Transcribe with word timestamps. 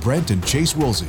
Brent 0.00 0.30
and 0.30 0.44
Chase 0.46 0.72
Wilsey. 0.72 1.08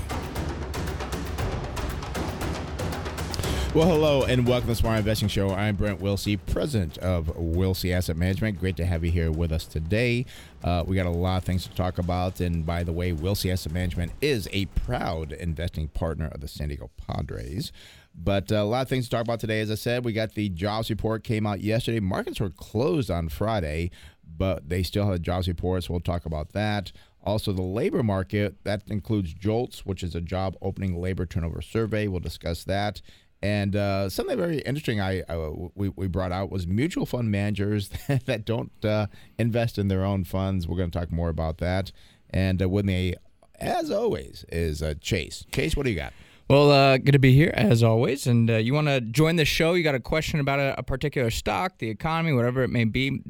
Well, 3.73 3.88
hello 3.88 4.23
and 4.23 4.45
welcome 4.45 4.67
to 4.67 4.76
Smart 4.76 5.00
Investing 5.00 5.30
Show. 5.30 5.52
I'm 5.52 5.77
Brent 5.77 6.02
Wilsey, 6.02 6.38
president 6.48 6.98
of 6.98 7.27
Wilsey 7.38 7.95
Asset 7.95 8.17
Management. 8.17 8.59
Great 8.59 8.76
to 8.76 8.86
have 8.86 9.05
you 9.05 9.12
here 9.12 9.31
with 9.31 9.54
us 9.54 9.66
today. 9.66 10.26
Uh, 10.62 10.84
we 10.86 10.98
got 10.98 11.05
a 11.05 11.09
lot 11.09 11.38
of 11.38 11.45
things 11.45 11.66
to 11.67 11.73
talk 11.73 12.00
about. 12.00 12.41
And 12.41 12.66
by 12.66 12.84
the 12.84 12.91
way, 12.91 13.14
Wilsey 13.14 13.50
Asset 13.50 13.72
Management 13.72 14.12
is 14.20 14.50
a 14.52 14.66
proud 14.66 15.31
investing 15.31 15.88
partner 15.88 16.28
of 16.28 16.42
the 16.42 16.50
San 16.50 16.67
Diego 16.67 16.92
Padres. 16.98 17.72
But 18.14 18.52
uh, 18.52 18.55
a 18.55 18.66
lot 18.66 18.81
of 18.81 18.89
things 18.89 19.05
to 19.05 19.12
talk 19.12 19.22
about 19.22 19.39
today. 19.39 19.62
As 19.62 19.72
I 19.72 19.76
said, 19.76 20.03
we 20.03 20.12
got 20.12 20.34
the 20.34 20.50
jobs 20.50 20.89
report 20.89 21.23
came 21.23 21.48
out 21.48 21.62
yesterday. 21.62 22.02
Markets 22.02 22.42
were 22.42 22.50
closed 22.50 23.09
on 23.09 23.30
Friday, 23.30 23.89
but 24.38 24.67
they 24.67 24.84
still 24.84 25.09
had 25.09 25.23
jobs 25.23 25.48
reports. 25.48 25.89
We'll 25.89 26.02
talk 26.02 26.26
about 26.26 26.52
that. 26.52 26.92
Also, 27.23 27.52
the 27.52 27.61
labor 27.61 28.03
market 28.03 28.55
that 28.63 28.84
includes 28.88 29.34
JOLTS, 29.34 29.85
which 29.85 30.03
is 30.03 30.16
a 30.16 30.21
job 30.21 30.55
opening 30.61 30.99
labor 30.99 31.25
turnover 31.25 31.61
survey. 31.61 32.07
We'll 32.07 32.20
discuss 32.20 32.63
that. 32.63 33.02
And 33.44 33.75
uh, 33.75 34.09
something 34.09 34.38
very 34.38 34.59
interesting 34.59 35.02
I 35.02 35.22
uh, 35.22 35.52
we, 35.73 35.89
we 35.89 36.08
brought 36.08 36.31
out 36.31 36.52
was 36.52 36.67
mutual 36.67 37.05
fund 37.05 37.31
managers 37.31 37.89
that 38.25 38.45
don't 38.45 38.72
uh, 38.86 39.08
invest 39.39 39.78
in 39.78 39.88
their 39.88 40.05
own 40.05 40.23
funds. 40.23 40.67
We're 40.67 40.78
going 40.78 40.91
to 40.91 41.00
talk 41.00 41.11
more 41.11 41.30
about 41.30 41.58
that. 41.58 41.91
And 42.30 42.61
uh, 42.61 42.69
with 42.69 42.86
me, 42.86 43.16
as 43.59 43.89
always, 43.91 44.45
is 44.52 44.83
uh, 44.83 44.94
Chase. 45.02 45.45
Chase, 45.52 45.75
what 45.75 45.83
do 45.83 45.89
you 45.89 45.95
got? 45.95 46.13
Well, 46.50 46.69
uh, 46.69 46.97
good 46.97 47.13
to 47.13 47.19
be 47.19 47.33
here 47.33 47.52
as 47.56 47.81
always. 47.81 48.28
And 48.28 48.50
uh, 48.50 48.58
you 48.58 48.73
want 48.73 48.88
to 48.88 49.02
join 49.02 49.38
the 49.38 49.45
show? 49.45 49.73
You 49.73 49.83
got 49.83 49.95
a 49.95 50.00
question 50.00 50.39
about 50.39 50.59
a, 50.59 50.78
a 50.78 50.83
particular 50.83 51.31
stock, 51.31 51.78
the 51.78 51.89
economy, 51.89 52.33
whatever 52.33 52.61
it 52.63 52.69
may 52.69 52.83
be? 52.83 53.22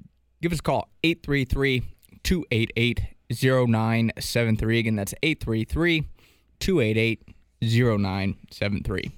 Give 0.41 0.51
us 0.51 0.59
a 0.59 0.63
call 0.63 0.89
833 1.03 1.83
288 2.23 3.01
0973. 3.31 4.79
Again, 4.79 4.95
that's 4.95 5.13
833 5.23 6.07
288 6.59 7.35
0973. 7.61 9.11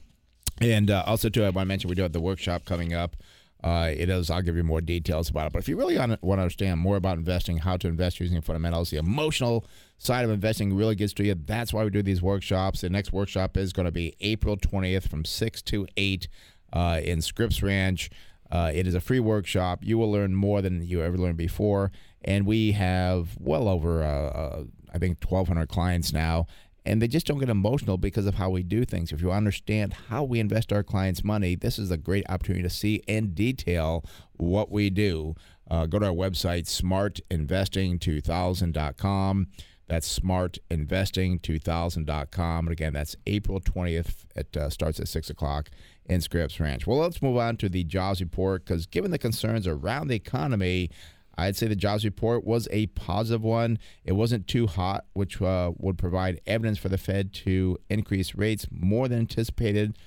And 0.61 0.91
uh, 0.91 1.03
also, 1.05 1.29
too, 1.29 1.43
I 1.43 1.49
want 1.49 1.65
to 1.65 1.65
mention 1.65 1.89
we 1.89 1.95
do 1.95 2.03
have 2.03 2.13
the 2.13 2.19
workshop 2.21 2.65
coming 2.65 2.93
up. 2.93 3.15
Uh, 3.63 3.89
it 3.95 4.09
is. 4.09 4.29
I'll 4.29 4.41
give 4.41 4.57
you 4.57 4.63
more 4.63 4.81
details 4.81 5.29
about 5.29 5.47
it. 5.47 5.53
But 5.53 5.59
if 5.59 5.69
you 5.69 5.77
really 5.77 5.97
want 5.97 6.21
to 6.21 6.31
understand 6.31 6.81
more 6.81 6.97
about 6.97 7.17
investing, 7.17 7.57
how 7.59 7.77
to 7.77 7.87
invest 7.87 8.19
using 8.19 8.41
fundamentals, 8.41 8.89
the 8.89 8.97
emotional 8.97 9.65
side 9.97 10.25
of 10.25 10.31
investing 10.31 10.75
really 10.75 10.95
gets 10.95 11.13
to 11.13 11.23
you. 11.23 11.35
That's 11.35 11.71
why 11.71 11.85
we 11.85 11.89
do 11.89 12.03
these 12.03 12.21
workshops. 12.21 12.81
The 12.81 12.89
next 12.89 13.13
workshop 13.13 13.55
is 13.55 13.71
going 13.71 13.85
to 13.85 13.91
be 13.91 14.15
April 14.19 14.57
20th 14.57 15.07
from 15.07 15.23
6 15.23 15.61
to 15.63 15.87
8 15.95 16.27
uh, 16.73 16.99
in 17.03 17.21
Scripps 17.21 17.63
Ranch. 17.63 18.09
Uh, 18.53 18.71
it 18.73 18.87
is 18.87 18.95
a 18.95 19.01
free 19.01 19.19
workshop. 19.19 19.79
You 19.81 19.97
will 19.97 20.11
learn 20.11 20.35
more 20.35 20.61
than 20.61 20.83
you 20.83 21.01
ever 21.01 21.17
learned 21.17 21.37
before. 21.37 21.91
And 22.23 22.45
we 22.45 22.73
have 22.73 23.35
well 23.39 23.67
over, 23.67 24.03
uh, 24.03 24.07
uh 24.07 24.63
I 24.93 24.99
think, 24.99 25.17
1,200 25.25 25.67
clients 25.67 26.13
now 26.13 26.45
and 26.85 27.01
they 27.01 27.07
just 27.07 27.25
don't 27.25 27.39
get 27.39 27.47
emotional 27.49 27.97
because 27.97 28.25
of 28.25 28.35
how 28.35 28.49
we 28.49 28.61
do 28.63 28.83
things. 28.85 29.13
If 29.13 29.21
you 29.21 29.31
understand 29.31 29.93
how 30.09 30.23
we 30.23 30.39
invest 30.39 30.73
our 30.73 30.83
clients' 30.83 31.23
money, 31.23 31.55
this 31.55 31.79
is 31.79 31.89
a 31.91 31.97
great 31.97 32.25
opportunity 32.29 32.63
to 32.63 32.69
see 32.69 32.95
in 33.07 33.33
detail 33.33 34.03
what 34.33 34.69
we 34.69 34.89
do. 34.89 35.35
Uh, 35.69 35.85
go 35.85 35.99
to 35.99 36.07
our 36.07 36.11
website, 36.11 36.65
smartinvesting2000.com. 36.65 39.47
That's 39.87 40.19
smartinvesting2000.com. 40.19 42.65
And 42.65 42.71
again, 42.71 42.93
that's 42.93 43.15
April 43.27 43.61
20th. 43.61 44.25
It 44.35 44.57
uh, 44.57 44.69
starts 44.69 44.99
at 44.99 45.07
6 45.07 45.29
o'clock 45.29 45.69
in 46.05 46.21
Scripps 46.21 46.59
Ranch. 46.59 46.85
Well, 46.85 46.99
let's 46.99 47.21
move 47.21 47.37
on 47.37 47.57
to 47.57 47.69
the 47.69 47.83
jobs 47.83 48.21
report 48.21 48.65
because 48.65 48.85
given 48.85 49.11
the 49.11 49.17
concerns 49.17 49.67
around 49.67 50.07
the 50.07 50.15
economy, 50.15 50.89
I'd 51.37 51.55
say 51.55 51.67
the 51.67 51.75
jobs 51.75 52.05
report 52.05 52.43
was 52.43 52.67
a 52.71 52.87
positive 52.87 53.43
one. 53.43 53.79
It 54.03 54.13
wasn't 54.13 54.47
too 54.47 54.67
hot, 54.67 55.05
which 55.13 55.41
uh, 55.41 55.71
would 55.77 55.97
provide 55.97 56.41
evidence 56.45 56.77
for 56.77 56.89
the 56.89 56.97
Fed 56.97 57.33
to 57.33 57.77
increase 57.89 58.35
rates 58.35 58.67
more 58.71 59.07
than 59.07 59.19
anticipated, 59.19 59.97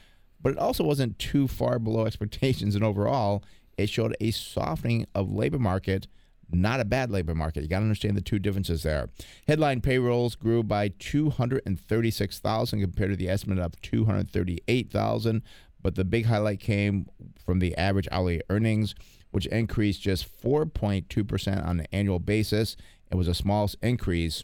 but 0.41 0.53
it 0.53 0.59
also 0.59 0.85
wasn't 0.85 1.19
too 1.19 1.49
far 1.49 1.79
below 1.79 2.07
expectations. 2.07 2.75
And 2.75 2.85
overall, 2.85 3.43
it 3.77 3.89
showed 3.89 4.17
a 4.21 4.31
softening 4.31 5.07
of 5.15 5.33
labor 5.33 5.59
market, 5.59 6.07
not 6.51 6.79
a 6.79 6.85
bad 6.85 7.11
labor 7.11 7.35
market. 7.35 7.63
You 7.63 7.69
got 7.69 7.81
to 7.81 7.85
understand 7.85 8.17
the 8.17 8.21
two 8.23 8.39
differences 8.39 8.85
there. 8.85 9.09
Headline 9.49 9.81
payrolls 9.81 10.37
grew 10.37 10.63
by 10.63 10.89
236,000 10.99 12.81
compared 12.81 13.11
to 13.11 13.17
the 13.17 13.29
estimate 13.29 13.59
of 13.59 13.81
238,000, 13.83 15.43
but 15.87 15.95
the 15.95 16.05
big 16.05 16.27
highlight 16.27 16.59
came 16.59 17.07
from 17.45 17.61
the 17.61 17.73
average 17.77 18.09
hourly 18.11 18.43
earnings 18.51 18.97
which 19.31 19.47
increased 19.47 20.03
just 20.03 20.27
4.2% 20.43 21.65
on 21.65 21.79
an 21.79 21.87
annual 21.93 22.19
basis. 22.19 22.77
It 23.09 23.15
was 23.15 23.29
the 23.29 23.35
smallest 23.35 23.77
increase 23.85 24.43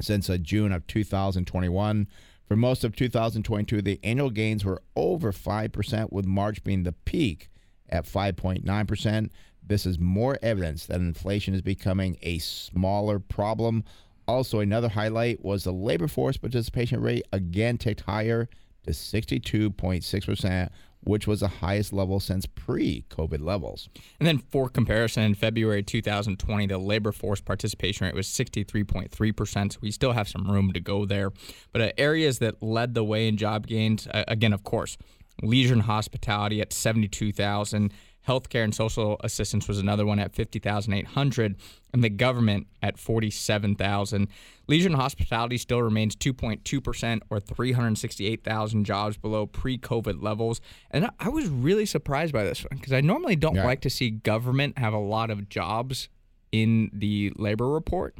since 0.00 0.30
uh, 0.30 0.38
June 0.38 0.72
of 0.72 0.86
2021. 0.86 2.08
For 2.48 2.56
most 2.56 2.84
of 2.84 2.96
2022, 2.96 3.82
the 3.82 4.00
annual 4.02 4.30
gains 4.30 4.64
were 4.64 4.80
over 4.96 5.30
5%, 5.30 6.10
with 6.10 6.24
March 6.24 6.64
being 6.64 6.84
the 6.84 6.92
peak 6.92 7.50
at 7.90 8.06
5.9%. 8.06 9.28
This 9.62 9.84
is 9.84 9.98
more 9.98 10.38
evidence 10.40 10.86
that 10.86 11.00
inflation 11.00 11.52
is 11.52 11.60
becoming 11.60 12.16
a 12.22 12.38
smaller 12.38 13.18
problem. 13.18 13.84
Also, 14.26 14.60
another 14.60 14.88
highlight 14.88 15.44
was 15.44 15.64
the 15.64 15.72
labor 15.74 16.08
force 16.08 16.38
participation 16.38 17.02
rate 17.02 17.26
again 17.30 17.76
ticked 17.76 18.00
higher 18.00 18.48
to 18.86 18.92
62.6%, 18.92 20.70
which 21.00 21.26
was 21.26 21.40
the 21.40 21.48
highest 21.48 21.92
level 21.92 22.18
since 22.18 22.46
pre 22.46 23.04
COVID 23.10 23.40
levels. 23.40 23.88
And 24.18 24.26
then 24.26 24.38
for 24.38 24.68
comparison, 24.68 25.22
in 25.22 25.34
February 25.34 25.82
2020, 25.82 26.66
the 26.66 26.78
labor 26.78 27.12
force 27.12 27.40
participation 27.40 28.06
rate 28.06 28.14
was 28.14 28.26
63.3%. 28.26 29.72
So 29.72 29.78
we 29.80 29.90
still 29.90 30.12
have 30.12 30.28
some 30.28 30.50
room 30.50 30.72
to 30.72 30.80
go 30.80 31.04
there. 31.04 31.30
But 31.72 31.82
uh, 31.82 31.92
areas 31.98 32.38
that 32.40 32.62
led 32.62 32.94
the 32.94 33.04
way 33.04 33.28
in 33.28 33.36
job 33.36 33.66
gains, 33.66 34.06
uh, 34.08 34.24
again, 34.26 34.52
of 34.52 34.64
course, 34.64 34.96
leisure 35.42 35.74
and 35.74 35.82
hospitality 35.82 36.60
at 36.60 36.72
72,000. 36.72 37.92
Healthcare 38.26 38.64
and 38.64 38.74
social 38.74 39.16
assistance 39.22 39.68
was 39.68 39.78
another 39.78 40.04
one 40.04 40.18
at 40.18 40.34
50,800 40.34 41.56
and 41.92 42.04
the 42.04 42.08
government 42.08 42.66
at 42.82 42.98
47,000. 42.98 44.28
Leisure 44.66 44.88
and 44.88 44.96
hospitality 44.96 45.58
still 45.58 45.82
remains 45.82 46.16
2.2% 46.16 47.20
or 47.30 47.40
368,000 47.40 48.84
jobs 48.84 49.16
below 49.16 49.46
pre-COVID 49.46 50.22
levels. 50.22 50.60
And 50.90 51.10
I 51.20 51.28
was 51.28 51.48
really 51.48 51.86
surprised 51.86 52.32
by 52.32 52.44
this 52.44 52.64
one 52.64 52.78
because 52.78 52.92
I 52.92 53.00
normally 53.00 53.36
don't 53.36 53.54
yeah. 53.54 53.64
like 53.64 53.80
to 53.82 53.90
see 53.90 54.10
government 54.10 54.78
have 54.78 54.92
a 54.92 54.98
lot 54.98 55.30
of 55.30 55.48
jobs 55.48 56.08
in 56.52 56.90
the 56.92 57.32
labor 57.36 57.68
report 57.68 58.16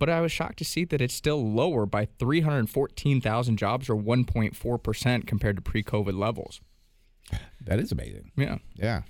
but 0.00 0.08
I 0.08 0.22
was 0.22 0.32
shocked 0.32 0.56
to 0.58 0.64
see 0.64 0.84
that 0.86 1.02
it's 1.02 1.12
still 1.12 1.52
lower 1.52 1.84
by 1.84 2.06
314,000 2.18 3.56
jobs 3.58 3.90
or 3.90 3.94
1.4% 3.94 5.26
compared 5.26 5.56
to 5.56 5.62
pre 5.62 5.82
COVID 5.82 6.18
levels. 6.18 6.62
That 7.60 7.78
is 7.78 7.92
amazing. 7.92 8.32
Yeah. 8.34 8.58
Yeah. 8.74 9.02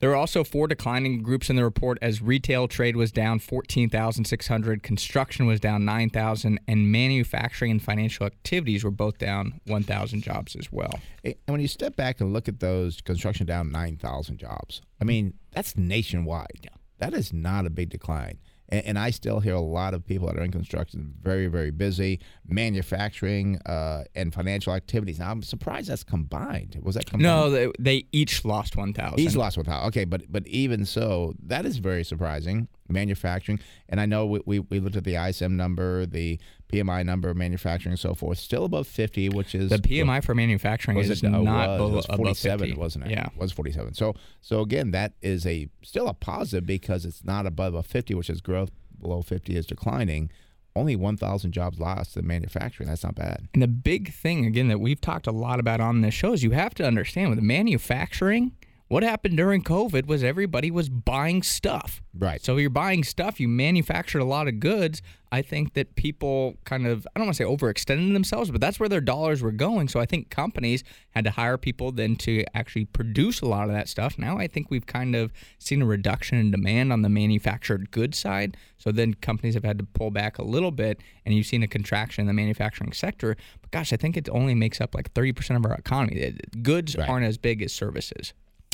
There 0.00 0.08
were 0.08 0.16
also 0.16 0.44
four 0.44 0.66
declining 0.66 1.22
groups 1.22 1.50
in 1.50 1.56
the 1.56 1.64
report 1.64 1.98
as 2.00 2.22
retail 2.22 2.68
trade 2.68 2.96
was 2.96 3.12
down 3.12 3.38
14,600, 3.38 4.82
construction 4.82 5.46
was 5.46 5.60
down 5.60 5.84
9,000, 5.84 6.58
and 6.66 6.90
manufacturing 6.90 7.70
and 7.70 7.82
financial 7.82 8.24
activities 8.24 8.82
were 8.82 8.90
both 8.90 9.18
down 9.18 9.60
1,000 9.66 10.22
jobs 10.22 10.56
as 10.56 10.72
well. 10.72 10.98
And 11.22 11.34
when 11.44 11.60
you 11.60 11.68
step 11.68 11.96
back 11.96 12.18
and 12.20 12.32
look 12.32 12.48
at 12.48 12.60
those, 12.60 13.02
construction 13.02 13.46
down 13.46 13.70
9,000 13.70 14.38
jobs, 14.38 14.80
I 15.02 15.04
mean, 15.04 15.34
that's 15.52 15.76
nationwide. 15.76 16.70
That 16.98 17.12
is 17.12 17.30
not 17.32 17.66
a 17.66 17.70
big 17.70 17.90
decline. 17.90 18.38
And, 18.70 18.86
and, 18.86 18.98
I 18.98 19.10
still 19.10 19.40
hear 19.40 19.54
a 19.54 19.60
lot 19.60 19.94
of 19.94 20.06
people 20.06 20.28
that 20.28 20.38
are 20.38 20.42
in 20.42 20.52
construction 20.52 21.14
very, 21.20 21.48
very 21.48 21.70
busy, 21.70 22.20
manufacturing 22.46 23.58
uh, 23.66 24.04
and 24.14 24.32
financial 24.32 24.72
activities. 24.72 25.18
Now, 25.18 25.30
I'm 25.30 25.42
surprised 25.42 25.88
that's 25.88 26.04
combined. 26.04 26.78
Was 26.82 26.94
that 26.94 27.06
combined? 27.06 27.22
No, 27.22 27.50
they, 27.50 27.72
they 27.78 28.06
each 28.12 28.44
lost 28.44 28.76
1,000. 28.76 29.18
Each 29.18 29.34
lost 29.34 29.56
1,000. 29.56 29.88
Okay, 29.88 30.04
but 30.04 30.30
but 30.30 30.46
even 30.46 30.84
so, 30.84 31.34
that 31.42 31.66
is 31.66 31.78
very 31.78 32.04
surprising. 32.04 32.68
Manufacturing, 32.88 33.60
and 33.88 34.00
I 34.00 34.06
know 34.06 34.26
we, 34.26 34.40
we, 34.46 34.58
we 34.58 34.80
looked 34.80 34.96
at 34.96 35.04
the 35.04 35.14
ISM 35.14 35.56
number, 35.56 36.06
the 36.06 36.40
PMI 36.70 37.04
number, 37.04 37.34
manufacturing, 37.34 37.92
and 37.92 38.00
so 38.00 38.14
forth, 38.14 38.38
still 38.38 38.64
above 38.64 38.86
50, 38.86 39.30
which 39.30 39.54
is 39.54 39.70
the 39.70 39.78
PMI 39.78 40.22
for 40.22 40.34
manufacturing 40.34 40.98
is 40.98 41.10
it, 41.10 41.28
not 41.28 41.42
was, 41.42 41.76
below, 41.78 41.88
was 41.96 42.06
47, 42.06 42.76
wasn't 42.76 43.06
it? 43.06 43.10
Yeah, 43.10 43.26
it 43.26 43.36
was 43.36 43.52
47. 43.52 43.94
So 43.94 44.14
so 44.40 44.60
again, 44.60 44.90
that 44.92 45.14
is 45.22 45.46
a 45.46 45.68
still 45.82 46.06
a 46.08 46.14
positive 46.14 46.66
because 46.66 47.04
it's 47.04 47.24
not 47.24 47.46
above 47.46 47.74
a 47.74 47.82
50, 47.82 48.14
which 48.14 48.30
is 48.30 48.40
growth 48.40 48.70
below 49.00 49.22
50 49.22 49.56
is 49.56 49.66
declining. 49.66 50.30
only 50.76 50.96
1,000 50.96 51.52
jobs 51.52 51.78
lost 51.78 52.16
in 52.16 52.26
manufacturing. 52.26 52.88
That's 52.88 53.04
not 53.04 53.14
bad. 53.14 53.48
And 53.52 53.62
the 53.62 53.68
big 53.68 54.12
thing, 54.12 54.46
again, 54.46 54.68
that 54.68 54.78
we've 54.78 55.00
talked 55.00 55.26
a 55.26 55.32
lot 55.32 55.60
about 55.60 55.80
on 55.80 56.00
this 56.00 56.14
show 56.14 56.32
is 56.32 56.42
you 56.42 56.52
have 56.52 56.74
to 56.74 56.86
understand 56.86 57.30
with 57.30 57.40
manufacturing, 57.40 58.52
what 58.90 59.04
happened 59.04 59.36
during 59.36 59.62
COVID 59.62 60.06
was 60.06 60.24
everybody 60.24 60.68
was 60.68 60.88
buying 60.88 61.44
stuff. 61.44 62.02
Right. 62.12 62.42
So 62.44 62.56
you're 62.56 62.70
buying 62.70 63.04
stuff, 63.04 63.38
you 63.38 63.46
manufactured 63.46 64.18
a 64.18 64.24
lot 64.24 64.48
of 64.48 64.58
goods. 64.58 65.00
I 65.30 65.42
think 65.42 65.74
that 65.74 65.94
people 65.94 66.56
kind 66.64 66.88
of, 66.88 67.06
I 67.14 67.20
don't 67.20 67.28
want 67.28 67.36
to 67.36 67.44
say 67.44 67.48
overextended 67.48 68.12
themselves, 68.12 68.50
but 68.50 68.60
that's 68.60 68.80
where 68.80 68.88
their 68.88 69.00
dollars 69.00 69.42
were 69.42 69.52
going. 69.52 69.86
So 69.86 70.00
I 70.00 70.06
think 70.06 70.28
companies 70.28 70.82
had 71.10 71.22
to 71.24 71.30
hire 71.30 71.56
people 71.56 71.92
then 71.92 72.16
to 72.16 72.44
actually 72.52 72.86
produce 72.86 73.40
a 73.42 73.46
lot 73.46 73.68
of 73.68 73.72
that 73.76 73.88
stuff. 73.88 74.18
Now 74.18 74.38
I 74.38 74.48
think 74.48 74.72
we've 74.72 74.86
kind 74.86 75.14
of 75.14 75.32
seen 75.60 75.82
a 75.82 75.86
reduction 75.86 76.36
in 76.38 76.50
demand 76.50 76.92
on 76.92 77.02
the 77.02 77.08
manufactured 77.08 77.92
goods 77.92 78.18
side. 78.18 78.56
So 78.76 78.90
then 78.90 79.14
companies 79.14 79.54
have 79.54 79.62
had 79.62 79.78
to 79.78 79.84
pull 79.84 80.10
back 80.10 80.38
a 80.38 80.42
little 80.42 80.72
bit, 80.72 80.98
and 81.24 81.32
you've 81.32 81.46
seen 81.46 81.62
a 81.62 81.68
contraction 81.68 82.22
in 82.22 82.26
the 82.26 82.32
manufacturing 82.32 82.92
sector. 82.92 83.36
But 83.62 83.70
gosh, 83.70 83.92
I 83.92 83.96
think 83.96 84.16
it 84.16 84.28
only 84.32 84.56
makes 84.56 84.80
up 84.80 84.96
like 84.96 85.14
30% 85.14 85.54
of 85.56 85.64
our 85.64 85.74
economy. 85.74 86.34
Goods 86.62 86.96
Right. 86.96 87.08
aren't 87.08 87.26
as 87.26 87.38
big 87.38 87.62
as 87.62 87.72
services. 87.72 88.32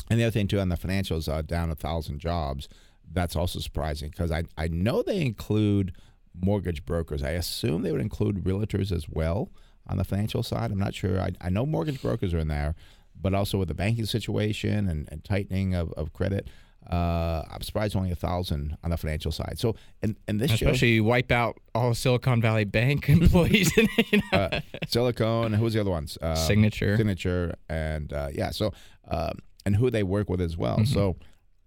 And 0.09 0.19
the 0.19 0.23
other 0.23 0.31
thing 0.31 0.47
too 0.47 0.59
on 0.59 0.69
the 0.69 0.77
financials, 0.77 1.31
uh, 1.31 1.41
down 1.41 1.69
a 1.69 1.75
thousand 1.75 2.19
jobs. 2.19 2.67
That's 3.09 3.35
also 3.35 3.59
surprising 3.59 4.09
because 4.09 4.31
I 4.31 4.43
I 4.57 4.67
know 4.67 5.01
they 5.01 5.21
include 5.21 5.93
mortgage 6.39 6.85
brokers. 6.85 7.23
I 7.23 7.31
assume 7.31 7.81
they 7.81 7.91
would 7.91 8.01
include 8.01 8.43
realtors 8.43 8.91
as 8.91 9.07
well 9.09 9.49
on 9.87 9.97
the 9.97 10.03
financial 10.03 10.43
side. 10.43 10.71
I'm 10.71 10.79
not 10.79 10.93
sure. 10.93 11.19
I, 11.19 11.31
I 11.41 11.49
know 11.49 11.65
mortgage 11.65 12.01
brokers 12.01 12.33
are 12.33 12.39
in 12.39 12.47
there, 12.49 12.75
but 13.19 13.33
also 13.33 13.57
with 13.57 13.69
the 13.69 13.73
banking 13.73 14.05
situation 14.05 14.87
and, 14.89 15.07
and 15.11 15.23
tightening 15.23 15.73
of, 15.73 15.91
of 15.93 16.13
credit. 16.13 16.49
Uh, 16.89 17.43
I'm 17.51 17.61
surprised 17.61 17.95
only 17.97 18.11
a 18.11 18.15
thousand 18.15 18.77
on 18.83 18.91
the 18.91 18.97
financial 18.97 19.31
side. 19.31 19.55
So, 19.57 19.75
and, 20.01 20.15
and 20.27 20.39
this 20.39 20.53
Especially 20.53 20.91
you 20.91 21.03
wipe 21.03 21.31
out 21.31 21.57
all 21.75 21.93
Silicon 21.93 22.41
Valley 22.41 22.63
Bank 22.63 23.09
employees. 23.09 23.71
and, 23.77 23.89
you 24.11 24.21
know. 24.31 24.37
uh, 24.37 24.59
Silicon. 24.87 25.53
Who's 25.53 25.73
the 25.73 25.81
other 25.81 25.89
ones? 25.91 26.17
Uh, 26.21 26.35
Signature. 26.35 26.95
Signature, 26.95 27.55
and 27.67 28.13
uh, 28.13 28.29
yeah. 28.33 28.51
So, 28.51 28.73
um, 29.09 29.39
and 29.67 29.75
who 29.75 29.89
they 29.91 30.03
work 30.03 30.29
with 30.29 30.41
as 30.41 30.55
well. 30.55 30.77
Mm-hmm. 30.77 30.93
So, 30.93 31.17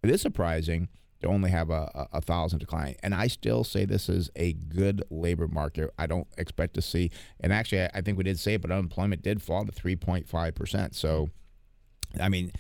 it 0.03 0.11
is 0.11 0.21
surprising 0.23 0.89
to 1.21 1.29
only 1.29 1.51
have 1.51 1.69
a, 1.71 1.91
a, 1.95 2.19
a 2.19 2.21
thousand 2.21 2.61
decline. 2.61 2.95
And 3.03 3.15
I 3.15 3.29
still 3.29 3.63
say 3.65 3.85
this 3.85 4.09
is 4.09 4.31
a 4.35 4.55
good 4.55 5.03
labor 5.11 5.49
market. 5.49 5.91
I 5.99 6.07
don't 6.07 6.27
expect 6.39 6.73
to 6.75 6.83
see. 6.83 7.11
And 7.41 7.53
actually, 7.53 7.83
I, 7.83 7.91
I 7.97 8.01
think 8.01 8.17
we 8.17 8.25
did 8.25 8.39
say 8.39 8.55
it, 8.55 8.63
but 8.63 8.71
unemployment 8.71 9.23
did 9.23 9.43
fall 9.43 9.67
to 9.67 9.73
three 9.73 9.97
point 9.97 10.27
five 10.27 10.55
percent. 10.55 10.97
So, 10.97 11.29
I 12.19 12.29
mean. 12.29 12.53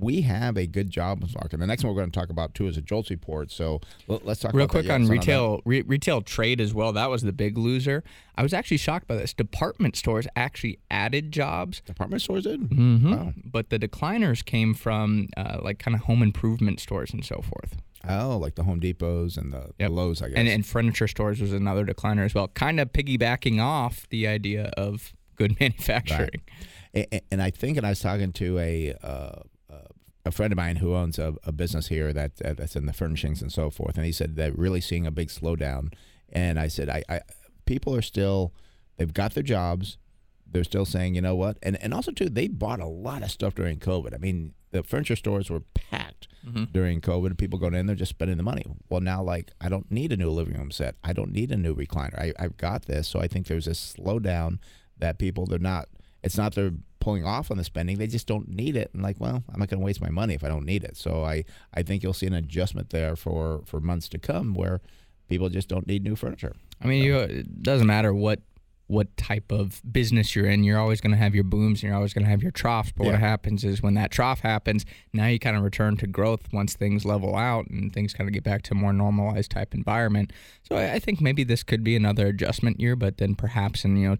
We 0.00 0.22
have 0.22 0.56
a 0.56 0.66
good 0.66 0.90
jobs 0.90 1.34
market. 1.34 1.58
The 1.58 1.66
next 1.66 1.84
one 1.84 1.94
we're 1.94 2.00
going 2.00 2.10
to 2.10 2.18
talk 2.18 2.30
about 2.30 2.54
too 2.54 2.66
is 2.66 2.76
a 2.76 2.82
JOLTS 2.82 3.10
report. 3.10 3.50
So 3.50 3.80
let- 4.08 4.24
let's 4.26 4.40
talk 4.40 4.52
Real 4.54 4.64
about 4.64 4.72
quick 4.72 4.90
on 4.90 5.06
retail 5.08 5.60
re- 5.64 5.82
retail 5.82 6.22
trade 6.22 6.60
as 6.60 6.72
well. 6.74 6.92
That 6.92 7.10
was 7.10 7.22
the 7.22 7.32
big 7.32 7.58
loser. 7.58 8.02
I 8.36 8.42
was 8.42 8.54
actually 8.54 8.78
shocked 8.78 9.06
by 9.06 9.16
this. 9.16 9.34
Department 9.34 9.96
stores 9.96 10.26
actually 10.36 10.78
added 10.90 11.32
jobs, 11.32 11.80
department 11.84 12.22
stores 12.22 12.44
did. 12.44 12.60
mm-hmm. 12.62 13.10
Wow. 13.12 13.32
but 13.44 13.70
the 13.70 13.78
decliners 13.78 14.44
came 14.44 14.74
from 14.74 15.28
uh, 15.36 15.58
like 15.62 15.78
kind 15.78 15.94
of 15.94 16.02
home 16.02 16.22
improvement 16.22 16.80
stores 16.80 17.12
and 17.12 17.24
so 17.24 17.42
forth. 17.42 17.76
Oh, 18.08 18.36
like 18.36 18.56
the 18.56 18.64
Home 18.64 18.80
Depots 18.80 19.36
and 19.36 19.52
the, 19.52 19.70
the 19.78 19.88
Lowe's, 19.88 20.22
I 20.22 20.28
guess. 20.30 20.36
And, 20.38 20.48
and 20.48 20.66
furniture 20.66 21.06
stores 21.06 21.40
was 21.40 21.52
another 21.52 21.86
decliner 21.86 22.24
as 22.24 22.34
well. 22.34 22.48
Kind 22.48 22.80
of 22.80 22.92
piggybacking 22.92 23.62
off 23.62 24.08
the 24.08 24.26
idea 24.26 24.72
of 24.76 25.12
good 25.36 25.56
manufacturing. 25.60 26.40
A- 26.96 27.14
a- 27.14 27.20
and 27.30 27.40
I 27.40 27.50
think, 27.50 27.76
and 27.76 27.86
I 27.86 27.90
was 27.90 28.00
talking 28.00 28.32
to 28.32 28.58
a 28.58 28.94
uh, 29.04 29.42
a 30.24 30.30
friend 30.30 30.52
of 30.52 30.56
mine 30.56 30.76
who 30.76 30.94
owns 30.94 31.18
a, 31.18 31.34
a 31.44 31.52
business 31.52 31.88
here 31.88 32.12
that 32.12 32.32
uh, 32.44 32.54
that's 32.54 32.76
in 32.76 32.86
the 32.86 32.92
furnishings 32.92 33.42
and 33.42 33.52
so 33.52 33.70
forth, 33.70 33.96
and 33.96 34.06
he 34.06 34.12
said 34.12 34.36
they're 34.36 34.52
really 34.52 34.80
seeing 34.80 35.06
a 35.06 35.10
big 35.10 35.28
slowdown. 35.28 35.92
And 36.32 36.58
I 36.58 36.68
said, 36.68 36.88
I, 36.88 37.02
I 37.08 37.20
people 37.66 37.94
are 37.94 38.02
still 38.02 38.52
they've 38.96 39.12
got 39.12 39.34
their 39.34 39.42
jobs, 39.42 39.98
they're 40.50 40.64
still 40.64 40.84
saying, 40.84 41.14
you 41.14 41.20
know 41.20 41.34
what, 41.34 41.58
and 41.62 41.76
and 41.82 41.92
also 41.92 42.12
too, 42.12 42.28
they 42.28 42.48
bought 42.48 42.80
a 42.80 42.86
lot 42.86 43.22
of 43.22 43.30
stuff 43.30 43.54
during 43.54 43.78
COVID. 43.78 44.14
I 44.14 44.18
mean, 44.18 44.54
the 44.70 44.82
furniture 44.82 45.16
stores 45.16 45.50
were 45.50 45.62
packed 45.74 46.28
during 46.72 47.00
COVID. 47.00 47.38
People 47.38 47.58
going 47.58 47.74
in 47.74 47.86
there 47.86 47.94
just 47.96 48.10
spending 48.10 48.36
the 48.36 48.42
money. 48.42 48.64
Well, 48.88 49.00
now 49.00 49.22
like 49.22 49.52
I 49.60 49.68
don't 49.68 49.90
need 49.90 50.12
a 50.12 50.16
new 50.16 50.30
living 50.30 50.54
room 50.56 50.70
set. 50.70 50.96
I 51.04 51.12
don't 51.12 51.32
need 51.32 51.52
a 51.52 51.56
new 51.56 51.74
recliner. 51.74 52.18
I, 52.18 52.32
I've 52.38 52.56
got 52.56 52.86
this. 52.86 53.08
So 53.08 53.20
I 53.20 53.28
think 53.28 53.46
there's 53.46 53.66
this 53.66 53.94
slowdown 53.96 54.58
that 54.98 55.18
people 55.18 55.46
they're 55.46 55.58
not. 55.58 55.88
It's 56.22 56.36
not 56.36 56.54
they're 56.54 56.72
pulling 57.02 57.26
off 57.26 57.50
on 57.50 57.56
the 57.56 57.64
spending. 57.64 57.98
They 57.98 58.06
just 58.06 58.26
don't 58.26 58.48
need 58.48 58.76
it. 58.76 58.90
And 58.94 59.02
like, 59.02 59.18
well, 59.18 59.42
I'm 59.52 59.58
not 59.58 59.68
going 59.68 59.80
to 59.80 59.84
waste 59.84 60.00
my 60.00 60.08
money 60.10 60.34
if 60.34 60.44
I 60.44 60.48
don't 60.48 60.64
need 60.64 60.84
it. 60.84 60.96
So 60.96 61.24
I 61.24 61.44
I 61.74 61.82
think 61.82 62.02
you'll 62.02 62.12
see 62.14 62.26
an 62.26 62.32
adjustment 62.34 62.90
there 62.90 63.16
for 63.16 63.62
for 63.66 63.80
months 63.80 64.08
to 64.10 64.18
come 64.18 64.54
where 64.54 64.80
people 65.28 65.48
just 65.48 65.68
don't 65.68 65.86
need 65.86 66.04
new 66.04 66.14
furniture. 66.16 66.54
I 66.80 66.86
mean, 66.86 67.02
you, 67.04 67.16
it 67.18 67.62
doesn't 67.62 67.86
matter 67.86 68.12
what 68.14 68.40
what 68.88 69.16
type 69.16 69.50
of 69.52 69.80
business 69.90 70.36
you're 70.36 70.44
in. 70.46 70.64
You're 70.64 70.78
always 70.78 71.00
going 71.00 71.12
to 71.12 71.16
have 71.16 71.34
your 71.34 71.44
booms 71.44 71.78
and 71.82 71.88
you're 71.88 71.96
always 71.96 72.12
going 72.12 72.24
to 72.24 72.30
have 72.30 72.42
your 72.42 72.50
troughs. 72.52 72.92
But 72.94 73.04
Yeah. 73.04 73.12
what 73.12 73.20
happens 73.20 73.64
is 73.64 73.82
when 73.82 73.94
that 73.94 74.10
trough 74.10 74.40
happens, 74.40 74.84
now 75.14 75.26
you 75.28 75.38
kind 75.38 75.56
of 75.56 75.62
return 75.62 75.96
to 75.98 76.06
growth 76.06 76.52
once 76.52 76.74
things 76.74 77.04
level 77.06 77.34
out 77.34 77.66
and 77.70 77.90
things 77.92 78.12
kind 78.12 78.28
of 78.28 78.34
get 78.34 78.44
back 78.44 78.62
to 78.64 78.74
a 78.74 78.76
more 78.76 78.92
normalized 78.92 79.50
type 79.50 79.72
environment. 79.72 80.32
So 80.68 80.76
I, 80.76 80.94
I 80.94 80.98
think 80.98 81.20
maybe 81.22 81.42
this 81.42 81.62
could 81.62 81.82
be 81.82 81.96
another 81.96 82.26
adjustment 82.26 82.80
year, 82.80 82.94
but 82.94 83.16
then 83.16 83.34
perhaps 83.34 83.84
in 83.84 83.96
you 83.96 84.08
know 84.10 84.16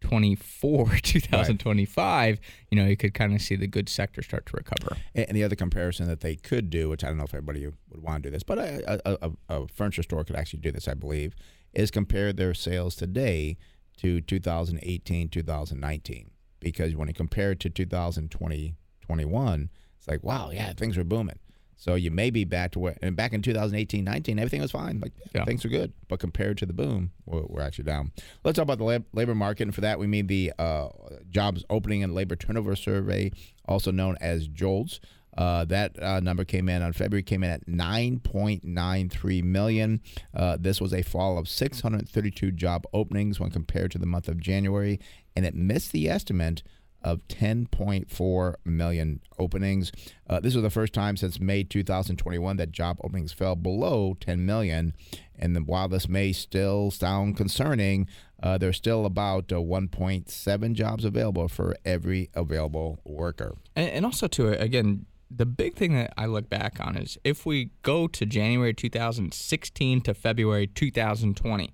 2024, 0.00 0.96
2025, 1.02 2.40
you 2.70 2.78
know, 2.78 2.86
you 2.86 2.96
could 2.96 3.14
kind 3.14 3.34
of 3.34 3.40
see 3.40 3.56
the 3.56 3.66
good 3.66 3.88
sector 3.88 4.22
start 4.22 4.46
to 4.46 4.56
recover. 4.56 4.96
And 5.14 5.36
the 5.36 5.44
other 5.44 5.56
comparison 5.56 6.06
that 6.08 6.20
they 6.20 6.36
could 6.36 6.70
do, 6.70 6.88
which 6.88 7.04
I 7.04 7.08
don't 7.08 7.18
know 7.18 7.24
if 7.24 7.34
everybody 7.34 7.66
would 7.66 8.02
want 8.02 8.22
to 8.22 8.28
do 8.28 8.32
this, 8.32 8.42
but 8.42 8.58
a, 8.58 9.00
a, 9.04 9.18
a, 9.22 9.30
a 9.48 9.68
furniture 9.68 10.02
store 10.02 10.24
could 10.24 10.36
actually 10.36 10.60
do 10.60 10.72
this, 10.72 10.88
I 10.88 10.94
believe, 10.94 11.34
is 11.72 11.90
compare 11.90 12.32
their 12.32 12.54
sales 12.54 12.94
today 12.94 13.56
to 13.98 14.20
2018, 14.20 15.28
2019. 15.28 16.30
Because 16.58 16.94
when 16.94 17.08
you 17.08 17.14
compare 17.14 17.52
it 17.52 17.60
to 17.60 17.70
2020, 17.70 18.74
21, 19.02 19.70
it's 19.98 20.08
like, 20.08 20.22
wow, 20.22 20.50
yeah, 20.50 20.72
things 20.72 20.96
are 20.98 21.04
booming. 21.04 21.38
So 21.80 21.94
you 21.94 22.10
may 22.10 22.28
be 22.28 22.44
back 22.44 22.72
to 22.72 22.78
where, 22.78 22.96
and 23.00 23.16
back 23.16 23.32
in 23.32 23.40
2018, 23.40 24.04
19, 24.04 24.38
everything 24.38 24.60
was 24.60 24.70
fine. 24.70 25.00
Like, 25.00 25.14
yeah, 25.34 25.46
things 25.46 25.64
were 25.64 25.70
good. 25.70 25.94
But 26.08 26.20
compared 26.20 26.58
to 26.58 26.66
the 26.66 26.74
boom, 26.74 27.10
we're, 27.24 27.40
we're 27.46 27.62
actually 27.62 27.84
down. 27.84 28.12
Let's 28.44 28.56
talk 28.56 28.64
about 28.64 28.76
the 28.76 28.84
lab, 28.84 29.06
labor 29.14 29.34
market. 29.34 29.62
And 29.62 29.74
for 29.74 29.80
that, 29.80 29.98
we 29.98 30.06
mean 30.06 30.26
the 30.26 30.52
uh, 30.58 30.90
jobs 31.30 31.64
opening 31.70 32.04
and 32.04 32.14
labor 32.14 32.36
turnover 32.36 32.76
survey, 32.76 33.32
also 33.66 33.90
known 33.90 34.18
as 34.20 34.46
JOLTS. 34.46 35.00
Uh, 35.38 35.64
that 35.64 36.00
uh, 36.02 36.20
number 36.20 36.44
came 36.44 36.68
in 36.68 36.82
on 36.82 36.92
February, 36.92 37.22
came 37.22 37.42
in 37.42 37.50
at 37.50 37.66
9.93 37.66 39.42
million. 39.42 40.02
Uh, 40.34 40.58
this 40.60 40.82
was 40.82 40.92
a 40.92 41.00
fall 41.00 41.38
of 41.38 41.48
632 41.48 42.50
job 42.52 42.84
openings 42.92 43.40
when 43.40 43.50
compared 43.50 43.90
to 43.92 43.98
the 43.98 44.06
month 44.06 44.28
of 44.28 44.38
January, 44.38 45.00
and 45.34 45.46
it 45.46 45.54
missed 45.54 45.92
the 45.92 46.10
estimate 46.10 46.62
of 47.02 47.26
10.4 47.28 48.54
million 48.64 49.20
openings. 49.38 49.92
Uh, 50.28 50.40
this 50.40 50.54
was 50.54 50.62
the 50.62 50.70
first 50.70 50.92
time 50.92 51.16
since 51.16 51.40
May 51.40 51.64
2021 51.64 52.56
that 52.56 52.72
job 52.72 52.98
openings 53.02 53.32
fell 53.32 53.56
below 53.56 54.16
10 54.20 54.44
million. 54.44 54.94
And 55.38 55.56
then 55.56 55.64
while 55.64 55.88
this 55.88 56.08
may 56.08 56.32
still 56.32 56.90
sound 56.90 57.36
concerning, 57.36 58.06
uh, 58.42 58.58
there's 58.58 58.76
still 58.76 59.06
about 59.06 59.52
uh, 59.52 59.56
1.7 59.56 60.72
jobs 60.74 61.04
available 61.04 61.48
for 61.48 61.76
every 61.84 62.30
available 62.34 63.00
worker. 63.04 63.56
And, 63.74 63.90
and 63.90 64.04
also, 64.04 64.28
to 64.28 64.60
again, 64.60 65.06
the 65.30 65.46
big 65.46 65.76
thing 65.76 65.94
that 65.94 66.12
I 66.16 66.26
look 66.26 66.50
back 66.50 66.78
on 66.80 66.96
is 66.96 67.16
if 67.24 67.46
we 67.46 67.70
go 67.82 68.08
to 68.08 68.26
January 68.26 68.74
2016 68.74 70.00
to 70.02 70.14
February 70.14 70.66
2020, 70.66 71.72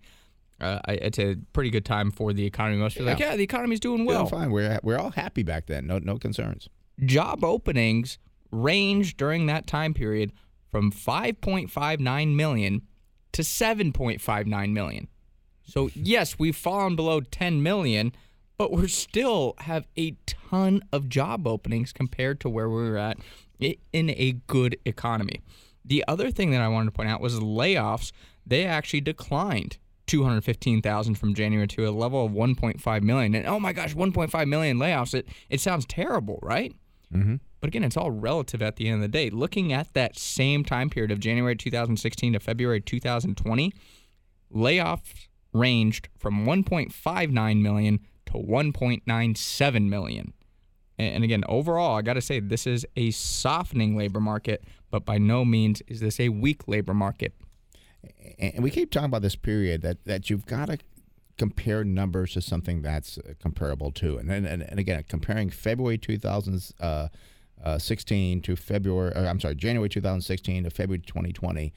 uh, 0.60 0.80
it's 0.88 1.18
a 1.18 1.36
pretty 1.52 1.70
good 1.70 1.84
time 1.84 2.10
for 2.10 2.32
the 2.32 2.44
economy. 2.46 2.78
Most 2.78 2.94
people 2.94 3.08
are 3.08 3.12
like, 3.12 3.20
Yeah. 3.20 3.30
yeah, 3.30 3.36
the 3.36 3.42
economy's 3.44 3.80
doing 3.80 4.04
Well, 4.04 4.20
well. 4.22 4.26
fine. 4.26 4.50
We're 4.50 4.78
we're 4.82 4.98
all 4.98 5.10
happy 5.10 5.42
back 5.42 5.66
then. 5.66 5.86
No 5.86 5.98
no 5.98 6.16
concerns. 6.18 6.68
Job 7.04 7.44
openings 7.44 8.18
range 8.50 9.16
during 9.16 9.46
that 9.46 9.66
time 9.66 9.92
period 9.92 10.32
from 10.70 10.90
5.59 10.90 12.34
million 12.34 12.82
to 13.32 13.42
7.59 13.42 14.72
million. 14.72 15.08
So 15.64 15.90
yes, 15.94 16.38
we've 16.38 16.56
fallen 16.56 16.96
below 16.96 17.20
10 17.20 17.62
million, 17.62 18.12
but 18.56 18.72
we're 18.72 18.88
still 18.88 19.54
have 19.58 19.86
a 19.98 20.12
ton 20.26 20.82
of 20.92 21.08
job 21.08 21.46
openings 21.46 21.92
compared 21.92 22.40
to 22.40 22.48
where 22.48 22.68
we 22.68 22.88
were 22.88 22.96
at 22.98 23.18
in 23.58 24.10
a 24.10 24.32
good 24.46 24.76
economy. 24.84 25.40
The 25.84 26.04
other 26.08 26.30
thing 26.30 26.50
that 26.50 26.60
I 26.60 26.68
wanted 26.68 26.86
to 26.86 26.92
point 26.92 27.08
out 27.08 27.20
was 27.20 27.38
layoffs. 27.40 28.12
They 28.46 28.64
actually 28.64 29.00
declined 29.02 29.78
215,000 30.06 31.14
from 31.16 31.34
January 31.34 31.66
to 31.68 31.88
a 31.88 31.90
level 31.90 32.24
of 32.24 32.32
1.5 32.32 33.02
million. 33.02 33.34
And 33.34 33.46
oh 33.46 33.60
my 33.60 33.72
gosh, 33.72 33.94
1.5 33.94 34.48
million 34.48 34.78
layoffs. 34.78 35.14
It 35.14 35.28
it 35.50 35.60
sounds 35.60 35.84
terrible, 35.86 36.38
right? 36.42 36.74
Mm-hmm. 37.12 37.36
But 37.60 37.68
again, 37.68 37.84
it's 37.84 37.96
all 37.96 38.10
relative 38.10 38.62
at 38.62 38.76
the 38.76 38.88
end 38.88 38.96
of 38.96 39.00
the 39.02 39.08
day. 39.08 39.30
Looking 39.30 39.72
at 39.72 39.92
that 39.94 40.18
same 40.18 40.64
time 40.64 40.90
period 40.90 41.10
of 41.10 41.20
January 41.20 41.56
2016 41.56 42.34
to 42.34 42.40
February 42.40 42.80
2020, 42.80 43.72
layoffs 44.54 45.28
ranged 45.52 46.08
from 46.18 46.46
1.59 46.46 47.60
million 47.60 48.00
to 48.26 48.32
1.97 48.34 49.88
million. 49.88 50.32
And 50.98 51.14
and 51.14 51.24
again, 51.24 51.44
overall, 51.48 51.96
I 51.96 52.02
got 52.02 52.14
to 52.14 52.20
say 52.20 52.40
this 52.40 52.66
is 52.66 52.86
a 52.96 53.10
softening 53.10 53.96
labor 53.96 54.20
market, 54.20 54.64
but 54.90 55.04
by 55.04 55.18
no 55.18 55.44
means 55.44 55.82
is 55.88 56.00
this 56.00 56.20
a 56.20 56.28
weak 56.28 56.68
labor 56.68 56.94
market. 56.94 57.34
And 58.38 58.62
we 58.62 58.70
keep 58.70 58.90
talking 58.90 59.06
about 59.06 59.22
this 59.22 59.36
period 59.36 59.82
that 59.82 60.04
that 60.04 60.30
you've 60.30 60.46
got 60.46 60.66
to 60.66 60.78
compare 61.38 61.84
numbers 61.84 62.32
to 62.32 62.40
something 62.40 62.82
that's 62.82 63.18
uh, 63.18 63.34
comparable 63.40 63.92
to, 63.92 64.18
and 64.18 64.30
and, 64.30 64.46
and 64.62 64.78
again 64.78 65.04
comparing 65.08 65.50
February 65.50 65.98
2016 65.98 66.78
uh, 66.80 67.08
uh, 67.64 68.40
to 68.42 68.56
February, 68.56 69.14
I'm 69.14 69.40
sorry, 69.40 69.54
January 69.54 69.88
2016 69.88 70.64
to 70.64 70.70
February 70.70 71.00
2020, 71.00 71.72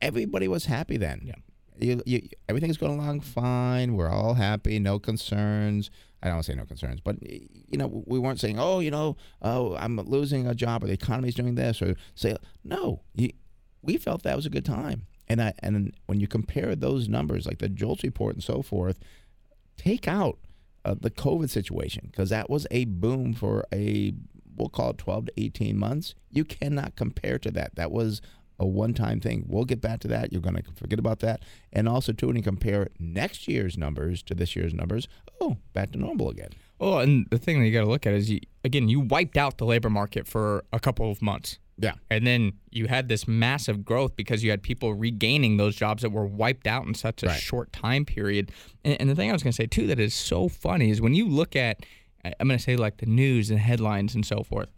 everybody 0.00 0.48
was 0.48 0.66
happy 0.66 0.96
then. 0.96 1.22
Yeah. 1.24 1.34
You, 1.80 2.02
you, 2.06 2.28
everything's 2.48 2.76
going 2.76 2.98
along 2.98 3.20
fine. 3.20 3.94
We're 3.94 4.08
all 4.08 4.34
happy, 4.34 4.80
no 4.80 4.98
concerns. 4.98 5.92
I 6.20 6.26
don't 6.26 6.36
want 6.36 6.46
to 6.46 6.52
say 6.52 6.56
no 6.56 6.64
concerns, 6.64 7.00
but 7.00 7.16
you 7.22 7.78
know, 7.78 8.02
we 8.06 8.18
weren't 8.18 8.40
saying, 8.40 8.58
oh, 8.58 8.80
you 8.80 8.90
know, 8.90 9.16
oh, 9.40 9.76
I'm 9.76 9.96
losing 10.00 10.48
a 10.48 10.54
job 10.54 10.82
or 10.82 10.88
the 10.88 10.94
economy's 10.94 11.36
doing 11.36 11.54
this 11.54 11.80
or 11.80 11.94
say, 12.16 12.36
no. 12.64 13.02
You, 13.14 13.30
we 13.82 13.96
felt 13.96 14.24
that 14.24 14.34
was 14.34 14.44
a 14.44 14.50
good 14.50 14.64
time. 14.64 15.06
And 15.28 15.42
I, 15.42 15.52
and 15.60 15.92
when 16.06 16.20
you 16.20 16.26
compare 16.26 16.74
those 16.74 17.08
numbers, 17.08 17.46
like 17.46 17.58
the 17.58 17.68
JOLTS 17.68 18.02
report 18.02 18.34
and 18.34 18.42
so 18.42 18.62
forth, 18.62 18.98
take 19.76 20.08
out 20.08 20.38
uh, 20.84 20.94
the 20.98 21.10
COVID 21.10 21.50
situation 21.50 22.08
because 22.10 22.30
that 22.30 22.48
was 22.48 22.66
a 22.70 22.86
boom 22.86 23.34
for 23.34 23.66
a 23.72 24.14
we'll 24.56 24.68
call 24.68 24.90
it 24.90 24.98
12 24.98 25.26
to 25.26 25.32
18 25.36 25.78
months. 25.78 26.14
You 26.30 26.44
cannot 26.44 26.96
compare 26.96 27.38
to 27.38 27.50
that. 27.52 27.76
That 27.76 27.92
was 27.92 28.20
a 28.58 28.66
one-time 28.66 29.20
thing. 29.20 29.44
We'll 29.46 29.64
get 29.64 29.80
back 29.80 30.00
to 30.00 30.08
that. 30.08 30.32
You're 30.32 30.42
going 30.42 30.56
to 30.56 30.62
forget 30.74 30.98
about 30.98 31.20
that. 31.20 31.44
And 31.72 31.88
also, 31.88 32.12
too, 32.12 32.26
when 32.26 32.36
you 32.36 32.42
compare 32.42 32.88
next 32.98 33.46
year's 33.46 33.78
numbers 33.78 34.22
to 34.24 34.34
this 34.34 34.56
year's 34.56 34.74
numbers, 34.74 35.06
oh, 35.40 35.58
back 35.72 35.92
to 35.92 35.98
normal 35.98 36.28
again. 36.28 36.50
Well, 36.78 36.98
and 36.98 37.26
the 37.30 37.38
thing 37.38 37.60
that 37.60 37.66
you 37.66 37.72
got 37.72 37.84
to 37.84 37.90
look 37.90 38.06
at 38.06 38.14
is, 38.14 38.30
you, 38.30 38.40
again, 38.64 38.88
you 38.88 39.00
wiped 39.00 39.36
out 39.36 39.58
the 39.58 39.64
labor 39.64 39.90
market 39.90 40.26
for 40.26 40.64
a 40.72 40.80
couple 40.80 41.10
of 41.10 41.22
months. 41.22 41.58
Yeah. 41.78 41.94
And 42.10 42.26
then 42.26 42.54
you 42.70 42.86
had 42.86 43.08
this 43.08 43.28
massive 43.28 43.84
growth 43.84 44.16
because 44.16 44.42
you 44.42 44.50
had 44.50 44.62
people 44.62 44.94
regaining 44.94 45.56
those 45.56 45.76
jobs 45.76 46.02
that 46.02 46.10
were 46.10 46.26
wiped 46.26 46.66
out 46.66 46.86
in 46.86 46.94
such 46.94 47.22
a 47.22 47.26
right. 47.26 47.40
short 47.40 47.72
time 47.72 48.04
period. 48.04 48.50
And, 48.84 49.00
and, 49.00 49.08
the 49.08 49.14
thing 49.14 49.30
I 49.30 49.32
was 49.32 49.42
going 49.42 49.52
to 49.52 49.56
say, 49.56 49.66
too, 49.66 49.86
that 49.86 50.00
is 50.00 50.12
so 50.12 50.48
funny 50.48 50.90
is 50.90 51.00
when 51.00 51.14
you 51.14 51.28
look 51.28 51.54
at, 51.54 51.86
I'm 52.24 52.48
going 52.48 52.58
to 52.58 52.62
say 52.62 52.76
like 52.76 52.96
the 52.96 53.06
news 53.06 53.50
and 53.50 53.60
headlines 53.60 54.14
and 54.14 54.26
so 54.26 54.42
forth. 54.42 54.68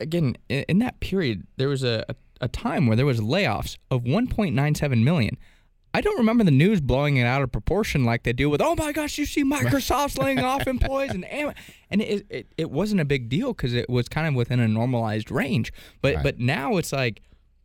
Again, 0.00 0.36
in, 0.48 0.64
in 0.68 0.78
that 0.80 1.00
period, 1.00 1.46
there 1.56 1.68
was 1.68 1.82
a, 1.82 2.04
a, 2.08 2.14
a 2.42 2.48
time 2.48 2.86
where 2.86 2.96
there 2.96 3.06
was 3.06 3.20
layoffs 3.20 3.78
of 3.90 4.02
1.97 4.04 5.02
million. 5.02 5.38
I 5.94 6.00
don't 6.00 6.16
remember 6.18 6.42
the 6.44 6.50
news 6.50 6.80
blowing 6.80 7.18
it 7.18 7.24
out 7.24 7.42
of 7.42 7.52
proportion 7.52 8.04
like 8.04 8.22
they 8.22 8.32
do 8.32 8.48
with, 8.48 8.62
oh 8.62 8.74
my 8.74 8.92
gosh, 8.92 9.18
you 9.18 9.26
see 9.26 9.44
Microsoft's 9.44 10.16
laying 10.16 10.38
off 10.42 10.66
employees 10.66 11.10
and 11.10 11.24
and 11.24 12.00
it, 12.00 12.26
it, 12.30 12.46
it 12.56 12.70
wasn't 12.70 13.00
a 13.00 13.04
big 13.04 13.28
deal 13.28 13.52
because 13.52 13.74
it 13.74 13.90
was 13.90 14.08
kind 14.08 14.26
of 14.26 14.34
within 14.34 14.58
a 14.60 14.68
normalized 14.68 15.30
range. 15.30 15.72
But 16.00 16.14
right. 16.14 16.24
but 16.24 16.38
now 16.38 16.76
it's 16.78 16.92
like 16.92 17.20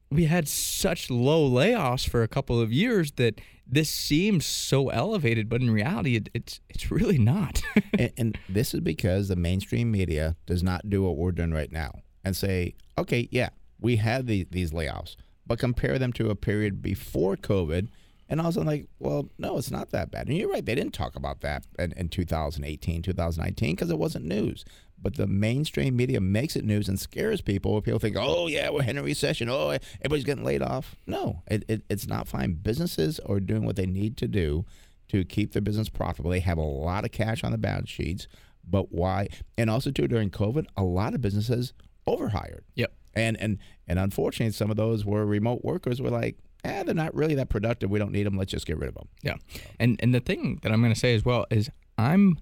we 0.09 0.25
had 0.25 0.47
such 0.47 1.09
low 1.09 1.49
layoffs 1.49 2.07
for 2.07 2.23
a 2.23 2.27
couple 2.27 2.59
of 2.59 2.71
years 2.71 3.13
that 3.13 3.39
this 3.65 3.89
seems 3.89 4.45
so 4.45 4.89
elevated, 4.89 5.49
but 5.49 5.61
in 5.61 5.69
reality, 5.69 6.15
it, 6.15 6.29
it's 6.33 6.59
it's 6.69 6.91
really 6.91 7.17
not. 7.17 7.61
and, 7.97 8.11
and 8.17 8.37
this 8.49 8.73
is 8.73 8.81
because 8.81 9.29
the 9.29 9.35
mainstream 9.35 9.91
media 9.91 10.35
does 10.45 10.63
not 10.63 10.89
do 10.89 11.03
what 11.03 11.17
we're 11.17 11.31
doing 11.31 11.51
right 11.51 11.71
now 11.71 12.01
and 12.23 12.35
say, 12.35 12.75
okay, 12.97 13.29
yeah, 13.31 13.49
we 13.79 13.97
had 13.97 14.27
the, 14.27 14.45
these 14.51 14.71
layoffs, 14.71 15.15
but 15.45 15.59
compare 15.59 15.97
them 15.97 16.11
to 16.13 16.29
a 16.29 16.35
period 16.35 16.81
before 16.81 17.37
COVID 17.37 17.87
and 18.29 18.41
I 18.41 18.45
was 18.45 18.57
like, 18.57 18.87
well, 18.99 19.29
no, 19.37 19.57
it's 19.57 19.71
not 19.71 19.91
that 19.91 20.11
bad. 20.11 20.27
And 20.27 20.37
you're 20.37 20.51
right. 20.51 20.65
They 20.65 20.75
didn't 20.75 20.93
talk 20.93 21.15
about 21.15 21.41
that 21.41 21.65
in, 21.79 21.93
in 21.93 22.09
2018, 22.09 23.01
2019, 23.01 23.75
because 23.75 23.89
it 23.89 23.97
wasn't 23.97 24.25
news. 24.25 24.65
But 25.01 25.15
the 25.15 25.27
mainstream 25.27 25.95
media 25.95 26.19
makes 26.19 26.55
it 26.55 26.65
news 26.65 26.89
and 26.89 26.99
scares 26.99 27.39
people. 27.39 27.81
People 27.81 27.99
think, 27.99 28.17
oh, 28.19 28.47
yeah, 28.47 28.69
we're 28.69 28.83
in 28.83 28.97
a 28.97 29.03
recession. 29.03 29.49
Oh, 29.49 29.77
everybody's 30.01 30.25
getting 30.25 30.43
laid 30.43 30.61
off. 30.61 30.95
No, 31.05 31.43
it, 31.47 31.63
it, 31.67 31.83
it's 31.89 32.07
not 32.07 32.27
fine. 32.27 32.53
Businesses 32.53 33.19
are 33.19 33.39
doing 33.39 33.65
what 33.65 33.75
they 33.75 33.85
need 33.85 34.17
to 34.17 34.27
do 34.27 34.65
to 35.09 35.23
keep 35.23 35.53
their 35.53 35.61
business 35.61 35.87
profitable. 35.87 36.31
They 36.31 36.39
have 36.41 36.57
a 36.57 36.61
lot 36.61 37.05
of 37.05 37.11
cash 37.11 37.43
on 37.43 37.51
the 37.51 37.57
balance 37.57 37.89
sheets. 37.89 38.27
But 38.69 38.91
why? 38.91 39.29
And 39.57 39.69
also, 39.69 39.91
too, 39.91 40.07
during 40.07 40.31
COVID, 40.31 40.65
a 40.75 40.83
lot 40.83 41.13
of 41.13 41.21
businesses 41.21 41.73
overhired. 42.05 42.65
Yep. 42.75 42.91
And, 43.13 43.39
and, 43.39 43.59
and 43.87 43.99
unfortunately, 43.99 44.51
some 44.51 44.69
of 44.69 44.77
those 44.77 45.05
were 45.05 45.25
remote 45.25 45.63
workers 45.63 46.01
were 46.01 46.09
like, 46.09 46.37
eh, 46.63 46.83
they're 46.83 46.95
not 46.95 47.13
really 47.15 47.35
that 47.35 47.49
productive. 47.49 47.89
We 47.89 47.99
don't 47.99 48.11
need 48.11 48.25
them. 48.25 48.37
Let's 48.37 48.51
just 48.51 48.65
get 48.65 48.77
rid 48.77 48.89
of 48.89 48.95
them. 48.95 49.07
Yeah. 49.23 49.35
And 49.79 49.99
and 50.01 50.13
the 50.13 50.19
thing 50.19 50.59
that 50.63 50.71
I'm 50.71 50.81
going 50.81 50.93
to 50.93 50.99
say 50.99 51.15
as 51.15 51.25
well 51.25 51.45
is 51.49 51.69
I'm 51.97 52.39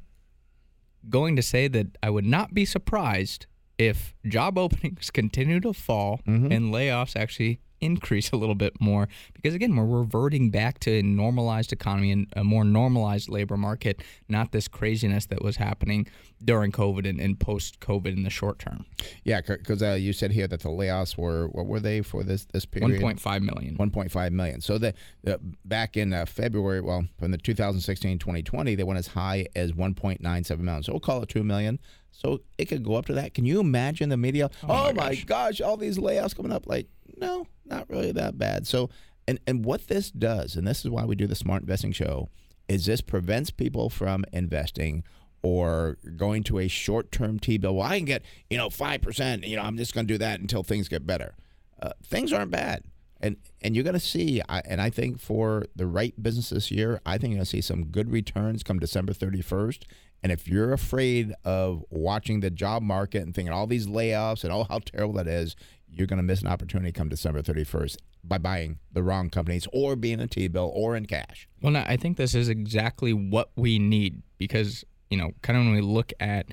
going 1.09 1.35
to 1.35 1.41
say 1.41 1.67
that 1.67 1.97
I 2.01 2.09
would 2.09 2.25
not 2.25 2.53
be 2.53 2.65
surprised 2.65 3.45
if 3.77 4.15
job 4.27 4.57
openings 4.65 5.11
continue 5.11 5.59
to 5.61 5.73
fall 5.73 6.21
mm-hmm. 6.27 6.51
and 6.51 6.73
layoffs 6.73 7.15
actually 7.15 7.59
increase 7.81 8.31
a 8.31 8.35
little 8.35 8.55
bit 8.55 8.79
more 8.79 9.07
because 9.33 9.53
again 9.53 9.75
we're 9.75 9.85
reverting 9.85 10.49
back 10.49 10.79
to 10.79 10.99
a 10.99 11.01
normalized 11.01 11.71
economy 11.71 12.11
and 12.11 12.27
a 12.33 12.43
more 12.43 12.63
normalized 12.63 13.29
labor 13.29 13.57
market 13.57 14.01
not 14.27 14.51
this 14.51 14.67
craziness 14.67 15.25
that 15.25 15.43
was 15.43 15.57
happening 15.57 16.07
during 16.43 16.71
covid 16.71 17.07
and, 17.07 17.19
and 17.19 17.39
post 17.39 17.79
covid 17.79 18.13
in 18.13 18.23
the 18.23 18.29
short 18.29 18.59
term 18.59 18.85
yeah 19.23 19.41
because 19.41 19.83
uh, 19.83 19.91
you 19.91 20.13
said 20.13 20.31
here 20.31 20.47
that 20.47 20.61
the 20.61 20.69
layoffs 20.69 21.17
were 21.17 21.47
what 21.49 21.65
were 21.65 21.79
they 21.79 22.01
for 22.01 22.23
this 22.23 22.45
this 22.45 22.65
period 22.65 23.01
1.5 23.01 23.41
million 23.41 23.77
1.5 23.77 24.31
million 24.31 24.61
so 24.61 24.77
the, 24.77 24.93
the 25.23 25.39
back 25.65 25.97
in 25.97 26.13
uh, 26.13 26.25
february 26.25 26.81
well 26.81 27.05
from 27.19 27.31
the 27.31 27.37
2016-2020 27.37 28.77
they 28.77 28.83
went 28.83 28.99
as 28.99 29.07
high 29.07 29.45
as 29.55 29.71
1.97 29.73 30.59
million 30.59 30.83
so 30.83 30.93
we'll 30.93 30.99
call 30.99 31.21
it 31.21 31.29
2 31.29 31.43
million 31.43 31.79
so 32.15 32.39
it 32.57 32.65
could 32.65 32.83
go 32.83 32.95
up 32.95 33.05
to 33.07 33.13
that. 33.13 33.33
Can 33.33 33.45
you 33.45 33.59
imagine 33.59 34.07
the 34.07 34.17
media? 34.17 34.49
Oh, 34.63 34.67
oh 34.89 34.93
my, 34.93 35.09
gosh. 35.09 35.25
gosh, 35.25 35.61
all 35.61 35.75
these 35.75 35.97
layoffs 35.97 36.33
coming 36.33 36.51
up. 36.51 36.65
Like, 36.65 36.87
no, 37.17 37.47
not 37.65 37.89
really 37.89 38.11
that 38.11 38.37
bad. 38.37 38.67
So, 38.67 38.89
and 39.27 39.39
and 39.47 39.65
what 39.65 39.87
this 39.87 40.11
does, 40.11 40.55
and 40.55 40.67
this 40.67 40.85
is 40.85 40.91
why 40.91 41.05
we 41.05 41.15
do 41.15 41.27
the 41.27 41.35
Smart 41.35 41.61
Investing 41.61 41.91
Show, 41.91 42.29
is 42.67 42.85
this 42.85 43.01
prevents 43.01 43.51
people 43.51 43.89
from 43.89 44.25
investing 44.31 45.03
or 45.41 45.97
going 46.15 46.43
to 46.43 46.57
a 46.57 46.67
short-term 46.67 47.37
T-bill. 47.37 47.75
Well, 47.75 47.87
I 47.87 47.97
can 47.97 48.05
get 48.05 48.23
you 48.49 48.57
know 48.57 48.69
five 48.69 49.01
percent. 49.01 49.45
You 49.45 49.55
know, 49.57 49.63
I'm 49.63 49.77
just 49.77 49.93
going 49.93 50.07
to 50.07 50.13
do 50.13 50.17
that 50.19 50.39
until 50.39 50.63
things 50.63 50.87
get 50.87 51.05
better. 51.05 51.35
Uh, 51.81 51.91
things 52.03 52.33
aren't 52.33 52.51
bad, 52.51 52.83
and 53.21 53.37
and 53.61 53.75
you're 53.75 53.83
going 53.83 53.93
to 53.93 53.99
see. 53.99 54.41
I, 54.47 54.61
and 54.65 54.81
I 54.81 54.89
think 54.89 55.19
for 55.19 55.65
the 55.75 55.87
right 55.87 56.13
business 56.21 56.49
this 56.49 56.71
year, 56.71 57.01
I 57.05 57.17
think 57.17 57.31
you're 57.31 57.37
going 57.37 57.45
to 57.45 57.49
see 57.49 57.61
some 57.61 57.85
good 57.85 58.11
returns 58.11 58.63
come 58.63 58.79
December 58.79 59.13
31st. 59.13 59.83
And 60.23 60.31
if 60.31 60.47
you're 60.47 60.73
afraid 60.73 61.33
of 61.43 61.85
watching 61.91 62.39
the 62.39 62.49
job 62.49 62.81
market 62.81 63.21
and 63.21 63.35
thinking 63.35 63.53
all 63.53 63.67
these 63.67 63.85
layoffs 63.85 64.43
and 64.43 64.51
oh 64.51 64.63
how 64.63 64.79
terrible 64.79 65.13
that 65.15 65.27
is, 65.27 65.55
you're 65.95 66.07
going 66.07 66.17
to 66.17 66.23
miss 66.23 66.41
an 66.41 66.47
opportunity 66.47 66.91
come 66.91 67.09
December 67.09 67.41
31st 67.41 67.97
by 68.23 68.37
buying 68.37 68.79
the 68.91 69.01
wrong 69.01 69.29
companies 69.29 69.67
or 69.71 69.95
being 69.95 70.19
a 70.19 70.27
T-bill 70.27 70.71
or 70.73 70.95
in 70.95 71.05
cash. 71.05 71.47
Well, 71.61 71.75
I 71.75 71.97
think 71.97 72.17
this 72.17 72.35
is 72.35 72.49
exactly 72.49 73.13
what 73.13 73.51
we 73.55 73.79
need 73.79 74.21
because, 74.37 74.83
you 75.09 75.17
know, 75.17 75.31
kind 75.41 75.57
of 75.57 75.65
when 75.65 75.73
we 75.73 75.81
look 75.81 76.11
at 76.19 76.47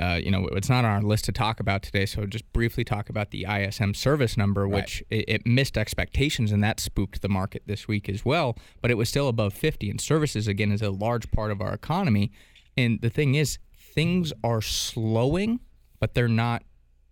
uh, 0.00 0.14
you 0.14 0.30
know, 0.30 0.46
it's 0.52 0.70
not 0.70 0.84
on 0.84 0.90
our 0.90 1.02
list 1.02 1.26
to 1.26 1.32
talk 1.32 1.60
about 1.60 1.82
today, 1.82 2.06
so 2.06 2.24
just 2.24 2.50
briefly 2.54 2.84
talk 2.84 3.10
about 3.10 3.32
the 3.32 3.44
ISM 3.44 3.92
service 3.92 4.34
number, 4.34 4.62
right. 4.62 4.76
which 4.76 5.04
it, 5.10 5.24
it, 5.28 5.46
missed 5.46 5.76
expectations, 5.76 6.52
and 6.52 6.64
that 6.64 6.80
spooked 6.80 7.20
the 7.20 7.28
market 7.28 7.62
this 7.66 7.86
week 7.86 8.08
as 8.08 8.24
well. 8.24 8.56
But 8.80 8.90
it 8.90 8.94
was 8.94 9.10
still 9.10 9.28
above 9.28 9.52
50, 9.52 9.90
and 9.90 10.00
services 10.00 10.48
again 10.48 10.72
is 10.72 10.80
a 10.80 10.88
large 10.88 11.30
part 11.32 11.50
of 11.50 11.60
our 11.60 11.74
economy. 11.74 12.32
And 12.78 13.02
the 13.02 13.10
thing 13.10 13.34
is, 13.34 13.58
things 13.76 14.32
are 14.42 14.62
slowing, 14.62 15.60
but 15.98 16.14
they're 16.14 16.28
not 16.28 16.62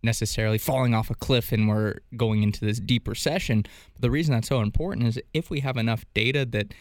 necessarily 0.02 0.58
falling 0.58 0.94
off 0.94 1.10
a 1.10 1.14
cliff 1.14 1.52
and 1.52 1.68
we're 1.68 1.96
going 2.16 2.42
into 2.42 2.64
this 2.64 2.78
deep 2.78 3.08
recession. 3.08 3.64
But 3.92 4.02
the 4.02 4.10
reason 4.10 4.34
that's 4.34 4.48
so 4.48 4.60
important 4.60 5.06
is 5.06 5.20
if 5.34 5.50
we 5.50 5.60
have 5.60 5.76
enough 5.76 6.04
data 6.14 6.44
that 6.46 6.72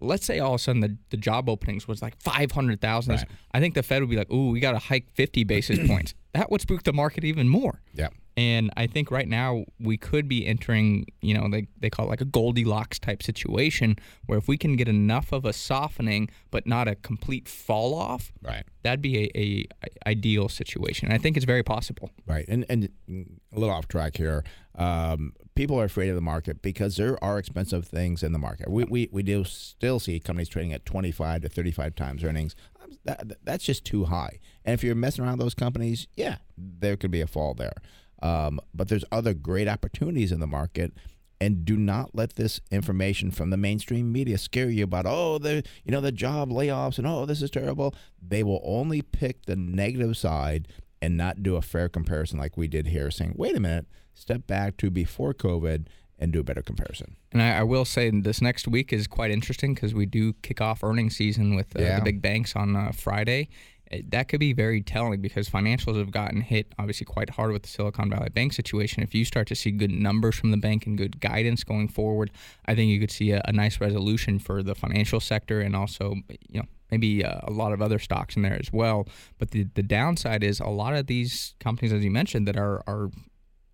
let's 0.00 0.26
say 0.26 0.38
all 0.38 0.54
of 0.54 0.60
a 0.60 0.62
sudden 0.62 0.80
the, 0.80 0.96
the 1.10 1.16
job 1.16 1.48
openings 1.48 1.88
was 1.88 2.02
like 2.02 2.20
500,000, 2.20 3.14
right. 3.14 3.24
I 3.52 3.60
think 3.60 3.74
the 3.74 3.82
Fed 3.82 4.02
would 4.02 4.10
be 4.10 4.16
like, 4.16 4.30
ooh, 4.30 4.50
we 4.50 4.60
got 4.60 4.72
to 4.72 4.78
hike 4.78 5.10
50 5.14 5.44
basis 5.44 5.78
points. 5.88 6.14
That 6.32 6.50
would 6.50 6.60
spook 6.60 6.82
the 6.82 6.92
market 6.92 7.24
even 7.24 7.48
more. 7.48 7.80
Yeah. 7.94 8.08
And 8.36 8.72
I 8.76 8.88
think 8.88 9.10
right 9.10 9.28
now 9.28 9.64
we 9.78 9.96
could 9.96 10.28
be 10.28 10.44
entering, 10.44 11.06
you 11.22 11.34
know, 11.34 11.48
they, 11.48 11.68
they 11.78 11.88
call 11.88 12.06
it 12.06 12.08
like 12.08 12.20
a 12.20 12.24
Goldilocks 12.24 12.98
type 12.98 13.22
situation 13.22 13.96
where 14.26 14.38
if 14.38 14.48
we 14.48 14.56
can 14.56 14.74
get 14.74 14.88
enough 14.88 15.32
of 15.32 15.44
a 15.44 15.52
softening 15.52 16.28
but 16.50 16.66
not 16.66 16.88
a 16.88 16.96
complete 16.96 17.48
fall 17.48 17.94
off, 17.94 18.32
right. 18.42 18.64
that'd 18.82 19.00
be 19.00 19.24
a, 19.24 19.38
a, 19.38 19.66
a 19.84 20.08
ideal 20.08 20.48
situation. 20.48 21.06
And 21.06 21.14
I 21.14 21.18
think 21.18 21.36
it's 21.36 21.46
very 21.46 21.62
possible. 21.62 22.10
Right. 22.26 22.44
And 22.48 22.66
and 22.68 22.88
a 23.08 23.58
little 23.58 23.74
off 23.74 23.86
track 23.86 24.16
here. 24.16 24.44
Um, 24.76 25.34
people 25.54 25.80
are 25.80 25.84
afraid 25.84 26.08
of 26.08 26.16
the 26.16 26.20
market 26.20 26.62
because 26.62 26.96
there 26.96 27.22
are 27.22 27.38
expensive 27.38 27.86
things 27.86 28.22
in 28.22 28.32
the 28.32 28.38
market. 28.38 28.70
We, 28.70 28.84
we, 28.84 29.08
we 29.12 29.22
do 29.22 29.44
still 29.44 30.00
see 30.00 30.18
companies 30.18 30.48
trading 30.48 30.72
at 30.72 30.84
25 30.84 31.42
to 31.42 31.48
35 31.48 31.94
times 31.94 32.24
earnings. 32.24 32.56
That, 33.04 33.44
that's 33.44 33.64
just 33.64 33.84
too 33.84 34.06
high. 34.06 34.40
And 34.64 34.74
if 34.74 34.82
you're 34.82 34.94
messing 34.94 35.24
around 35.24 35.38
those 35.38 35.54
companies, 35.54 36.08
yeah, 36.16 36.38
there 36.56 36.96
could 36.96 37.10
be 37.10 37.20
a 37.20 37.26
fall 37.26 37.54
there. 37.54 37.74
Um, 38.22 38.58
but 38.72 38.88
there's 38.88 39.04
other 39.12 39.34
great 39.34 39.68
opportunities 39.68 40.32
in 40.32 40.40
the 40.40 40.46
market. 40.46 40.92
And 41.40 41.64
do 41.64 41.76
not 41.76 42.14
let 42.14 42.36
this 42.36 42.60
information 42.70 43.30
from 43.30 43.50
the 43.50 43.56
mainstream 43.56 44.10
media 44.10 44.38
scare 44.38 44.70
you 44.70 44.84
about 44.84 45.04
oh 45.04 45.36
the 45.36 45.62
you 45.84 45.90
know 45.90 46.00
the 46.00 46.12
job 46.12 46.48
layoffs 46.48 46.96
and 46.96 47.06
oh 47.06 47.26
this 47.26 47.42
is 47.42 47.50
terrible. 47.50 47.94
They 48.22 48.42
will 48.42 48.62
only 48.64 49.02
pick 49.02 49.44
the 49.44 49.56
negative 49.56 50.16
side 50.16 50.68
and 51.02 51.18
not 51.18 51.42
do 51.42 51.56
a 51.56 51.60
fair 51.60 51.90
comparison 51.90 52.38
like 52.38 52.56
we 52.56 52.66
did 52.66 52.86
here, 52.86 53.10
saying 53.10 53.34
wait 53.36 53.56
a 53.56 53.60
minute, 53.60 53.86
step 54.14 54.46
back 54.46 54.76
to 54.78 54.90
before 54.90 55.34
COVID 55.34 55.86
and 56.18 56.32
do 56.32 56.40
a 56.40 56.44
better 56.44 56.62
comparison. 56.62 57.16
And 57.32 57.42
I, 57.42 57.58
I 57.58 57.62
will 57.64 57.84
say 57.84 58.08
this 58.10 58.40
next 58.40 58.68
week 58.68 58.92
is 58.92 59.06
quite 59.08 59.30
interesting 59.32 59.74
because 59.74 59.92
we 59.94 60.06
do 60.06 60.32
kick 60.42 60.60
off 60.60 60.84
earnings 60.84 61.16
season 61.16 61.56
with 61.56 61.76
uh, 61.76 61.82
Yeah. 61.82 61.98
the 61.98 62.04
big 62.04 62.22
banks 62.22 62.54
on 62.54 62.76
uh, 62.76 62.92
Friday. 62.92 63.48
It- 63.90 64.10
that 64.12 64.28
could 64.28 64.40
be 64.40 64.52
very 64.52 64.80
telling 64.80 65.20
because 65.20 65.48
financials 65.50 65.98
have 65.98 66.10
gotten 66.12 66.40
hit 66.40 66.72
obviously 66.78 67.04
quite 67.04 67.30
hard 67.30 67.50
with 67.52 67.62
the 67.62 67.68
Silicon 67.68 68.08
Valley 68.10 68.30
Bank 68.30 68.52
situation. 68.52 69.02
If 69.02 69.12
you 69.14 69.24
start 69.24 69.46
to 69.48 69.54
see 69.56 69.72
good 69.72 69.90
numbers 69.90 70.36
from 70.36 70.52
the 70.52 70.56
bank 70.56 70.86
and 70.86 70.96
good 70.96 71.20
guidance 71.20 71.64
going 71.64 71.88
forward, 71.88 72.30
I 72.66 72.74
think 72.76 72.90
you 72.90 73.00
could 73.00 73.10
see 73.10 73.32
a, 73.32 73.42
a 73.46 73.52
nice 73.52 73.80
resolution 73.80 74.38
for 74.38 74.62
the 74.62 74.74
financial 74.76 75.20
sector 75.20 75.60
and 75.60 75.74
also, 75.76 76.14
you 76.48 76.60
know, 76.60 76.66
maybe 76.92 77.24
uh, 77.24 77.40
a 77.42 77.50
lot 77.50 77.72
of 77.72 77.82
other 77.82 77.98
stocks 77.98 78.36
in 78.36 78.42
there 78.42 78.56
as 78.58 78.72
well. 78.72 79.06
But 79.38 79.50
the, 79.50 79.64
the 79.74 79.82
downside 79.82 80.44
is 80.44 80.60
a 80.60 80.68
lot 80.68 80.94
of 80.94 81.08
these 81.08 81.54
companies, 81.58 81.92
as 81.92 82.04
you 82.04 82.10
mentioned, 82.12 82.46
that 82.48 82.56
are 82.56 82.82
are 82.86 83.10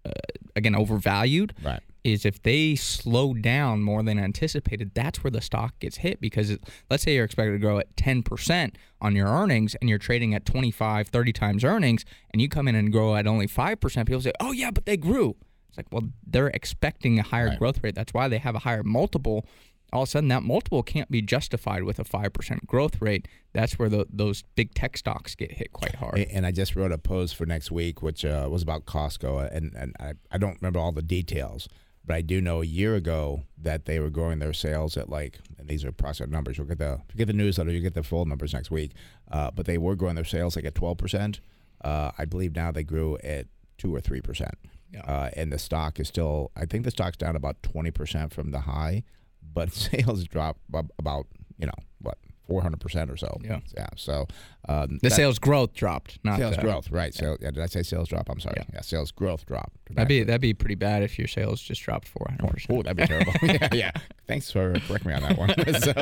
uh, 0.04 0.10
again 0.56 0.74
overvalued 0.74 1.54
Right. 1.62 1.80
is 2.04 2.24
if 2.24 2.42
they 2.42 2.74
slow 2.76 3.34
down 3.34 3.82
more 3.82 4.02
than 4.02 4.18
anticipated, 4.18 4.92
that's 4.94 5.22
where 5.22 5.30
the 5.30 5.40
stock 5.40 5.78
gets 5.80 5.98
hit. 5.98 6.20
Because 6.20 6.50
it, 6.50 6.62
let's 6.90 7.02
say 7.02 7.14
you're 7.14 7.24
expected 7.24 7.52
to 7.52 7.58
grow 7.58 7.78
at 7.78 7.94
10% 7.96 8.74
on 9.00 9.14
your 9.16 9.28
earnings 9.28 9.74
and 9.76 9.88
you're 9.90 9.98
trading 9.98 10.34
at 10.34 10.44
25, 10.46 11.08
30 11.08 11.32
times 11.32 11.64
earnings, 11.64 12.04
and 12.32 12.40
you 12.40 12.48
come 12.48 12.66
in 12.68 12.74
and 12.74 12.90
grow 12.92 13.14
at 13.16 13.26
only 13.26 13.46
5%, 13.46 14.06
people 14.06 14.20
say, 14.22 14.32
oh, 14.40 14.52
yeah, 14.52 14.70
but 14.70 14.86
they 14.86 14.96
grew. 14.96 15.36
It's 15.68 15.76
like, 15.76 15.86
well, 15.92 16.02
they're 16.26 16.48
expecting 16.48 17.18
a 17.18 17.22
higher 17.22 17.48
Right. 17.50 17.58
growth 17.58 17.82
rate. 17.82 17.94
That's 17.94 18.12
why 18.14 18.26
they 18.28 18.38
have 18.38 18.54
a 18.54 18.60
higher 18.60 18.82
multiple. 18.82 19.46
All 19.92 20.02
of 20.02 20.08
a 20.08 20.10
sudden, 20.10 20.28
that 20.28 20.42
multiple 20.42 20.82
can't 20.82 21.10
be 21.10 21.22
justified 21.22 21.84
with 21.84 21.98
a 21.98 22.04
5% 22.04 22.66
growth 22.66 23.00
rate. 23.00 23.26
That's 23.52 23.78
where 23.78 23.88
the, 23.88 24.06
those 24.10 24.42
big 24.54 24.74
tech 24.74 24.96
stocks 24.96 25.34
get 25.34 25.52
hit 25.52 25.72
quite 25.72 25.96
hard. 25.96 26.18
And 26.30 26.46
I 26.46 26.52
just 26.52 26.76
wrote 26.76 26.92
a 26.92 26.98
post 26.98 27.36
for 27.36 27.46
next 27.46 27.70
week, 27.70 28.02
which 28.02 28.24
uh, 28.24 28.48
was 28.50 28.62
about 28.62 28.86
Costco, 28.86 29.50
and, 29.52 29.74
and 29.74 29.96
I, 29.98 30.12
I 30.30 30.38
don't 30.38 30.56
remember 30.60 30.78
all 30.78 30.92
the 30.92 31.02
details, 31.02 31.68
but 32.04 32.16
I 32.16 32.22
do 32.22 32.40
know 32.40 32.62
a 32.62 32.66
year 32.66 32.94
ago 32.94 33.44
that 33.58 33.84
they 33.84 34.00
were 34.00 34.10
growing 34.10 34.38
their 34.38 34.52
sales 34.52 34.96
at 34.96 35.08
like, 35.08 35.38
and 35.58 35.68
these 35.68 35.84
are 35.84 35.88
approximate 35.88 36.30
numbers. 36.30 36.58
You'll 36.58 36.66
get 36.66 36.78
the 36.78 37.00
you 37.12 37.18
get 37.18 37.26
the 37.26 37.32
newsletter, 37.32 37.70
you 37.70 37.80
get 37.80 37.94
the 37.94 38.02
full 38.02 38.24
numbers 38.24 38.52
next 38.54 38.70
week. 38.70 38.92
Uh, 39.30 39.50
but 39.50 39.66
they 39.66 39.78
were 39.78 39.94
growing 39.94 40.16
their 40.16 40.24
sales 40.24 40.56
like 40.56 40.64
at 40.64 40.74
twelve 40.74 40.98
percent. 40.98 41.40
Uh, 41.84 42.10
I 42.18 42.24
believe 42.24 42.56
now 42.56 42.72
they 42.72 42.82
grew 42.82 43.16
at 43.18 43.46
two 43.78 43.94
or 43.94 44.00
three 44.00 44.20
percent. 44.20 44.54
Yeah. 44.92 45.02
Uh, 45.02 45.30
and 45.36 45.52
the 45.52 45.58
stock 45.58 46.00
is 46.00 46.08
still, 46.08 46.50
I 46.56 46.66
think 46.66 46.84
the 46.84 46.90
stock's 46.90 47.16
down 47.16 47.36
about 47.36 47.62
twenty 47.62 47.90
percent 47.90 48.32
from 48.32 48.50
the 48.50 48.60
high, 48.60 49.04
but 49.52 49.72
sales 49.74 50.24
dropped 50.24 50.60
ab- 50.74 50.92
about 50.98 51.26
you 51.58 51.66
know 51.66 51.72
what 52.00 52.18
four 52.46 52.62
hundred 52.62 52.80
percent 52.80 53.10
or 53.10 53.16
so. 53.16 53.38
Yeah. 53.42 53.60
yeah. 53.76 53.86
So 53.96 54.26
um, 54.68 54.98
the 55.02 55.10
sales 55.10 55.38
growth 55.38 55.72
dropped, 55.74 56.18
not 56.24 56.38
sales 56.38 56.56
the- 56.56 56.62
growth, 56.62 56.90
right? 56.90 57.14
So 57.14 57.36
yeah, 57.40 57.50
did 57.52 57.62
I 57.62 57.66
say 57.66 57.82
sales 57.82 58.08
drop? 58.08 58.28
I'm 58.28 58.40
sorry. 58.40 58.56
Yeah. 58.58 58.64
Yeah, 58.74 58.80
sales 58.80 59.10
growth 59.12 59.46
dropped. 59.46 59.76
That'd 59.90 60.08
be 60.08 60.22
that'd 60.24 60.40
be 60.40 60.54
pretty 60.54 60.74
bad 60.74 61.02
if 61.02 61.18
your 61.18 61.28
sales 61.28 61.60
just 61.60 61.82
dropped 61.82 62.08
400 62.08 62.50
percent. 62.52 62.78
Oh, 62.78 62.82
that'd 62.82 62.96
be 62.96 63.06
terrible. 63.06 63.32
yeah, 63.42 63.68
yeah. 63.72 63.90
Thanks 64.26 64.50
for 64.50 64.72
correcting 64.86 65.08
me 65.10 65.14
on 65.14 65.22
that 65.22 65.38
one. 65.38 65.50
So, 65.80 65.92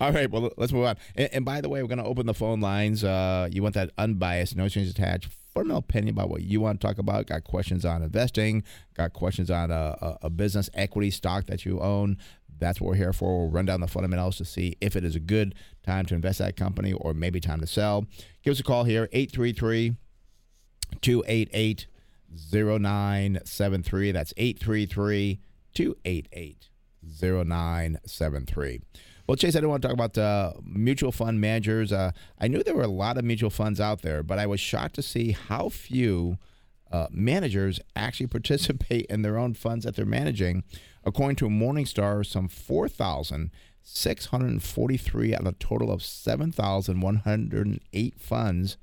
all 0.00 0.12
right, 0.12 0.30
well, 0.30 0.50
let's 0.56 0.72
move 0.72 0.86
on. 0.86 0.96
And, 1.14 1.28
and 1.32 1.44
by 1.44 1.60
the 1.60 1.68
way, 1.68 1.82
we're 1.82 1.88
going 1.88 1.98
to 1.98 2.04
open 2.04 2.24
the 2.26 2.32
phone 2.34 2.60
lines. 2.60 3.04
Uh, 3.04 3.48
you 3.52 3.62
want 3.62 3.74
that 3.74 3.90
unbiased, 3.98 4.56
no 4.56 4.66
strings 4.66 4.90
attached, 4.90 5.28
fundamental 5.52 5.78
opinion 5.80 6.14
about 6.14 6.30
what 6.30 6.42
you 6.42 6.60
want 6.60 6.80
to 6.80 6.86
talk 6.86 6.98
about. 6.98 7.26
Got 7.26 7.44
questions 7.44 7.84
on 7.84 8.02
investing? 8.02 8.64
Got 8.94 9.12
questions 9.12 9.50
on 9.50 9.70
a, 9.70 9.96
a, 10.00 10.18
a 10.22 10.30
business 10.30 10.70
equity 10.72 11.10
stock 11.10 11.44
that 11.46 11.64
you 11.66 11.80
own? 11.80 12.16
That's 12.58 12.80
what 12.80 12.88
we're 12.88 12.96
here 12.96 13.12
for. 13.12 13.38
We'll 13.38 13.50
run 13.50 13.66
down 13.66 13.80
the 13.80 13.86
fundamentals 13.86 14.36
to 14.38 14.44
see 14.44 14.76
if 14.80 14.96
it 14.96 15.04
is 15.04 15.16
a 15.16 15.20
good 15.20 15.54
time 15.84 16.06
to 16.06 16.14
invest 16.14 16.38
that 16.38 16.56
company 16.56 16.92
or 16.92 17.14
maybe 17.14 17.40
time 17.40 17.60
to 17.60 17.66
sell. 17.66 18.06
Give 18.42 18.52
us 18.52 18.60
a 18.60 18.64
call 18.64 18.84
here, 18.84 19.08
833 19.12 19.96
288 21.00 21.86
0973. 22.50 24.12
That's 24.12 24.34
833 24.36 25.40
288 25.74 26.68
0973. 27.20 28.80
Well, 29.26 29.36
Chase, 29.36 29.54
I 29.54 29.58
didn't 29.58 29.68
want 29.68 29.82
to 29.82 29.88
talk 29.88 29.94
about 29.94 30.64
mutual 30.64 31.12
fund 31.12 31.40
managers. 31.40 31.92
Uh, 31.92 32.12
I 32.38 32.48
knew 32.48 32.62
there 32.62 32.74
were 32.74 32.82
a 32.82 32.86
lot 32.88 33.18
of 33.18 33.24
mutual 33.24 33.50
funds 33.50 33.78
out 33.78 34.00
there, 34.00 34.22
but 34.22 34.38
I 34.38 34.46
was 34.46 34.58
shocked 34.58 34.94
to 34.94 35.02
see 35.02 35.32
how 35.32 35.68
few 35.68 36.38
uh, 36.90 37.08
managers 37.10 37.78
actually 37.94 38.26
participate 38.28 39.06
in 39.06 39.22
their 39.22 39.36
own 39.36 39.54
funds 39.54 39.84
that 39.84 39.96
they're 39.96 40.06
managing. 40.06 40.64
According 41.04 41.36
to 41.36 41.48
Morningstar, 41.48 42.26
some 42.26 42.48
4,643 42.48 45.34
out 45.34 45.40
of 45.40 45.46
a 45.46 45.52
total 45.52 45.90
of 45.90 46.02
7,108 46.02 48.20
funds 48.20 48.76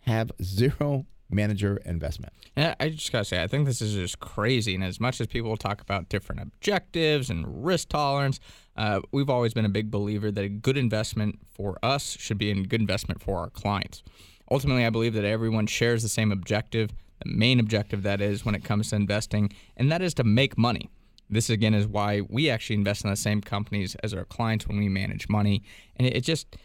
have 0.00 0.32
zero 0.42 1.06
manager 1.32 1.78
investment. 1.84 2.32
Yeah, 2.56 2.74
I 2.78 2.90
just 2.90 3.10
gotta 3.10 3.24
say, 3.24 3.42
I 3.42 3.46
think 3.46 3.66
this 3.66 3.80
is 3.80 3.94
just 3.94 4.20
crazy. 4.20 4.74
And 4.74 4.84
as 4.84 5.00
much 5.00 5.20
as 5.20 5.26
people 5.26 5.56
talk 5.56 5.80
about 5.80 6.08
different 6.08 6.42
objectives 6.42 7.30
and 7.30 7.64
risk 7.64 7.88
tolerance, 7.88 8.38
uh, 8.76 9.00
we've 9.10 9.30
always 9.30 9.54
been 9.54 9.64
a 9.64 9.70
big 9.70 9.90
believer 9.90 10.30
that 10.30 10.44
a 10.44 10.48
good 10.48 10.76
investment 10.76 11.40
for 11.50 11.78
us 11.82 12.16
should 12.18 12.38
be 12.38 12.50
a 12.50 12.54
good 12.54 12.80
investment 12.80 13.22
for 13.22 13.38
our 13.38 13.50
clients. 13.50 14.02
Ultimately, 14.50 14.84
I 14.84 14.90
believe 14.90 15.14
that 15.14 15.24
everyone 15.24 15.66
shares 15.66 16.02
the 16.02 16.08
same 16.08 16.30
objective, 16.30 16.90
the 17.24 17.30
main 17.30 17.58
objective 17.58 18.02
that 18.02 18.20
is 18.20 18.44
when 18.44 18.54
it 18.54 18.64
comes 18.64 18.90
to 18.90 18.96
investing, 18.96 19.52
and 19.76 19.90
that 19.90 20.02
is 20.02 20.14
to 20.14 20.24
make 20.24 20.58
money. 20.58 20.90
This 21.32 21.50
again 21.50 21.74
is 21.74 21.86
why 21.86 22.20
we 22.28 22.50
actually 22.50 22.76
invest 22.76 23.04
in 23.04 23.10
the 23.10 23.16
same 23.16 23.40
companies 23.40 23.96
as 24.02 24.12
our 24.12 24.24
clients 24.24 24.68
when 24.68 24.78
we 24.78 24.88
manage 24.88 25.28
money, 25.28 25.62
and 25.96 26.06
it, 26.06 26.16
it 26.16 26.20
just. 26.20 26.56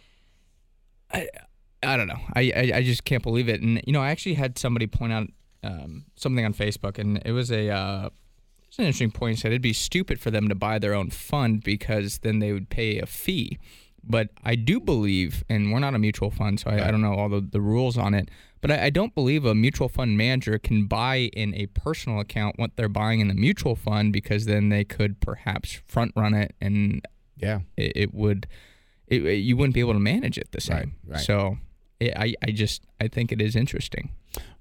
I, 1.11 1.27
I 1.83 1.95
don't 1.95 2.07
know. 2.07 2.19
I, 2.35 2.51
I, 2.53 2.71
I 2.77 2.83
just 2.83 3.05
can't 3.05 3.23
believe 3.23 3.47
it. 3.47 3.61
And 3.61 3.81
you 3.87 3.93
know, 3.93 4.01
I 4.01 4.09
actually 4.09 4.33
had 4.33 4.57
somebody 4.57 4.87
point 4.87 5.13
out 5.13 5.27
um, 5.63 6.05
something 6.15 6.43
on 6.43 6.53
Facebook, 6.53 6.97
and 6.97 7.21
it 7.25 7.31
was 7.31 7.49
a 7.49 7.69
uh, 7.69 8.09
it's 8.67 8.77
an 8.77 8.85
interesting 8.85 9.11
point. 9.11 9.37
He 9.37 9.41
said 9.41 9.51
it'd 9.51 9.61
be 9.61 9.73
stupid 9.73 10.19
for 10.19 10.31
them 10.31 10.49
to 10.49 10.55
buy 10.55 10.79
their 10.79 10.93
own 10.93 11.09
fund 11.09 11.63
because 11.63 12.19
then 12.19 12.39
they 12.39 12.51
would 12.51 12.69
pay 12.69 12.99
a 12.99 13.05
fee. 13.05 13.57
But 14.03 14.29
I 14.43 14.55
do 14.55 14.79
believe, 14.79 15.43
and 15.49 15.71
we're 15.71 15.79
not 15.79 15.93
a 15.93 15.99
mutual 15.99 16.31
fund, 16.31 16.59
so 16.59 16.69
I, 16.69 16.87
I 16.87 16.91
don't 16.91 17.01
know 17.01 17.13
all 17.13 17.29
the, 17.29 17.41
the 17.41 17.61
rules 17.61 17.97
on 17.97 18.13
it. 18.13 18.29
But 18.61 18.71
I, 18.71 18.85
I 18.85 18.89
don't 18.89 19.13
believe 19.13 19.45
a 19.45 19.53
mutual 19.55 19.89
fund 19.89 20.17
manager 20.17 20.57
can 20.59 20.85
buy 20.87 21.29
in 21.33 21.53
a 21.55 21.67
personal 21.67 22.19
account 22.19 22.57
what 22.57 22.71
they're 22.75 22.89
buying 22.89 23.19
in 23.19 23.27
the 23.27 23.33
mutual 23.33 23.75
fund 23.75 24.11
because 24.13 24.45
then 24.45 24.69
they 24.69 24.83
could 24.83 25.19
perhaps 25.19 25.73
front 25.85 26.11
run 26.15 26.33
it 26.33 26.55
and 26.59 27.01
Yeah. 27.37 27.59
it, 27.77 27.93
it 27.95 28.13
would 28.13 28.47
it, 29.07 29.21
you 29.21 29.55
wouldn't 29.55 29.73
be 29.73 29.79
able 29.79 29.93
to 29.93 29.99
manage 29.99 30.37
it 30.37 30.51
the 30.51 30.59
same. 30.61 30.95
right. 31.07 31.19
So 31.21 31.57
it, 31.99 32.13
I 32.17 32.33
I 32.43 32.51
just 32.51 32.81
I 32.99 33.07
think 33.07 33.31
it 33.31 33.41
is 33.41 33.55
interesting. 33.55 34.09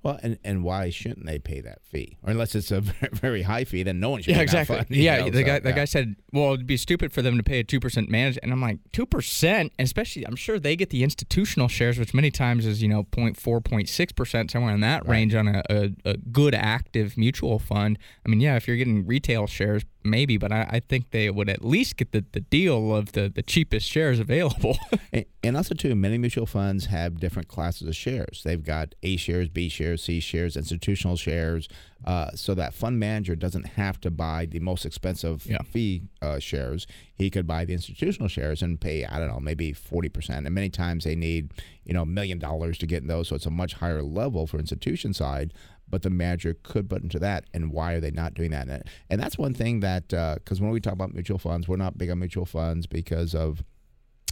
Well, 0.06 0.20
and, 0.22 0.38
and 0.44 0.62
why 0.62 0.90
shouldn't 0.90 1.26
they 1.26 1.40
pay 1.40 1.60
that 1.62 1.82
fee? 1.82 2.16
Or 2.22 2.30
unless 2.30 2.54
it's 2.54 2.70
a 2.70 2.80
very, 3.12 3.42
high 3.42 3.64
fee, 3.64 3.82
then 3.82 3.98
no 3.98 4.10
one 4.10 4.22
should 4.22 4.30
Yeah, 4.30 4.36
pay 4.36 4.42
exactly. 4.44 4.76
that 4.76 4.86
fund. 4.86 4.96
Yeah, 4.96 5.18
know, 5.18 5.30
the 5.30 5.40
so, 5.40 5.44
guy 5.44 5.58
the 5.58 5.68
yeah. 5.70 5.74
guy 5.74 5.84
said, 5.84 6.14
"Well, 6.32 6.54
it'd 6.54 6.64
be 6.64 6.76
stupid 6.76 7.12
for 7.12 7.22
them 7.22 7.36
to 7.36 7.42
pay 7.42 7.58
a 7.58 7.64
two 7.64 7.80
percent 7.80 8.08
manage," 8.08 8.38
and 8.40 8.52
I'm 8.52 8.60
like, 8.60 8.78
two 8.92 9.04
percent, 9.04 9.72
especially 9.80 10.24
I'm 10.24 10.36
sure 10.36 10.60
they 10.60 10.76
get 10.76 10.90
the 10.90 11.02
institutional 11.02 11.66
shares, 11.66 11.98
which 11.98 12.14
many 12.14 12.30
times 12.30 12.66
is 12.66 12.82
you 12.82 12.88
know 12.88 13.02
0.4, 13.02 13.34
0.6 13.62 14.14
percent, 14.14 14.52
somewhere 14.52 14.74
in 14.74 14.80
that 14.80 15.08
range 15.08 15.34
on 15.34 15.48
a, 15.48 15.62
a, 15.68 15.90
a 16.04 16.16
good 16.16 16.54
active 16.54 17.16
mutual 17.16 17.58
fund. 17.58 17.98
I 18.24 18.28
mean, 18.28 18.40
yeah, 18.40 18.54
if 18.54 18.68
you're 18.68 18.76
getting 18.76 19.06
retail 19.06 19.48
shares, 19.48 19.82
maybe, 20.06 20.36
but 20.38 20.52
I, 20.52 20.66
I 20.70 20.80
think 20.80 21.10
they 21.10 21.28
would 21.30 21.48
at 21.48 21.64
least 21.64 21.96
get 21.96 22.12
the, 22.12 22.24
the 22.32 22.40
deal 22.40 22.94
of 22.94 23.12
the 23.12 23.28
the 23.34 23.42
cheapest 23.42 23.86
shares 23.88 24.18
available. 24.20 24.78
And, 25.12 25.24
and 25.44 25.56
also, 25.56 25.74
too, 25.74 25.94
many 25.94 26.18
mutual 26.18 26.46
funds 26.46 26.86
have 26.86 27.20
different 27.20 27.46
classes 27.46 27.86
of 27.86 27.94
shares. 27.94 28.42
They've 28.44 28.62
got 28.64 28.94
A 29.04 29.16
shares, 29.16 29.48
B 29.48 29.68
shares, 29.68 30.02
C 30.02 30.18
shares, 30.18 30.56
institutional 30.56 31.16
shares. 31.16 31.68
Uh, 32.04 32.30
so 32.34 32.52
that 32.54 32.74
fund 32.74 32.98
manager 32.98 33.36
doesn't 33.36 33.66
have 33.68 34.00
to 34.00 34.10
buy 34.10 34.46
the 34.46 34.58
most 34.58 34.84
expensive 34.84 35.46
Yeah. 35.46 35.58
fee 35.62 36.02
uh, 36.20 36.40
shares. 36.40 36.86
He 37.14 37.30
could 37.30 37.46
buy 37.46 37.64
the 37.64 37.72
institutional 37.74 38.28
shares 38.28 38.60
and 38.60 38.80
pay, 38.80 39.04
I 39.04 39.18
don't 39.20 39.28
know, 39.28 39.38
maybe 39.40 39.72
40%. 39.72 40.30
And 40.44 40.50
many 40.50 40.68
times 40.70 41.04
they 41.04 41.14
need, 41.14 41.52
you 41.84 41.94
know, 41.94 42.02
a 42.02 42.06
million 42.06 42.38
dollars 42.40 42.76
to 42.78 42.86
get 42.86 43.02
in 43.02 43.08
those. 43.08 43.28
So 43.28 43.36
it's 43.36 43.46
a 43.46 43.50
much 43.50 43.74
higher 43.74 44.02
level 44.02 44.46
for 44.48 44.58
institution 44.58 45.14
side. 45.14 45.54
But 45.88 46.02
the 46.02 46.10
manager 46.10 46.56
could 46.62 46.90
put 46.90 47.02
into 47.02 47.18
that. 47.20 47.44
And 47.54 47.70
why 47.70 47.92
are 47.92 48.00
they 48.00 48.10
not 48.10 48.34
doing 48.34 48.50
that? 48.50 48.68
And, 48.68 48.82
and 49.08 49.20
that's 49.20 49.38
one 49.38 49.54
thing 49.54 49.80
that, 49.80 50.08
because 50.08 50.60
when 50.60 50.70
we 50.70 50.80
talk 50.80 50.94
about 50.94 51.14
mutual 51.14 51.38
funds, 51.38 51.68
we're 51.68 51.76
not 51.76 51.98
big 51.98 52.10
on 52.10 52.18
mutual 52.18 52.46
funds 52.46 52.86
because 52.86 53.34
of 53.34 53.62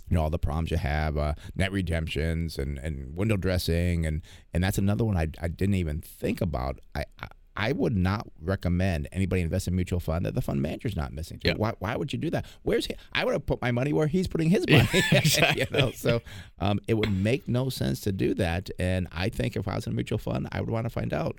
you 0.09 0.17
know 0.17 0.23
all 0.23 0.31
the 0.31 0.39
problems 0.39 0.71
you 0.71 0.77
have, 0.77 1.17
uh, 1.17 1.35
net 1.55 1.73
redemptions 1.73 2.59
and, 2.59 2.79
and 2.79 3.17
window 3.17 3.37
dressing, 3.37 4.05
and 4.05 4.23
and 4.53 4.63
that's 4.63 4.79
another 4.79 5.05
one 5.05 5.17
I, 5.17 5.29
I 5.41 5.49
didn't 5.49 5.77
even 5.77 6.01
think 6.01 6.41
about. 6.41 6.79
I 6.95 7.05
I 7.57 7.73
would 7.73 7.97
not 7.97 8.27
recommend 8.41 9.07
anybody 9.13 9.43
invest 9.43 9.69
in 9.69 9.75
a 9.75 9.77
mutual 9.77 10.01
fund 10.01 10.27
that 10.27 10.35
the 10.35 10.43
fund 10.43 10.61
manager's 10.61 10.97
not 10.97 11.13
missing. 11.13 11.41
Yeah. 11.45 11.55
Why, 11.57 11.73
why 11.79 11.95
would 11.97 12.13
you 12.13 12.19
do 12.19 12.31
that? 12.31 12.47
Where's 12.63 12.87
he? 12.87 12.95
I 13.13 13.25
would 13.25 13.33
have 13.33 13.47
put 13.47 13.63
my 13.63 13.71
money 13.71 13.93
where 13.93 14.09
he's 14.09 14.27
putting 14.27 14.51
his 14.51 14.65
money. 14.69 14.89
you 15.57 15.67
know, 15.71 15.93
so 15.93 16.21
um, 16.59 16.81
it 16.89 16.95
would 16.95 17.13
make 17.13 17.47
no 17.47 17.69
sense 17.69 18.01
to 18.03 18.13
do 18.13 18.35
that. 18.35 18.71
And 18.79 19.07
I 19.13 19.29
think 19.29 19.55
if 19.57 19.69
I 19.69 19.77
was 19.77 19.87
in 19.87 19.93
a 19.93 19.97
mutual 19.97 20.19
fund, 20.19 20.49
I 20.51 20.61
would 20.61 20.71
want 20.71 20.85
to 20.87 20.91
find 20.91 21.13
out 21.15 21.39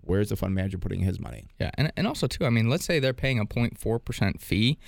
where's 0.00 0.28
the 0.30 0.36
fund 0.36 0.54
manager 0.54 0.78
putting 0.78 1.00
his 1.00 1.18
money. 1.20 1.48
Yeah, 1.60 1.70
and 1.74 1.92
and 1.96 2.06
also 2.06 2.26
too, 2.26 2.44
I 2.46 2.50
mean, 2.50 2.68
let's 2.68 2.84
say 2.84 2.98
they're 2.98 3.12
paying 3.12 3.38
a 3.38 3.44
0.4 3.46 4.04
percent 4.04 4.40
fee. 4.40 4.78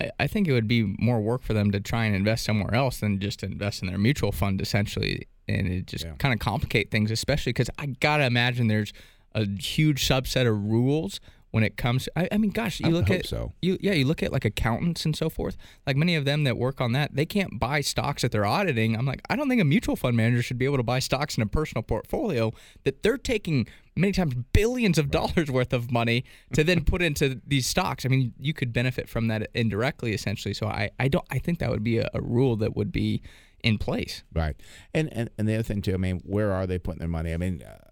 I- 0.00 0.10
I 0.18 0.26
think 0.26 0.48
it 0.48 0.52
would 0.52 0.66
be 0.68 0.94
more 0.98 1.20
work 1.20 1.42
for 1.42 1.52
them 1.54 1.70
to 1.70 1.78
try 1.80 2.06
and 2.06 2.16
invest 2.16 2.44
somewhere 2.44 2.74
else 2.74 2.98
than 2.98 3.20
just 3.20 3.42
invest 3.44 3.82
in 3.82 3.88
their 3.88 3.98
mutual 3.98 4.32
fund, 4.32 4.60
essentially, 4.60 5.28
and 5.48 5.66
it 5.68 5.86
just 5.86 6.04
Yeah. 6.04 6.14
kind 6.18 6.32
of 6.34 6.40
complicate 6.40 6.90
things, 6.90 7.10
especially 7.12 7.50
because 7.52 7.70
I 7.78 7.86
gotta 7.86 8.24
imagine 8.24 8.66
there's 8.66 8.92
a 9.34 9.46
huge 9.46 10.06
subset 10.06 10.46
of 10.46 10.64
rules 10.64 11.20
when 11.52 11.62
it 11.62 11.76
comes. 11.76 12.08
I, 12.16 12.28
I 12.32 12.38
mean, 12.38 12.50
gosh, 12.50 12.80
you 12.80 12.88
I 12.88 12.90
look 12.90 13.08
hope 13.08 13.20
at 13.20 13.26
so. 13.26 13.52
you 13.62 13.78
yeah, 13.80 13.92
you 13.92 14.04
look 14.04 14.22
at 14.22 14.32
like 14.32 14.44
accountants 14.44 15.04
and 15.04 15.14
so 15.14 15.30
forth. 15.30 15.56
Like 15.86 15.96
many 15.96 16.16
of 16.16 16.24
them 16.24 16.44
that 16.44 16.56
work 16.56 16.80
on 16.80 16.92
that, 16.92 17.14
they 17.14 17.26
can't 17.26 17.60
buy 17.60 17.82
stocks 17.82 18.22
that 18.22 18.32
they're 18.32 18.46
auditing. 18.46 18.96
I'm 18.96 19.06
like, 19.06 19.20
I 19.30 19.36
don't 19.36 19.48
think 19.48 19.60
a 19.60 19.64
mutual 19.64 19.94
fund 19.94 20.16
manager 20.16 20.42
should 20.42 20.58
be 20.58 20.64
able 20.64 20.78
to 20.78 20.82
buy 20.82 20.98
stocks 20.98 21.36
in 21.36 21.42
a 21.42 21.46
personal 21.46 21.82
portfolio 21.82 22.52
that 22.84 23.02
they're 23.02 23.18
taking 23.18 23.68
many 23.94 24.12
times 24.12 24.34
billions 24.52 24.98
of 24.98 25.10
dollars 25.10 25.50
worth 25.50 25.72
of 25.72 25.92
money 25.92 26.24
to 26.54 26.64
then 26.64 26.84
put 26.84 27.02
into 27.02 27.40
these 27.46 27.66
stocks. 27.66 28.04
I 28.06 28.08
mean, 28.08 28.32
you 28.40 28.54
could 28.54 28.72
benefit 28.72 29.08
from 29.08 29.28
that 29.28 29.50
indirectly, 29.54 30.14
essentially. 30.14 30.54
So 30.54 30.66
I, 30.66 30.90
I 30.98 31.08
don't 31.08 31.26
I 31.30 31.38
think 31.38 31.58
that 31.60 31.70
would 31.70 31.84
be 31.84 31.98
a, 31.98 32.08
a 32.14 32.20
rule 32.20 32.56
that 32.56 32.74
would 32.74 32.90
be 32.90 33.22
in 33.62 33.76
place. 33.76 34.24
Right. 34.34 34.56
And, 34.94 35.12
and 35.12 35.28
and 35.36 35.46
the 35.46 35.54
other 35.54 35.62
thing 35.62 35.82
too, 35.82 35.92
I 35.92 35.98
mean, 35.98 36.22
where 36.24 36.50
are 36.50 36.66
they 36.66 36.78
putting 36.78 37.00
their 37.00 37.08
money? 37.08 37.34
I 37.34 37.36
mean, 37.36 37.62
uh, 37.62 37.91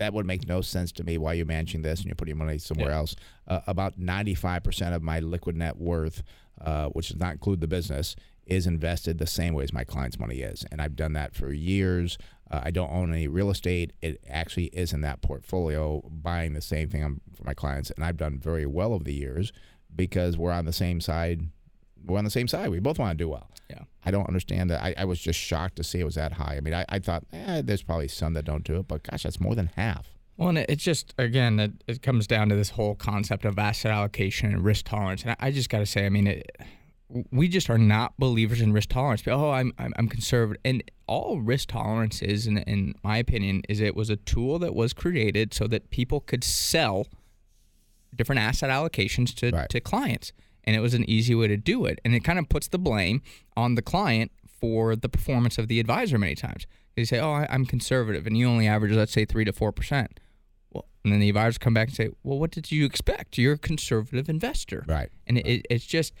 that 0.00 0.14
would 0.14 0.26
make 0.26 0.48
no 0.48 0.62
sense 0.62 0.90
to 0.92 1.04
me 1.04 1.18
why 1.18 1.34
you're 1.34 1.44
managing 1.46 1.82
this 1.82 2.00
and 2.00 2.06
you're 2.06 2.14
putting 2.16 2.34
your 2.36 2.44
money 2.44 2.58
somewhere 2.58 2.88
Yeah. 2.90 2.96
else. 2.96 3.14
Uh, 3.46 3.60
about 3.66 4.00
95% 4.00 4.94
of 4.94 5.02
my 5.02 5.20
liquid 5.20 5.56
net 5.56 5.76
worth, 5.76 6.22
uh, 6.60 6.88
which 6.88 7.08
does 7.10 7.20
not 7.20 7.32
include 7.32 7.60
the 7.60 7.66
business, 7.68 8.16
is 8.46 8.66
invested 8.66 9.18
the 9.18 9.26
same 9.26 9.52
way 9.54 9.62
as 9.62 9.72
my 9.74 9.84
client's 9.84 10.18
money 10.18 10.36
is. 10.38 10.64
And 10.72 10.80
I've 10.80 10.96
done 10.96 11.12
that 11.12 11.34
for 11.34 11.52
years. 11.52 12.16
Uh, 12.50 12.60
I 12.64 12.70
don't 12.70 12.90
own 12.90 13.12
any 13.12 13.28
real 13.28 13.50
estate. 13.50 13.92
It 14.00 14.24
actually 14.28 14.66
is 14.66 14.92
in 14.94 15.02
that 15.02 15.20
portfolio, 15.20 16.00
buying 16.10 16.54
the 16.54 16.62
same 16.62 16.88
thing 16.88 17.20
for 17.34 17.44
my 17.44 17.54
clients. 17.54 17.90
And 17.90 18.02
I've 18.02 18.16
done 18.16 18.38
very 18.38 18.64
well 18.66 18.94
over 18.94 19.04
the 19.04 19.14
years 19.14 19.52
because 19.94 20.38
we're 20.38 20.50
on 20.50 20.64
the 20.64 20.72
same 20.72 21.00
side. 21.02 21.42
We're 22.04 22.18
on 22.18 22.24
the 22.24 22.30
same 22.30 22.48
side. 22.48 22.70
We 22.70 22.80
both 22.80 22.98
want 22.98 23.16
to 23.16 23.24
do 23.24 23.28
well. 23.28 23.48
Yeah. 23.68 23.82
I 24.04 24.10
don't 24.10 24.26
understand 24.26 24.70
that. 24.70 24.82
I, 24.82 24.94
I 24.98 25.04
was 25.04 25.20
just 25.20 25.38
shocked 25.38 25.76
to 25.76 25.84
see 25.84 26.00
it 26.00 26.04
was 26.04 26.16
that 26.16 26.32
high. 26.32 26.56
I 26.56 26.60
mean, 26.60 26.74
I, 26.74 26.84
I 26.88 26.98
thought, 26.98 27.24
eh, 27.32 27.62
there's 27.64 27.82
probably 27.82 28.08
some 28.08 28.32
that 28.34 28.44
don't 28.44 28.64
do 28.64 28.76
it, 28.78 28.88
but 28.88 29.02
gosh, 29.04 29.22
that's 29.22 29.40
more 29.40 29.54
than 29.54 29.70
half. 29.76 30.08
Well, 30.36 30.48
and 30.48 30.58
it, 30.58 30.66
it's 30.70 30.82
just 30.82 31.14
again, 31.18 31.60
it, 31.60 31.72
it 31.86 32.02
comes 32.02 32.26
down 32.26 32.48
to 32.48 32.56
this 32.56 32.70
whole 32.70 32.94
concept 32.94 33.44
of 33.44 33.58
asset 33.58 33.92
allocation 33.92 34.50
and 34.52 34.64
risk 34.64 34.86
tolerance. 34.86 35.22
And 35.22 35.32
I, 35.32 35.36
I 35.48 35.50
just 35.52 35.68
got 35.68 35.78
to 35.80 35.86
say, 35.86 36.06
I 36.06 36.08
mean, 36.08 36.26
it, 36.26 36.50
we 37.30 37.46
just 37.48 37.68
are 37.68 37.76
not 37.78 38.14
believers 38.18 38.60
in 38.60 38.72
risk 38.72 38.88
tolerance. 38.90 39.22
Oh, 39.26 39.50
I'm 39.50 39.72
I'm, 39.78 39.92
I'm 39.96 40.08
conservative, 40.08 40.60
and 40.64 40.82
all 41.06 41.40
risk 41.40 41.68
tolerance 41.68 42.22
is, 42.22 42.46
in, 42.46 42.58
in 42.58 42.94
my 43.02 43.18
opinion, 43.18 43.62
is 43.68 43.80
it 43.80 43.94
was 43.96 44.10
a 44.10 44.16
tool 44.16 44.58
that 44.60 44.74
was 44.74 44.92
created 44.92 45.52
so 45.52 45.66
that 45.66 45.90
people 45.90 46.20
could 46.20 46.42
sell 46.44 47.06
different 48.14 48.40
asset 48.40 48.70
allocations 48.70 49.34
to, 49.36 49.50
Right. 49.50 49.68
to 49.68 49.80
clients. 49.80 50.32
And 50.64 50.76
it 50.76 50.80
was 50.80 50.94
an 50.94 51.08
easy 51.08 51.34
way 51.34 51.48
to 51.48 51.56
do 51.56 51.84
it. 51.86 52.00
And 52.04 52.14
it 52.14 52.20
kind 52.20 52.38
of 52.38 52.48
puts 52.48 52.68
the 52.68 52.78
blame 52.78 53.22
on 53.56 53.74
the 53.74 53.82
client 53.82 54.32
for 54.60 54.94
the 54.94 55.08
performance 55.08 55.58
of 55.58 55.68
the 55.68 55.80
advisor 55.80 56.18
many 56.18 56.34
times. 56.34 56.66
They 56.96 57.04
say, 57.04 57.18
oh, 57.18 57.32
I, 57.32 57.46
I'm 57.48 57.64
conservative, 57.64 58.26
and 58.26 58.36
you 58.36 58.48
only 58.48 58.66
average, 58.66 58.92
let's 58.92 59.12
say, 59.12 59.24
3 59.24 59.44
to 59.46 59.52
4%. 59.52 60.08
Well, 60.70 60.86
and 61.04 61.12
then 61.12 61.20
the 61.20 61.28
advisors 61.28 61.58
come 61.58 61.72
back 61.72 61.88
and 61.88 61.96
say, 61.96 62.10
well, 62.22 62.38
what 62.38 62.50
did 62.50 62.70
you 62.70 62.84
expect? 62.84 63.38
You're 63.38 63.54
a 63.54 63.58
conservative 63.58 64.28
investor. 64.28 64.84
Right. 64.86 65.08
And 65.26 65.38
it, 65.38 65.66
it's 65.70 65.86
just, 65.86 66.12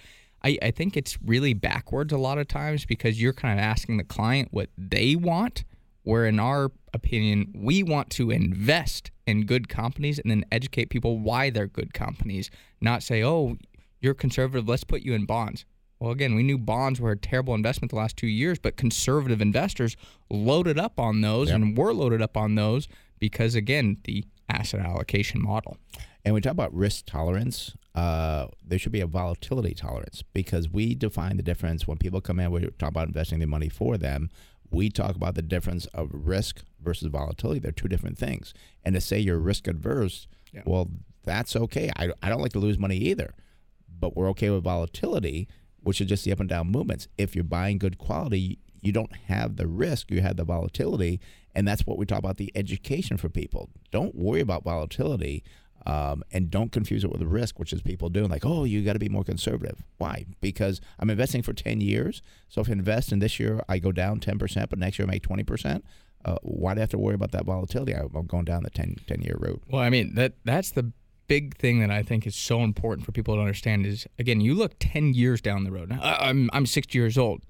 I, 0.42 0.58
I 0.62 0.70
think 0.70 0.96
it's 0.96 1.18
really 1.22 1.54
backwards 1.54 2.12
a 2.12 2.18
lot 2.18 2.38
of 2.38 2.48
times 2.48 2.86
because 2.86 3.20
you're 3.20 3.32
kind 3.32 3.58
of 3.58 3.62
asking 3.62 3.98
the 3.98 4.04
client 4.04 4.48
what 4.52 4.70
they 4.78 5.16
want, 5.16 5.64
where 6.02 6.24
in 6.24 6.40
our 6.40 6.70
opinion, 6.94 7.52
we 7.54 7.82
want 7.82 8.10
to 8.10 8.30
invest 8.30 9.10
in 9.26 9.44
good 9.44 9.68
companies 9.68 10.18
and 10.18 10.30
then 10.30 10.44
educate 10.50 10.86
people 10.86 11.18
why 11.18 11.50
they're 11.50 11.66
good 11.66 11.92
companies, 11.92 12.50
not 12.80 13.02
say, 13.02 13.22
oh, 13.22 13.56
you're 14.00 14.14
conservative, 14.14 14.68
let's 14.68 14.84
put 14.84 15.02
you 15.02 15.14
in 15.14 15.24
bonds. 15.26 15.64
Well, 15.98 16.12
again, 16.12 16.34
we 16.34 16.42
knew 16.42 16.56
bonds 16.56 17.00
were 17.00 17.10
a 17.12 17.16
terrible 17.16 17.54
investment 17.54 17.90
the 17.90 17.96
last 17.96 18.16
two 18.16 18.26
years, 18.26 18.58
but 18.58 18.76
conservative 18.76 19.42
investors 19.42 19.96
loaded 20.30 20.78
up 20.78 20.98
on 20.98 21.20
those 21.20 21.48
Yep. 21.48 21.56
and 21.56 21.76
were 21.76 21.92
loaded 21.92 22.22
up 22.22 22.36
on 22.38 22.54
those 22.54 22.88
because, 23.18 23.54
again, 23.54 23.98
the 24.04 24.24
asset 24.48 24.80
allocation 24.80 25.42
model. 25.42 25.76
And 26.24 26.34
we 26.34 26.40
talk 26.40 26.52
about 26.52 26.72
risk 26.74 27.04
tolerance. 27.06 27.76
Uh, 27.94 28.46
there 28.66 28.78
should 28.78 28.92
be 28.92 29.00
a 29.02 29.06
volatility 29.06 29.74
tolerance 29.74 30.22
because 30.32 30.70
we 30.70 30.94
define 30.94 31.36
the 31.36 31.42
difference 31.42 31.86
when 31.86 31.98
people 31.98 32.20
come 32.22 32.40
in. 32.40 32.50
We 32.50 32.66
talk 32.78 32.88
about 32.90 33.08
investing 33.08 33.38
their 33.38 33.48
money 33.48 33.68
for 33.68 33.98
them. 33.98 34.30
We 34.70 34.88
talk 34.88 35.16
about 35.16 35.34
the 35.34 35.42
difference 35.42 35.84
of 35.86 36.10
risk 36.12 36.62
versus 36.80 37.08
volatility. 37.08 37.60
They're 37.60 37.72
two 37.72 37.88
different 37.88 38.16
things. 38.16 38.54
And 38.84 38.94
to 38.94 39.00
say 39.02 39.18
you're 39.18 39.38
risk 39.38 39.66
adverse, 39.68 40.28
Yeah. 40.52 40.62
well, 40.64 40.90
that's 41.24 41.56
okay. 41.56 41.90
I, 41.96 42.10
I 42.22 42.28
don't 42.30 42.40
like 42.40 42.52
to 42.52 42.58
lose 42.60 42.78
money 42.78 42.96
either, 42.96 43.34
but 44.00 44.16
we're 44.16 44.28
okay 44.30 44.50
with 44.50 44.64
volatility, 44.64 45.48
which 45.82 46.00
is 46.00 46.08
just 46.08 46.24
the 46.24 46.32
up 46.32 46.40
and 46.40 46.48
down 46.48 46.70
movements. 46.70 47.08
If 47.18 47.34
you're 47.34 47.44
buying 47.44 47.78
good 47.78 47.98
quality, 47.98 48.58
you 48.82 48.92
don't 48.92 49.14
have 49.26 49.56
the 49.56 49.66
risk, 49.66 50.10
you 50.10 50.20
have 50.22 50.36
the 50.36 50.44
volatility. 50.44 51.20
And 51.54 51.66
that's 51.66 51.86
what 51.86 51.98
we 51.98 52.06
talk 52.06 52.18
about 52.18 52.36
the 52.36 52.52
education 52.54 53.16
for 53.16 53.28
people. 53.28 53.70
Don't 53.90 54.14
worry 54.14 54.40
about 54.40 54.64
volatility 54.64 55.42
um, 55.86 56.22
and 56.30 56.50
don't 56.50 56.72
confuse 56.72 57.04
it 57.04 57.10
with 57.10 57.22
risk, 57.22 57.58
which 57.58 57.72
is 57.72 57.82
people 57.82 58.08
doing 58.08 58.30
like, 58.30 58.44
oh, 58.44 58.64
you 58.64 58.82
got 58.84 58.92
to 58.92 58.98
be 58.98 59.08
more 59.08 59.24
conservative. 59.24 59.82
Why? 59.98 60.26
Because 60.40 60.80
I'm 60.98 61.10
investing 61.10 61.42
for 61.42 61.52
10 61.52 61.80
years. 61.80 62.22
So 62.48 62.60
if 62.60 62.68
I 62.68 62.72
invest 62.72 63.12
and 63.12 63.20
this 63.20 63.40
year 63.40 63.62
I 63.68 63.78
go 63.78 63.92
down 63.92 64.20
10%, 64.20 64.68
but 64.68 64.78
next 64.78 64.98
year 64.98 65.06
I 65.06 65.10
make 65.10 65.26
20%, 65.26 65.82
uh, 66.24 66.36
why 66.42 66.74
do 66.74 66.80
I 66.80 66.82
have 66.82 66.90
to 66.90 66.98
worry 66.98 67.14
about 67.14 67.32
that 67.32 67.46
volatility? 67.46 67.94
I'm 67.94 68.26
going 68.26 68.44
down 68.44 68.62
the 68.62 68.70
10, 68.70 68.96
10 69.06 69.22
year 69.22 69.36
route. 69.38 69.62
Well, 69.68 69.82
I 69.82 69.88
mean 69.88 70.14
that 70.16 70.34
that's 70.44 70.70
the 70.72 70.92
big 71.30 71.56
thing 71.56 71.78
that 71.78 71.92
I 71.92 72.02
think 72.02 72.26
is 72.26 72.34
so 72.34 72.64
important 72.64 73.06
for 73.06 73.12
people 73.12 73.36
to 73.36 73.40
understand 73.40 73.86
is 73.86 74.04
again, 74.18 74.40
you 74.40 74.52
look 74.52 74.72
ten 74.80 75.14
years 75.14 75.40
down 75.40 75.62
the 75.62 75.70
road. 75.70 75.92
I, 75.92 76.28
I'm 76.28 76.50
I'm 76.52 76.66
60 76.66 76.98
years 76.98 77.16
old. 77.16 77.42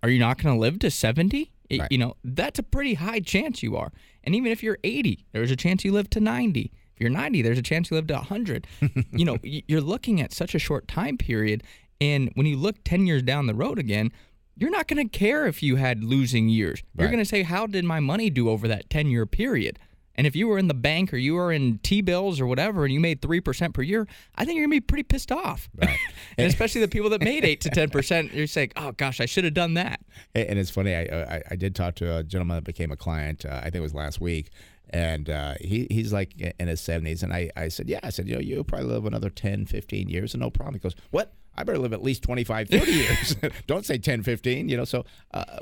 Are 0.00 0.08
you 0.08 0.20
not 0.20 0.40
going 0.40 0.54
to 0.54 0.60
live 0.60 0.78
to 0.80 0.90
70? 0.90 1.50
Right. 1.70 1.88
You 1.90 1.98
know 1.98 2.14
that's 2.22 2.60
a 2.60 2.62
pretty 2.62 2.94
high 2.94 3.18
chance 3.18 3.64
you 3.64 3.76
are. 3.76 3.90
And 4.22 4.36
even 4.36 4.52
if 4.52 4.62
you're 4.62 4.78
80, 4.84 5.26
there's 5.32 5.50
a 5.50 5.56
chance 5.56 5.84
you 5.84 5.92
live 5.92 6.08
to 6.10 6.20
90. 6.20 6.70
If 6.94 7.00
you're 7.00 7.10
90, 7.10 7.42
there's 7.42 7.58
a 7.58 7.62
chance 7.62 7.90
you 7.90 7.96
live 7.96 8.06
to 8.08 8.14
100. 8.14 8.66
you 9.12 9.24
know, 9.24 9.38
you're 9.42 9.80
looking 9.80 10.20
at 10.20 10.32
such 10.32 10.54
a 10.54 10.60
short 10.60 10.86
time 10.86 11.18
period, 11.18 11.64
and 12.00 12.30
when 12.34 12.46
you 12.46 12.56
look 12.56 12.76
10 12.84 13.06
years 13.06 13.22
down 13.22 13.46
the 13.46 13.54
road 13.54 13.78
again. 13.78 14.12
You're 14.60 14.70
not 14.70 14.88
going 14.88 15.08
to 15.08 15.18
care 15.18 15.46
if 15.46 15.62
you 15.62 15.76
had 15.76 16.02
losing 16.02 16.48
years. 16.48 16.82
You're 16.96 17.06
going 17.06 17.20
to 17.20 17.24
say, 17.24 17.44
How 17.44 17.68
did 17.68 17.84
my 17.84 18.00
money 18.00 18.28
do 18.28 18.50
over 18.50 18.66
that 18.66 18.90
10 18.90 19.06
year 19.06 19.24
period? 19.24 19.78
And 20.18 20.26
if 20.26 20.36
you 20.36 20.48
were 20.48 20.58
in 20.58 20.66
the 20.66 20.74
bank 20.74 21.14
or 21.14 21.16
you 21.16 21.34
were 21.34 21.52
in 21.52 21.78
T 21.78 22.02
bills 22.02 22.40
or 22.40 22.46
whatever 22.46 22.84
and 22.84 22.92
you 22.92 22.98
made 22.98 23.22
3% 23.22 23.72
per 23.72 23.82
year, 23.82 24.06
I 24.34 24.44
think 24.44 24.56
you're 24.56 24.66
going 24.66 24.76
to 24.76 24.82
be 24.82 24.86
pretty 24.86 25.04
pissed 25.04 25.32
off. 25.32 25.70
Right. 25.78 25.96
and 26.36 26.46
especially 26.48 26.80
the 26.80 26.88
people 26.88 27.08
that 27.10 27.22
made 27.22 27.44
8 27.44 27.60
to 27.62 27.70
10%, 27.70 28.34
you're 28.34 28.48
saying, 28.48 28.72
oh 28.74 28.90
gosh, 28.92 29.20
I 29.20 29.26
should 29.26 29.44
have 29.44 29.54
done 29.54 29.74
that. 29.74 30.00
And 30.34 30.58
it's 30.58 30.70
funny. 30.70 30.92
I, 30.94 31.02
I 31.36 31.42
I 31.52 31.56
did 31.56 31.76
talk 31.76 31.94
to 31.96 32.16
a 32.16 32.24
gentleman 32.24 32.56
that 32.56 32.64
became 32.64 32.90
a 32.90 32.96
client. 32.96 33.44
Uh, 33.46 33.60
I 33.60 33.64
think 33.64 33.76
it 33.76 33.80
was 33.80 33.94
last 33.94 34.20
week, 34.20 34.50
and 34.90 35.30
uh, 35.30 35.54
he 35.60 35.86
he's 35.88 36.12
like 36.12 36.34
in 36.40 36.66
his 36.66 36.80
seventies. 36.80 37.22
And 37.22 37.32
I, 37.32 37.50
I 37.56 37.68
said, 37.68 37.88
yeah. 37.88 38.00
I 38.02 38.10
said, 38.10 38.26
you 38.28 38.34
know, 38.34 38.40
you'll 38.40 38.64
probably 38.64 38.88
live 38.88 39.06
another 39.06 39.30
10, 39.30 39.66
15 39.66 40.08
years, 40.08 40.34
and 40.34 40.40
no 40.40 40.50
problem. 40.50 40.74
He 40.74 40.80
goes, 40.80 40.96
what? 41.10 41.32
I 41.56 41.64
better 41.64 41.78
live 41.78 41.92
at 41.92 42.02
least 42.02 42.22
25, 42.22 42.68
30 42.68 42.92
years. 42.92 43.36
Don't 43.66 43.84
say 43.84 43.98
10, 43.98 44.22
15, 44.22 44.68
you 44.68 44.76
know. 44.76 44.84
So 44.84 45.04
uh, 45.34 45.58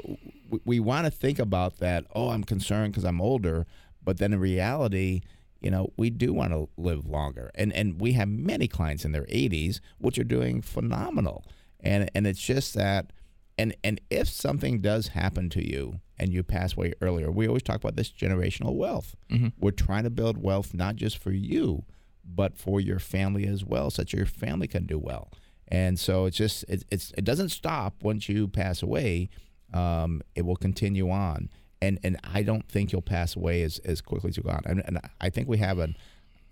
we, 0.50 0.60
we 0.64 0.80
want 0.80 1.06
to 1.06 1.10
think 1.10 1.38
about 1.38 1.78
that. 1.78 2.04
Oh, 2.14 2.28
I'm 2.30 2.44
concerned 2.44 2.92
because 2.92 3.04
I'm 3.04 3.20
older. 3.20 3.66
But 4.06 4.16
then 4.16 4.32
in 4.32 4.40
reality, 4.40 5.20
you 5.60 5.70
know, 5.70 5.92
we 5.98 6.08
do 6.08 6.32
want 6.32 6.52
to 6.52 6.70
live 6.78 7.06
longer. 7.06 7.50
And 7.54 7.72
and 7.74 8.00
we 8.00 8.12
have 8.12 8.28
many 8.28 8.68
clients 8.68 9.04
in 9.04 9.12
their 9.12 9.24
80s, 9.24 9.80
which 9.98 10.18
are 10.18 10.24
doing 10.24 10.62
phenomenal. 10.62 11.44
And 11.80 12.10
and 12.14 12.26
it's 12.26 12.40
just 12.40 12.72
that 12.74 13.12
and 13.58 13.76
and 13.84 14.00
if 14.08 14.28
something 14.28 14.80
does 14.80 15.08
happen 15.08 15.50
to 15.50 15.68
you 15.68 16.00
and 16.18 16.32
you 16.32 16.42
pass 16.42 16.74
away 16.74 16.94
earlier, 17.02 17.30
we 17.30 17.46
always 17.46 17.62
talk 17.62 17.76
about 17.76 17.96
this 17.96 18.10
generational 18.10 18.74
wealth. 18.76 19.16
We're 19.58 19.72
trying 19.72 20.04
to 20.04 20.10
build 20.10 20.38
wealth 20.38 20.72
not 20.72 20.96
just 20.96 21.18
for 21.18 21.32
you, 21.32 21.84
but 22.24 22.56
for 22.56 22.80
your 22.80 22.98
family 22.98 23.46
as 23.46 23.64
well, 23.64 23.90
so 23.90 24.02
that 24.02 24.12
your 24.12 24.26
family 24.26 24.68
can 24.68 24.86
do 24.86 24.98
well. 24.98 25.30
And 25.68 25.98
so 25.98 26.26
it's 26.26 26.36
just 26.36 26.64
it, 26.68 26.84
it's 26.90 27.12
it 27.18 27.24
doesn't 27.24 27.48
stop 27.48 28.02
once 28.02 28.28
you 28.28 28.46
pass 28.46 28.82
away. 28.82 29.30
Um, 29.74 30.22
it 30.36 30.46
will 30.46 30.56
continue 30.56 31.10
on, 31.10 31.50
and 31.82 31.98
and 32.02 32.16
I 32.24 32.42
don't 32.42 32.66
think 32.68 32.92
you'll 32.92 33.02
pass 33.02 33.36
away 33.36 33.62
as, 33.62 33.78
as 33.80 34.00
quickly 34.00 34.28
as 34.30 34.36
you 34.36 34.42
go 34.42 34.50
on. 34.50 34.62
And, 34.66 34.82
and 34.86 34.98
I 35.20 35.30
think 35.30 35.48
we 35.48 35.58
have 35.58 35.78
a, 35.78 35.88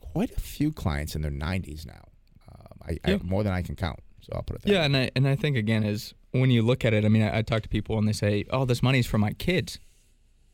quite 0.00 0.30
a 0.36 0.40
few 0.40 0.70
clients 0.72 1.14
in 1.16 1.22
their 1.22 1.30
90s 1.30 1.86
now, 1.86 2.04
um, 2.52 2.78
I, 2.86 2.98
Yeah. 3.08 3.14
I, 3.16 3.20
more 3.24 3.42
than 3.42 3.52
I 3.52 3.62
can 3.62 3.74
count. 3.76 4.00
So 4.22 4.32
I'll 4.34 4.42
put 4.42 4.56
it 4.56 4.62
that 4.62 4.70
Yeah, 4.72 4.80
way. 4.80 4.84
and 4.86 4.96
I, 4.96 5.10
and 5.16 5.28
I 5.28 5.36
think, 5.36 5.56
again, 5.56 5.82
is 5.84 6.14
when 6.32 6.50
you 6.50 6.62
look 6.62 6.84
at 6.84 6.92
it, 6.94 7.04
I 7.04 7.08
mean, 7.08 7.22
I, 7.22 7.38
I 7.38 7.42
talk 7.42 7.62
to 7.62 7.68
people 7.68 7.98
and 7.98 8.06
they 8.08 8.12
say, 8.12 8.44
oh, 8.50 8.64
this 8.64 8.82
money's 8.82 9.06
for 9.06 9.18
my 9.18 9.32
kids. 9.32 9.78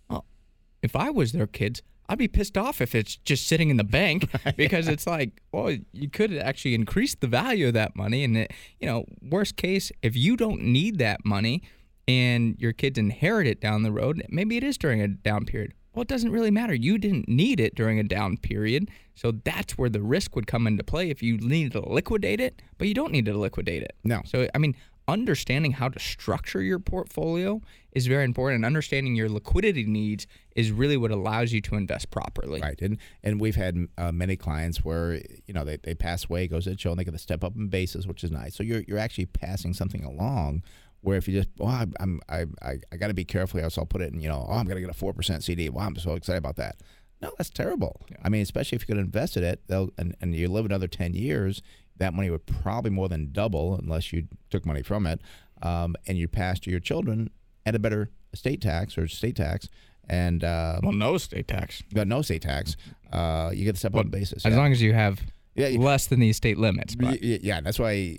Well, 0.08 0.24
if 0.82 0.94
I 0.96 1.10
was 1.10 1.32
their 1.32 1.46
kids, 1.46 1.82
I'd 2.08 2.18
be 2.18 2.26
pissed 2.26 2.58
off 2.58 2.80
if 2.80 2.94
it's 2.96 3.14
just 3.16 3.46
sitting 3.46 3.70
in 3.70 3.76
the 3.76 3.84
bank 3.84 4.28
because 4.56 4.88
it's 4.88 5.06
like, 5.06 5.40
well, 5.52 5.76
you 5.92 6.08
could 6.10 6.32
actually 6.36 6.74
increase 6.74 7.14
the 7.14 7.28
value 7.28 7.68
of 7.68 7.74
that 7.74 7.94
money. 7.94 8.24
And, 8.24 8.36
it, 8.36 8.52
you 8.80 8.86
know, 8.88 9.04
worst 9.22 9.56
case, 9.56 9.92
if 10.02 10.16
you 10.16 10.36
don't 10.36 10.62
need 10.62 10.98
that 10.98 11.24
money 11.24 11.62
and 12.10 12.56
your 12.58 12.72
kids 12.72 12.98
inherit 12.98 13.46
it 13.46 13.60
down 13.60 13.84
the 13.84 13.92
road, 13.92 14.26
maybe 14.28 14.56
it 14.56 14.64
is 14.64 14.76
during 14.76 15.00
a 15.00 15.06
down 15.06 15.44
period. 15.44 15.74
Well, 15.94 16.02
it 16.02 16.08
doesn't 16.08 16.32
really 16.32 16.50
matter. 16.50 16.74
You 16.74 16.98
didn't 16.98 17.28
need 17.28 17.60
it 17.60 17.74
during 17.76 18.00
a 18.00 18.02
down 18.02 18.36
period. 18.36 18.90
So 19.14 19.32
that's 19.32 19.78
where 19.78 19.88
the 19.88 20.02
risk 20.02 20.34
would 20.34 20.48
come 20.48 20.66
into 20.66 20.82
play 20.82 21.10
if 21.10 21.22
you 21.22 21.38
needed 21.38 21.72
to 21.72 21.80
liquidate 21.80 22.40
it, 22.40 22.62
but 22.78 22.88
you 22.88 22.94
don't 22.94 23.12
need 23.12 23.26
to 23.26 23.36
liquidate 23.36 23.82
it. 23.82 23.94
No. 24.02 24.22
So, 24.24 24.48
I 24.54 24.58
mean, 24.58 24.74
understanding 25.06 25.72
how 25.72 25.88
to 25.88 25.98
structure 25.98 26.62
your 26.62 26.78
portfolio 26.78 27.60
is 27.92 28.06
very 28.06 28.24
important. 28.24 28.56
And 28.56 28.64
understanding 28.64 29.14
your 29.14 29.28
liquidity 29.28 29.84
needs 29.84 30.26
is 30.56 30.72
really 30.72 30.96
what 30.96 31.10
allows 31.10 31.52
you 31.52 31.60
to 31.62 31.76
invest 31.76 32.10
properly. 32.10 32.60
Right, 32.60 32.80
and 32.80 32.98
and 33.22 33.40
we've 33.40 33.56
had 33.56 33.88
uh, 33.98 34.12
many 34.12 34.36
clients 34.36 34.84
where 34.84 35.20
you 35.46 35.54
know 35.54 35.64
they, 35.64 35.76
they 35.76 35.94
pass 35.94 36.24
away, 36.24 36.46
goes 36.48 36.64
to 36.64 36.76
show, 36.78 36.90
and 36.90 36.98
they 36.98 37.04
get 37.04 37.12
the 37.12 37.18
step 37.18 37.44
up 37.44 37.56
in 37.56 37.68
basis, 37.68 38.06
which 38.06 38.24
is 38.24 38.30
nice. 38.30 38.54
So 38.54 38.62
you're 38.62 38.82
you're 38.86 38.98
actually 38.98 39.26
passing 39.26 39.74
something 39.74 40.04
along. 40.04 40.62
Where 41.02 41.16
if 41.16 41.26
you 41.26 41.38
just, 41.38 41.48
oh, 41.60 41.66
I'm, 41.66 41.94
I'm 41.98 42.20
I, 42.28 42.44
I, 42.62 42.78
I 42.92 42.96
got 42.96 43.08
to 43.08 43.14
be 43.14 43.24
careful 43.24 43.58
here, 43.60 43.70
so 43.70 43.82
I'll 43.82 43.86
put 43.86 44.02
it 44.02 44.12
in, 44.12 44.20
you 44.20 44.28
know, 44.28 44.46
oh, 44.48 44.54
I'm 44.54 44.66
gonna 44.66 44.80
get 44.80 44.90
a 44.90 44.94
four 44.94 45.12
percent 45.14 45.42
CD. 45.44 45.68
Wow, 45.68 45.86
I'm 45.86 45.96
so 45.96 46.14
excited 46.14 46.38
about 46.38 46.56
that. 46.56 46.76
No, 47.22 47.32
that's 47.36 47.50
terrible. 47.50 48.00
Yeah. 48.10 48.16
I 48.22 48.28
mean, 48.28 48.42
especially 48.42 48.76
if 48.76 48.82
you 48.82 48.86
could 48.94 48.98
invest 49.02 49.36
in 49.36 49.44
it, 49.44 49.62
they'll 49.66 49.90
and, 49.98 50.14
and 50.20 50.34
you 50.34 50.48
live 50.48 50.64
another 50.64 50.88
ten 50.88 51.14
years, 51.14 51.62
that 51.96 52.14
money 52.14 52.30
would 52.30 52.46
probably 52.46 52.90
more 52.90 53.08
than 53.08 53.30
double 53.32 53.76
unless 53.76 54.12
you 54.12 54.26
took 54.50 54.66
money 54.66 54.82
from 54.82 55.06
it, 55.06 55.20
um, 55.62 55.96
and 56.06 56.18
you 56.18 56.28
pass 56.28 56.60
to 56.60 56.70
your 56.70 56.80
children 56.80 57.30
at 57.64 57.74
a 57.74 57.78
better 57.78 58.10
estate 58.32 58.60
tax 58.60 58.98
or 58.98 59.06
state 59.08 59.36
tax. 59.36 59.68
And 60.08 60.42
uh, 60.42 60.80
well, 60.82 60.92
no 60.92 61.18
state 61.18 61.46
tax. 61.46 61.82
Got 61.94 62.08
no 62.08 62.20
state 62.22 62.42
tax. 62.42 62.76
Uh, 63.12 63.50
you 63.54 63.64
get 63.64 63.72
the 63.72 63.78
step 63.78 63.92
well, 63.92 64.00
up 64.00 64.10
basis. 64.10 64.44
As 64.44 64.52
yeah. 64.52 64.58
long 64.58 64.72
as 64.72 64.82
you 64.82 64.92
have 64.92 65.20
yeah, 65.54 65.68
less 65.78 66.08
than 66.08 66.20
the 66.20 66.30
estate 66.30 66.58
limits. 66.58 66.94
But. 66.94 67.22
Yeah, 67.22 67.60
that's 67.60 67.78
why 67.78 68.18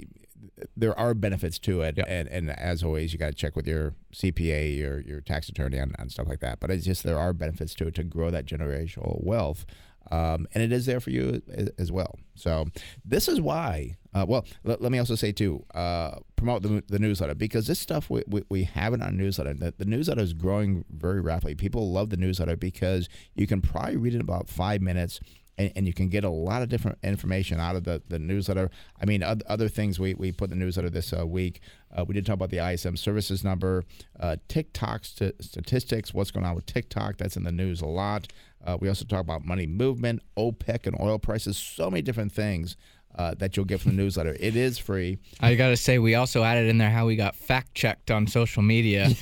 there 0.76 0.98
are 0.98 1.14
benefits 1.14 1.60
to 1.60 1.82
it, 1.82 1.98
yep. 1.98 2.06
and 2.10 2.28
and 2.28 2.52
as 2.52 2.84
always, 2.84 3.14
you 3.14 3.20
got 3.20 3.28
to 3.28 3.34
check 3.34 3.56
with 3.56 3.68
your 3.68 3.96
CPA, 4.14 4.78
your 4.78 5.02
your 5.02 5.22
tax 5.22 5.50
attorney, 5.50 5.80
on, 5.80 5.94
on 6.00 6.10
stuff 6.10 6.28
like 6.28 6.40
that. 6.40 6.60
But 6.60 6.72
it's 6.72 6.86
just 6.86 7.04
there 7.04 7.20
are 7.20 7.34
benefits 7.34 7.74
to 7.76 7.88
it 7.88 7.96
to 7.96 8.04
grow 8.04 8.32
that 8.32 8.46
generational 8.46 9.24
wealth. 9.24 9.66
Um, 10.10 10.48
and 10.54 10.64
it 10.64 10.74
is 10.74 10.86
there 10.86 11.00
for 11.00 11.12
you 11.12 11.42
as, 11.78 11.92
well. 11.92 12.20
So 12.36 12.66
this 13.06 13.28
is 13.30 13.40
why. 13.40 13.98
Uh, 14.14 14.26
well, 14.28 14.46
let, 14.64 14.82
let, 14.82 14.92
me 14.92 15.00
also 15.00 15.16
say 15.16 15.32
too, 15.32 15.64
uh, 15.74 16.16
promote 16.36 16.64
the, 16.64 16.84
the, 16.88 17.00
newsletter 17.00 17.36
because 17.36 17.68
this 17.68 17.80
stuff 17.80 18.10
we, 18.10 18.24
we, 18.28 18.44
we 18.50 18.64
have 18.64 18.94
it 18.94 19.02
on 19.02 19.16
newsletter. 19.16 19.54
The, 19.54 19.74
the, 19.78 19.86
newsletter 19.86 20.22
is 20.22 20.34
growing 20.34 20.84
very 20.90 21.22
rapidly. 21.22 21.56
People 21.56 21.92
love 21.92 22.10
the 22.10 22.18
newsletter 22.18 22.58
because 22.58 23.08
you 23.36 23.48
can 23.48 23.62
probably 23.62 23.96
read 23.96 24.14
it 24.14 24.18
in 24.18 24.22
about 24.22 24.50
five 24.50 24.82
minutes 24.82 25.22
and, 25.62 25.72
and, 25.76 25.88
you 25.88 25.94
can 25.94 26.10
get 26.10 26.24
a 26.24 26.30
lot 26.30 26.62
of 26.62 26.70
different 26.70 26.98
information 27.04 27.60
out 27.60 27.76
of 27.76 27.84
the, 27.84 28.02
the 28.08 28.20
newsletter. 28.20 28.70
I 29.02 29.06
mean, 29.06 29.24
other, 29.24 29.68
things 29.68 30.00
we, 30.00 30.14
we 30.14 30.32
put 30.32 30.52
in 30.52 30.58
the 30.58 30.66
newsletter 30.66 30.90
this 30.90 31.14
uh, 31.14 31.26
week. 31.26 31.62
Uh, 31.96 32.04
we 32.06 32.14
did 32.14 32.26
talk 32.26 32.36
about 32.36 32.50
the 32.50 32.60
ISM 32.60 32.98
services 32.98 33.44
number, 33.44 33.84
uh, 34.20 34.38
TikTok 34.48 35.06
st- 35.06 35.42
statistics, 35.44 36.14
what's 36.14 36.32
going 36.32 36.46
on 36.46 36.56
with 36.56 36.66
TikTok. 36.66 37.18
That's 37.18 37.38
in 37.38 37.44
the 37.44 37.52
news 37.52 37.82
a 37.82 37.86
lot. 37.86 38.28
Uh, 38.66 38.78
we 38.80 38.88
also 38.88 39.06
talk 39.06 39.22
about 39.22 39.46
money 39.46 39.68
movement, 39.68 40.22
OPEC 40.38 40.88
and 40.88 41.00
oil 41.00 41.20
prices, 41.20 41.58
so 41.58 41.90
many 41.90 42.02
different 42.02 42.32
things 42.32 42.76
uh, 43.16 43.36
that 43.36 43.56
you'll 43.56 43.66
get 43.66 43.82
from 43.82 43.92
the 43.92 43.98
newsletter. 43.98 44.36
It 44.40 44.56
is 44.56 44.78
free. 44.78 45.20
I 45.40 45.56
got 45.56 45.70
to 45.70 45.78
say, 45.78 46.00
we 46.00 46.16
also 46.16 46.44
added 46.44 46.68
in 46.68 46.78
there 46.78 46.90
how 46.90 47.06
we 47.06 47.16
got 47.16 47.36
fact 47.36 47.74
checked 47.74 48.12
on 48.12 48.28
social 48.28 48.62
media, 48.62 49.04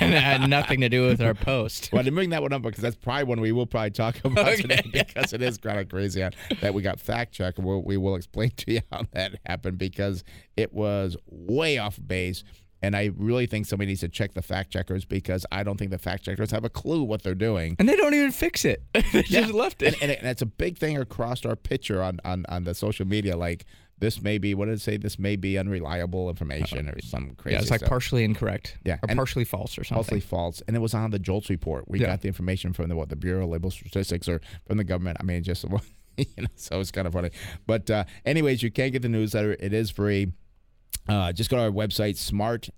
and 0.00 0.14
it 0.14 0.22
had 0.22 0.48
nothing 0.48 0.80
to 0.80 0.88
do 0.88 1.06
with 1.06 1.20
our 1.20 1.34
post. 1.34 1.90
Well, 1.92 2.00
I 2.00 2.02
didn't 2.02 2.16
bring 2.16 2.30
that 2.30 2.42
one 2.42 2.52
up 2.52 2.62
because 2.62 2.82
that's 2.82 2.96
probably 2.96 3.24
one 3.24 3.40
we 3.40 3.52
will 3.52 3.66
probably 3.66 3.90
talk 3.90 4.16
about 4.24 4.48
okay. 4.48 4.62
today 4.62 4.82
because 4.92 5.32
it 5.32 5.42
is 5.42 5.58
kind 5.58 5.78
of 5.78 5.88
crazy 5.88 6.28
that 6.60 6.74
we 6.74 6.82
got 6.82 7.00
fact 7.00 7.32
checked. 7.32 7.58
We'll, 7.58 7.82
we 7.82 7.96
will 7.96 8.16
explain 8.16 8.50
to 8.50 8.72
you 8.72 8.80
how 8.92 9.02
that 9.12 9.36
happened 9.46 9.78
because 9.78 10.24
it 10.56 10.72
was 10.72 11.16
way 11.26 11.78
off 11.78 11.98
base. 12.04 12.44
And 12.82 12.96
I 12.96 13.10
really 13.16 13.46
think 13.46 13.66
somebody 13.66 13.88
needs 13.88 14.00
to 14.00 14.08
check 14.08 14.34
the 14.34 14.42
fact 14.42 14.70
checkers 14.70 15.04
because 15.04 15.44
I 15.50 15.62
don't 15.62 15.76
think 15.76 15.90
the 15.90 15.98
fact 15.98 16.24
checkers 16.24 16.50
have 16.52 16.64
a 16.64 16.70
clue 16.70 17.02
what 17.02 17.22
they're 17.22 17.34
doing. 17.34 17.76
And 17.78 17.88
they 17.88 17.96
don't 17.96 18.14
even 18.14 18.30
fix 18.30 18.64
it. 18.64 18.82
they 18.94 19.02
yeah. 19.26 19.40
just 19.40 19.52
left 19.52 19.82
it. 19.82 19.94
And, 19.94 20.10
and, 20.10 20.12
and, 20.12 20.28
it's 20.28 20.42
a 20.42 20.46
big 20.46 20.78
thing 20.78 20.96
across 20.96 21.44
our 21.44 21.56
picture 21.56 22.02
on, 22.02 22.20
on, 22.24 22.46
on 22.48 22.64
the 22.64 22.74
social 22.74 23.06
media. 23.06 23.36
Like, 23.36 23.64
this 23.98 24.22
may 24.22 24.38
be, 24.38 24.54
what 24.54 24.66
did 24.66 24.74
it 24.74 24.80
say? 24.80 24.96
This 24.96 25.18
may 25.18 25.34
be 25.34 25.58
unreliable 25.58 26.30
information 26.30 26.88
or 26.88 27.00
some 27.00 27.34
crazy 27.36 27.54
Yeah, 27.54 27.62
it's 27.62 27.70
like 27.70 27.80
stuff. 27.80 27.88
partially 27.88 28.22
incorrect. 28.22 28.78
Yeah. 28.84 28.98
Or 29.02 29.14
partially 29.14 29.44
false 29.44 29.76
or 29.76 29.82
something. 29.82 30.04
Partially 30.04 30.20
false. 30.20 30.62
And 30.68 30.76
it 30.76 30.80
was 30.80 30.94
on 30.94 31.10
the 31.10 31.18
JOLTS 31.18 31.50
report. 31.50 31.88
We 31.88 31.98
yeah. 31.98 32.06
got 32.06 32.20
the 32.20 32.28
information 32.28 32.72
from 32.72 32.88
the, 32.88 32.96
what, 32.96 33.08
the 33.08 33.16
Bureau 33.16 33.44
of 33.44 33.50
Labor 33.50 33.70
Statistics 33.70 34.28
or 34.28 34.40
from 34.66 34.76
the 34.76 34.84
government. 34.84 35.16
I 35.20 35.24
mean, 35.24 35.42
just, 35.42 35.64
you 36.16 36.26
know, 36.38 36.46
so 36.54 36.78
it's 36.78 36.92
kind 36.92 37.08
of 37.08 37.12
funny. 37.12 37.30
But, 37.66 37.90
uh, 37.90 38.04
anyways, 38.24 38.62
you 38.62 38.70
can 38.70 38.92
get 38.92 39.02
the 39.02 39.08
newsletter. 39.08 39.56
It 39.58 39.72
is 39.72 39.90
free. 39.90 40.32
Uh, 41.08 41.32
just 41.32 41.50
go 41.50 41.56
to 41.56 41.62
our 41.62 41.70
website, 41.70 42.16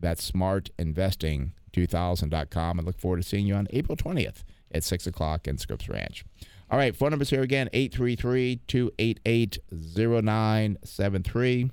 That's 0.05 0.31
smartinvesting2000.com. 0.31 2.79
I 2.79 2.83
look 2.83 2.99
forward 2.99 3.17
to 3.17 3.23
seeing 3.23 3.47
you 3.47 3.55
on 3.55 3.67
April 3.71 3.97
20th 3.97 4.43
at 4.71 4.83
6 4.83 5.07
o'clock 5.07 5.47
in 5.47 5.57
Scripps 5.57 5.89
Ranch. 5.89 6.23
All 6.69 6.77
right, 6.77 6.95
phone 6.95 7.09
numbers 7.09 7.31
here 7.31 7.41
again 7.41 7.69
833 7.73 8.61
288 8.67 9.57
0973. 9.71 11.71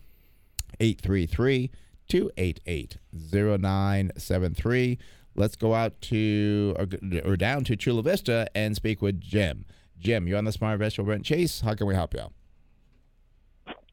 833 0.80 1.70
288 2.08 2.96
0973. 3.12 4.98
Let's 5.34 5.56
go 5.56 5.74
out 5.74 6.00
to 6.00 6.74
or, 6.78 6.86
or, 7.30 7.36
down 7.36 7.64
to 7.64 7.76
Chula 7.76 8.02
Vista 8.02 8.48
and 8.54 8.74
speak 8.74 9.02
with 9.02 9.20
Jim. 9.20 9.66
Jim, 9.98 10.26
you're 10.26 10.38
on 10.38 10.46
the 10.46 10.52
Smart 10.52 10.72
Investor 10.72 11.02
Brent 11.02 11.26
Chase. 11.26 11.60
How 11.60 11.74
can 11.74 11.86
we 11.86 11.94
help 11.94 12.14
you? 12.14 12.30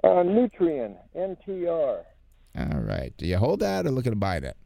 Uh, 0.01 0.23
Nutrien, 0.23 0.95
NTR. 1.13 2.05
All 2.59 2.81
right. 2.81 3.13
Do 3.17 3.25
you 3.25 3.37
hold 3.37 3.61
that 3.61 3.85
or 3.85 3.91
looking 3.91 4.11
to 4.11 4.17
buy 4.17 4.39
that? 4.41 4.57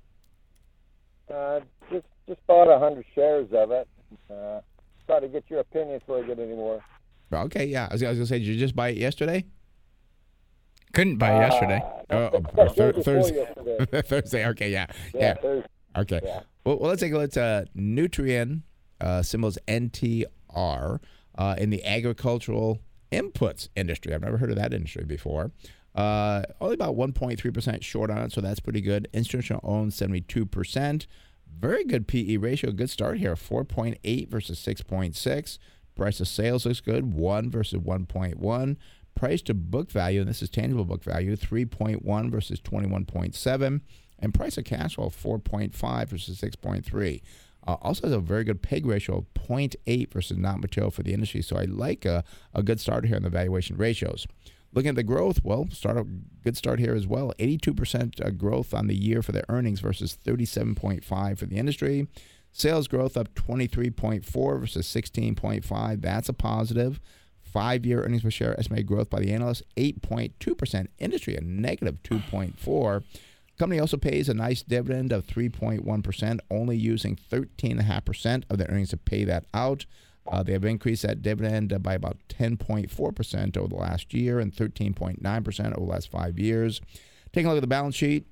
Uh, 1.32 1.60
just 1.92 2.06
just 2.28 2.46
bought 2.48 2.68
a 2.68 2.80
hundred 2.80 3.06
shares 3.14 3.48
of 3.54 3.72
it. 3.72 3.88
Uh, 4.30 4.62
try 5.06 5.20
to 5.20 5.28
get 5.28 5.44
your 5.50 5.60
opinion 5.60 6.00
before 6.00 6.24
I 6.24 6.28
get 6.28 6.40
any 6.40 6.56
more. 6.56 6.84
Okay, 7.32 7.66
yeah. 7.66 7.88
I 7.90 7.94
was, 7.94 8.04
I 8.04 8.10
was 8.10 8.18
gonna 8.18 8.28
say, 8.28 8.40
did 8.40 8.48
you 8.48 8.58
just 8.58 8.76
buy 8.76 8.90
it 8.90 8.98
yesterday? 8.98 9.46
Couldn't 10.94 11.18
buy 11.18 11.36
it 11.36 11.40
yesterday. 11.40 11.82
Uh, 12.10 12.30
oh, 12.34 12.66
th- 12.76 13.04
Thursday. 13.04 13.48
Thursday. 14.04 14.48
Okay, 14.48 14.72
yeah, 14.72 14.86
yeah. 15.14 15.22
yeah. 15.22 15.34
Thursday. 15.36 15.68
Okay. 15.98 16.22
Yeah. 16.24 16.42
Well, 16.66 16.78
well, 16.80 16.90
let's 16.90 17.02
take 17.02 17.14
a 17.14 17.18
look 17.18 17.36
at 17.36 17.38
uh, 17.38 17.66
Nutrien, 17.76 18.62
uh, 19.02 19.22
symbols 19.22 19.58
NTR, 19.68 21.00
uh, 21.38 21.56
in 21.58 21.70
the 21.70 21.84
agricultural 21.84 22.80
inputs 23.12 23.70
industry. 23.76 24.14
I've 24.14 24.22
never 24.22 24.38
heard 24.38 24.50
of 24.50 24.56
that 24.58 24.74
industry 24.74 25.04
before. 25.04 25.52
Uh, 25.96 26.44
only 26.60 26.74
about 26.74 26.96
1.3% 26.96 27.84
short 27.84 28.10
on 28.10 28.18
it, 28.20 28.32
so 28.32 28.42
that's 28.42 28.60
pretty 28.60 28.82
good. 28.82 29.08
Institutional 29.14 29.62
owned 29.64 29.92
72%. 29.92 31.08
Very 31.60 31.84
good 31.84 32.08
PE 32.08 32.38
ratio. 32.38 32.72
Good 32.72 32.90
start 32.90 33.20
here. 33.20 33.36
4.8 33.36 34.28
versus 34.28 34.60
6.6. 34.60 35.60
Price 35.96 36.20
of 36.20 36.28
sales 36.28 36.66
looks 36.66 36.82
good. 36.82 37.14
1 37.14 37.52
versus 37.52 37.80
1.1. 37.80 38.78
Price 39.16 39.42
to 39.44 39.54
book 39.54 39.92
value, 39.92 40.22
and 40.22 40.30
this 40.30 40.42
is 40.42 40.50
tangible 40.50 40.86
book 40.86 41.04
value, 41.04 41.36
3.1 41.36 42.32
versus 42.32 42.60
21.7. 42.60 43.82
And 44.20 44.34
price 44.34 44.58
of 44.58 44.66
cash 44.66 44.96
flow, 44.96 45.10
4.5 45.10 46.08
versus 46.08 46.42
6.3. 46.42 47.22
Uh, 47.66 47.78
also 47.82 48.08
has 48.08 48.12
a 48.14 48.20
very 48.20 48.44
good 48.44 48.62
PEG 48.62 48.86
ratio 48.86 49.20
of 49.20 49.34
0.8 49.36 50.12
versus 50.12 50.38
not 50.38 50.60
material 50.60 50.92
for 50.92 51.04
the 51.04 51.14
industry. 51.14 51.42
So 51.42 51.58
I 51.58 51.66
like 51.66 52.06
a, 52.06 52.24
a 52.54 52.64
good 52.64 52.80
start 52.80 53.06
here 53.06 53.16
in 53.16 53.24
the 53.24 53.30
valuation 53.30 53.78
ratios. 53.78 54.28
Looking 54.74 54.90
at 54.90 54.96
the 54.96 55.04
growth, 55.04 55.44
well, 55.44 55.68
start 55.72 55.98
a 55.98 56.06
good 56.44 56.58
start 56.58 56.80
here 56.80 56.96
as 56.96 57.06
well. 57.06 57.32
82% 57.38 58.26
uh, 58.26 58.32
growth 58.32 58.74
on 58.74 58.88
the 58.88 58.96
year 58.96 59.22
for 59.22 59.32
the 59.32 59.44
earnings 59.50 59.80
versus 59.80 60.18
37.5 60.26 61.38
for 61.38 61.46
the 61.46 61.58
industry. 61.58 62.08
Sales 62.52 62.88
growth 62.88 63.16
up 63.16 63.34
23.4 63.36 64.60
versus 64.60 64.88
16.5. 64.88 66.02
That's 66.02 66.30
a 66.30 66.34
positive. 66.34 67.00
five 67.42 67.86
year 67.86 68.04
earnings 68.04 68.24
per 68.24 68.32
share 68.32 68.60
estimated 68.60 68.88
growth 68.88 69.12
by 69.12 69.20
the 69.20 69.32
analysts 69.32 69.62
8.2%. 69.78 70.88
Industry, 70.98 71.36
a 71.36 71.42
negative 71.42 72.02
2.4. 72.04 73.04
Company 73.60 73.80
also 73.80 73.98
pays 73.98 74.28
a 74.28 74.34
nice 74.34 74.64
dividend 74.64 75.12
of 75.12 75.28
3.1%, 75.28 76.40
only 76.50 76.76
using 76.76 77.16
13.5% 77.16 78.44
of 78.50 78.58
their 78.58 78.68
earnings 78.70 78.90
to 78.90 78.98
pay 78.98 79.24
that 79.24 79.46
out. 79.54 79.86
Uh, 80.32 80.42
they 80.42 80.54
have 80.54 80.64
increased 80.64 81.04
that 81.04 81.22
dividend 81.22 81.82
by 81.84 81.94
about 81.94 82.18
10.4% 82.30 83.58
over 83.58 83.68
the 83.68 83.76
last 83.76 84.14
year 84.14 84.40
and 84.40 84.54
13.9% 84.54 85.66
over 85.66 85.74
the 85.74 85.82
last 85.82 86.10
five 86.10 86.40
years. 86.40 86.82
Taking 87.34 87.48
a 87.48 87.50
look 87.50 87.58
at 87.58 87.62
the 87.62 87.68
balance 87.68 87.96
sheet, 87.96 88.26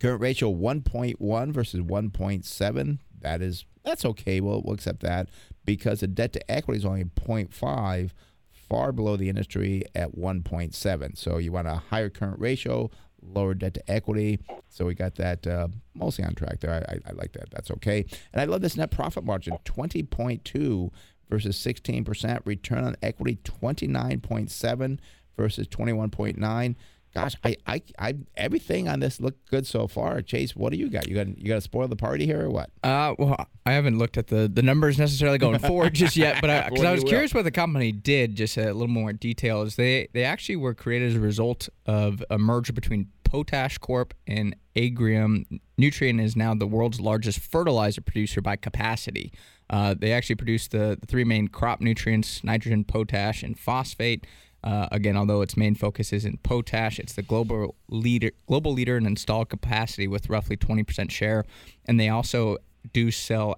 current 0.00 0.20
ratio 0.20 0.52
1.1 0.52 1.52
versus 1.52 1.80
1.7. 1.80 2.98
That 3.20 3.42
is 3.42 3.64
that's 3.84 4.04
okay. 4.04 4.40
We'll, 4.40 4.62
we'll 4.62 4.74
accept 4.74 5.00
that 5.00 5.28
because 5.64 6.00
the 6.00 6.06
debt 6.06 6.32
to 6.32 6.50
equity 6.50 6.78
is 6.78 6.84
only 6.84 7.04
0.5, 7.04 8.10
far 8.50 8.92
below 8.92 9.16
the 9.16 9.28
industry 9.28 9.84
at 9.94 10.16
1.7. 10.16 11.18
So 11.18 11.38
you 11.38 11.52
want 11.52 11.68
a 11.68 11.82
higher 11.90 12.08
current 12.08 12.40
ratio, 12.40 12.90
lower 13.24 13.54
debt 13.54 13.74
to 13.74 13.90
equity. 13.90 14.40
So 14.68 14.86
we 14.86 14.94
got 14.94 15.14
that 15.16 15.46
uh, 15.46 15.68
mostly 15.94 16.24
on 16.24 16.34
track 16.34 16.60
there. 16.60 16.72
I, 16.72 16.94
I, 16.94 16.98
I, 17.10 17.12
like 17.12 17.32
that. 17.32 17.50
That's 17.50 17.70
okay. 17.72 18.04
And 18.32 18.40
I 18.40 18.44
love 18.44 18.60
this 18.60 18.76
net 18.76 18.90
profit 18.90 19.24
margin 19.24 19.56
20.2 19.64 20.90
versus 21.30 21.56
16%. 21.56 22.40
Return 22.44 22.84
on 22.84 22.96
equity 23.02 23.38
29.7 23.44 24.98
versus 25.36 25.68
21.9. 25.68 26.74
Gosh, 27.14 27.36
I, 27.44 27.56
I, 27.64 27.82
I, 27.96 28.14
everything 28.36 28.88
on 28.88 28.98
this 28.98 29.20
looked 29.20 29.48
good 29.48 29.68
so 29.68 29.86
far. 29.86 30.20
Chase, 30.20 30.56
what 30.56 30.72
do 30.72 30.78
you 30.78 30.90
got? 30.90 31.06
You 31.08 31.14
got, 31.14 31.38
you 31.38 31.46
got 31.46 31.54
to 31.54 31.60
spoil 31.60 31.86
the 31.86 31.94
party 31.94 32.26
here 32.26 32.46
or 32.46 32.50
what? 32.50 32.70
Uh, 32.82 33.14
well, 33.16 33.46
I 33.64 33.72
haven't 33.72 33.98
looked 33.98 34.18
at 34.18 34.26
the, 34.26 34.50
the 34.52 34.62
numbers 34.62 34.98
necessarily 34.98 35.38
going 35.38 35.58
forward 35.60 35.94
just 35.94 36.16
yet, 36.16 36.40
but 36.40 36.70
because 36.70 36.84
I, 36.84 36.90
I, 36.90 36.92
was 36.92 37.04
curious 37.04 37.32
what 37.32 37.44
the 37.44 37.52
company 37.52 37.92
did, 37.92 38.34
just 38.34 38.56
a 38.56 38.64
little 38.72 38.88
more 38.88 39.12
detail. 39.12 39.62
Is 39.62 39.76
they 39.76 40.08
they 40.12 40.24
actually 40.24 40.56
were 40.56 40.74
created 40.74 41.10
as 41.10 41.14
a 41.14 41.20
result 41.20 41.68
of 41.86 42.22
a 42.30 42.36
merger 42.36 42.72
between 42.72 43.08
Potash 43.22 43.78
Corp 43.78 44.12
and 44.26 44.56
Agrium. 44.76 45.60
Nutrien 45.80 46.20
is 46.20 46.34
now 46.34 46.54
the 46.54 46.66
world's 46.66 47.00
largest 47.00 47.38
fertilizer 47.38 48.00
producer 48.00 48.40
by 48.40 48.56
capacity. 48.56 49.32
Uh, 49.70 49.94
they 49.98 50.12
actually 50.12 50.36
produce 50.36 50.68
the, 50.68 50.98
the 51.00 51.06
three 51.06 51.24
main 51.24 51.48
crop 51.48 51.80
nutrients: 51.80 52.42
nitrogen, 52.42 52.84
potash, 52.84 53.42
and 53.42 53.58
phosphate. 53.58 54.26
Uh, 54.64 54.88
again, 54.90 55.16
although 55.16 55.42
its 55.42 55.56
main 55.56 55.74
focus 55.74 56.12
is 56.12 56.24
in 56.24 56.38
potash, 56.38 56.98
it's 56.98 57.12
the 57.12 57.22
global 57.22 57.76
leader 57.88 58.30
global 58.46 58.72
leader 58.72 58.96
in 58.96 59.06
installed 59.06 59.50
capacity 59.50 60.08
with 60.08 60.30
roughly 60.30 60.56
20% 60.56 61.10
share, 61.10 61.44
and 61.84 62.00
they 62.00 62.08
also 62.08 62.56
do 62.92 63.10
sell 63.10 63.54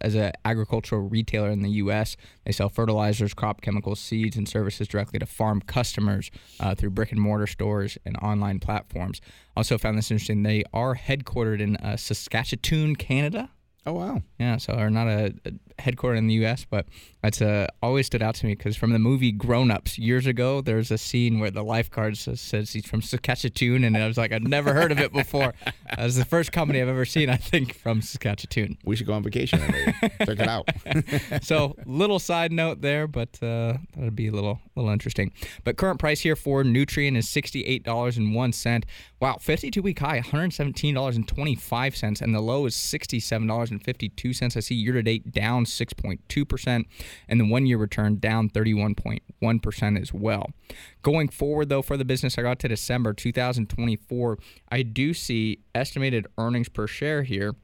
as 0.00 0.14
an 0.14 0.32
agricultural 0.44 1.02
retailer 1.02 1.50
in 1.50 1.62
the 1.62 1.70
U.S. 1.70 2.16
They 2.44 2.52
sell 2.52 2.68
fertilizers, 2.68 3.34
crop 3.34 3.60
chemicals, 3.60 4.00
seeds, 4.00 4.36
and 4.36 4.48
services 4.48 4.86
directly 4.88 5.18
to 5.18 5.26
farm 5.26 5.60
customers 5.60 6.30
uh, 6.60 6.74
through 6.74 6.90
brick 6.90 7.12
and 7.12 7.20
mortar 7.20 7.46
stores 7.46 7.98
and 8.04 8.16
online 8.18 8.60
platforms. 8.60 9.20
Also, 9.56 9.78
found 9.78 9.98
this 9.98 10.10
interesting. 10.10 10.42
They 10.42 10.64
are 10.72 10.94
headquartered 10.94 11.60
in 11.60 11.76
uh, 11.76 11.96
Saskatchewan, 11.96 12.96
Canada. 12.96 13.50
Oh 13.86 13.92
wow! 13.92 14.22
Yeah, 14.38 14.56
so 14.56 14.74
they're 14.74 14.88
not 14.88 15.08
a, 15.08 15.34
a 15.44 15.82
headquartered 15.82 16.18
in 16.18 16.26
the 16.26 16.34
U.S., 16.34 16.64
but 16.68 16.86
that's 17.24 17.40
uh, 17.40 17.66
always 17.82 18.04
stood 18.04 18.22
out 18.22 18.34
to 18.34 18.44
me 18.44 18.54
because 18.54 18.76
from 18.76 18.92
the 18.92 18.98
movie 18.98 19.32
Grown 19.32 19.70
Ups 19.70 19.98
years 19.98 20.26
ago, 20.26 20.60
there's 20.60 20.90
a 20.90 20.98
scene 20.98 21.38
where 21.38 21.50
the 21.50 21.62
lifeguard 21.62 22.18
says, 22.18 22.38
says 22.38 22.74
he's 22.74 22.84
from 22.84 23.00
Saskatchewan, 23.00 23.82
and 23.82 23.96
I 23.96 24.06
was 24.06 24.18
like, 24.18 24.30
I'd 24.30 24.46
never 24.46 24.74
heard 24.74 24.92
of 24.92 25.00
it 25.00 25.10
before. 25.10 25.54
That's 25.96 26.16
the 26.16 26.26
first 26.26 26.52
company 26.52 26.82
I've 26.82 26.88
ever 26.88 27.06
seen, 27.06 27.30
I 27.30 27.38
think, 27.38 27.78
from 27.78 28.02
Saskatchewan. 28.02 28.76
We 28.84 28.94
should 28.94 29.06
go 29.06 29.14
on 29.14 29.22
vacation 29.22 29.58
check 29.58 30.38
it 30.38 30.40
out. 30.40 30.68
so, 31.42 31.74
little 31.86 32.18
side 32.18 32.52
note 32.52 32.82
there, 32.82 33.06
but 33.06 33.42
uh, 33.42 33.78
that'd 33.96 34.14
be 34.14 34.28
a 34.28 34.32
little 34.32 34.60
little 34.76 34.90
interesting. 34.90 35.32
But 35.62 35.78
current 35.78 36.00
price 36.00 36.20
here 36.20 36.36
for 36.36 36.62
Nutrien 36.62 37.16
is 37.16 37.26
sixty-eight 37.28 37.84
dollars 37.84 38.18
and 38.18 38.34
one 38.34 38.52
cent. 38.52 38.84
Wow, 39.20 39.38
fifty-two 39.40 39.80
week 39.80 40.00
high, 40.00 40.16
one 40.16 40.24
hundred 40.24 40.52
seventeen 40.52 40.94
dollars 40.94 41.16
and 41.16 41.26
twenty-five 41.26 41.96
cents, 41.96 42.20
and 42.20 42.34
the 42.34 42.40
low 42.40 42.66
is 42.66 42.76
sixty-seven 42.76 43.46
dollars 43.46 43.70
and 43.70 43.82
fifty-two 43.82 44.34
cents. 44.34 44.58
I 44.58 44.60
see 44.60 44.74
year 44.74 44.92
to 44.92 45.02
date 45.02 45.32
down 45.32 45.64
six 45.64 45.94
point 45.94 46.20
two 46.28 46.44
percent 46.44 46.86
and 47.28 47.40
the 47.40 47.46
one 47.46 47.66
year 47.66 47.78
return 47.78 48.18
down 48.18 48.48
31.1% 48.48 50.00
as 50.00 50.12
well. 50.12 50.50
Going 51.02 51.28
forward, 51.28 51.68
though, 51.68 51.82
for 51.82 51.96
the 51.96 52.04
business, 52.04 52.38
I 52.38 52.42
got 52.42 52.58
to 52.60 52.68
December 52.68 53.12
2024, 53.12 54.38
I 54.70 54.82
do 54.82 55.14
see 55.14 55.60
estimated 55.74 56.26
earnings 56.38 56.68
per 56.68 56.86
share 56.86 57.22
here 57.22 57.54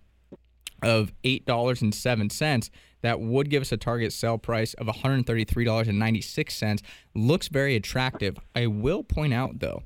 of 0.82 1.12
$8.07 1.24 2.70
that 3.02 3.20
would 3.20 3.50
give 3.50 3.62
us 3.62 3.72
a 3.72 3.76
target 3.76 4.12
sell 4.12 4.38
price 4.38 4.74
of 4.74 4.86
$133.96 4.86 6.82
looks 7.14 7.48
very 7.48 7.76
attractive. 7.76 8.38
I 8.54 8.66
will 8.66 9.02
point 9.04 9.34
out 9.34 9.58
though 9.60 9.82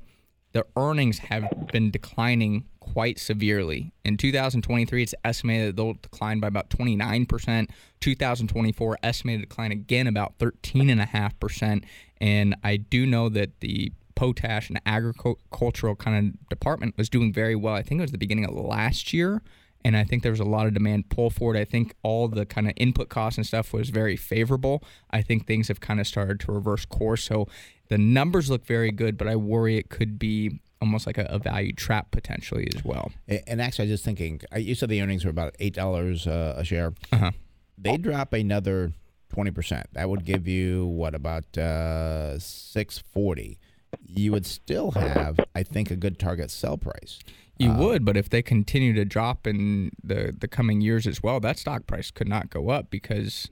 the 0.55 0.65
earnings 0.77 1.19
have 1.19 1.49
been 1.73 1.91
declining 1.91 2.63
quite 2.79 3.19
severely. 3.19 3.91
In 4.05 4.15
2023, 4.15 5.03
it's 5.03 5.13
estimated 5.25 5.67
that 5.67 5.75
they'll 5.75 5.95
decline 5.95 6.39
by 6.39 6.47
about 6.47 6.69
29%. 6.69 7.69
2024, 7.99 8.97
estimated 9.03 9.49
decline 9.49 9.73
again 9.73 10.07
about 10.07 10.37
13.5%. 10.37 11.83
And 12.21 12.55
I 12.63 12.77
do 12.77 13.05
know 13.05 13.27
that 13.27 13.59
the 13.59 13.91
potash 14.15 14.69
and 14.69 14.79
agricultural 14.85 15.97
kind 15.97 16.33
of 16.33 16.47
department 16.47 16.95
was 16.97 17.09
doing 17.09 17.33
very 17.33 17.57
well. 17.57 17.73
I 17.75 17.83
think 17.83 17.99
it 17.99 18.03
was 18.03 18.13
the 18.13 18.17
beginning 18.17 18.45
of 18.45 18.53
last 18.53 19.11
year. 19.11 19.41
And 19.83 19.95
I 19.95 20.05
think 20.05 20.23
there 20.23 20.31
was 20.31 20.39
a 20.39 20.45
lot 20.45 20.65
of 20.65 20.73
demand 20.73 21.09
pull 21.09 21.29
forward. 21.29 21.57
I 21.57 21.65
think 21.65 21.93
all 22.01 22.27
the 22.27 22.45
kind 22.45 22.67
of 22.67 22.73
input 22.77 23.09
costs 23.09 23.37
and 23.37 23.45
stuff 23.45 23.73
was 23.73 23.89
very 23.89 24.15
favorable. 24.15 24.81
I 25.11 25.21
think 25.21 25.45
things 25.45 25.67
have 25.67 25.79
kind 25.79 25.99
of 25.99 26.07
started 26.07 26.39
to 26.39 26.51
reverse 26.53 26.85
course. 26.85 27.25
So 27.25 27.47
the 27.87 27.97
numbers 27.97 28.49
look 28.49 28.65
very 28.65 28.91
good, 28.91 29.17
but 29.17 29.27
I 29.27 29.35
worry 29.35 29.77
it 29.77 29.89
could 29.89 30.17
be 30.17 30.59
almost 30.81 31.07
like 31.07 31.17
a, 31.17 31.25
a 31.29 31.39
value 31.39 31.73
trap 31.73 32.11
potentially 32.11 32.67
as 32.75 32.83
well. 32.83 33.11
And 33.27 33.61
actually, 33.61 33.83
I 33.83 33.91
was 33.91 33.99
just 33.99 34.05
thinking, 34.05 34.41
you 34.55 34.75
said 34.75 34.89
the 34.89 35.01
earnings 35.01 35.25
were 35.25 35.31
about 35.31 35.55
eight 35.59 35.73
dollars 35.73 36.27
uh, 36.27 36.55
a 36.57 36.63
share. 36.63 36.93
Uh-huh. 37.11 37.31
They 37.77 37.97
drop 37.97 38.33
another 38.33 38.93
twenty 39.29 39.51
percent. 39.51 39.87
That 39.93 40.09
would 40.09 40.25
give 40.25 40.47
you 40.47 40.85
what 40.85 41.15
about 41.15 41.57
uh, 41.57 42.39
six 42.39 42.99
forty. 42.99 43.59
You 44.05 44.31
would 44.31 44.45
still 44.45 44.91
have, 44.91 45.39
I 45.55 45.63
think, 45.63 45.89
a 45.91 45.95
good 45.95 46.19
target 46.19 46.51
sell 46.51 46.77
price. 46.77 47.19
You 47.57 47.71
uh, 47.71 47.77
would, 47.79 48.05
but 48.05 48.17
if 48.17 48.29
they 48.29 48.41
continue 48.41 48.93
to 48.93 49.05
drop 49.05 49.47
in 49.47 49.91
the 50.03 50.35
the 50.37 50.47
coming 50.47 50.81
years 50.81 51.07
as 51.07 51.23
well, 51.23 51.39
that 51.39 51.57
stock 51.57 51.87
price 51.87 52.11
could 52.11 52.27
not 52.27 52.49
go 52.49 52.69
up 52.69 52.89
because 52.89 53.49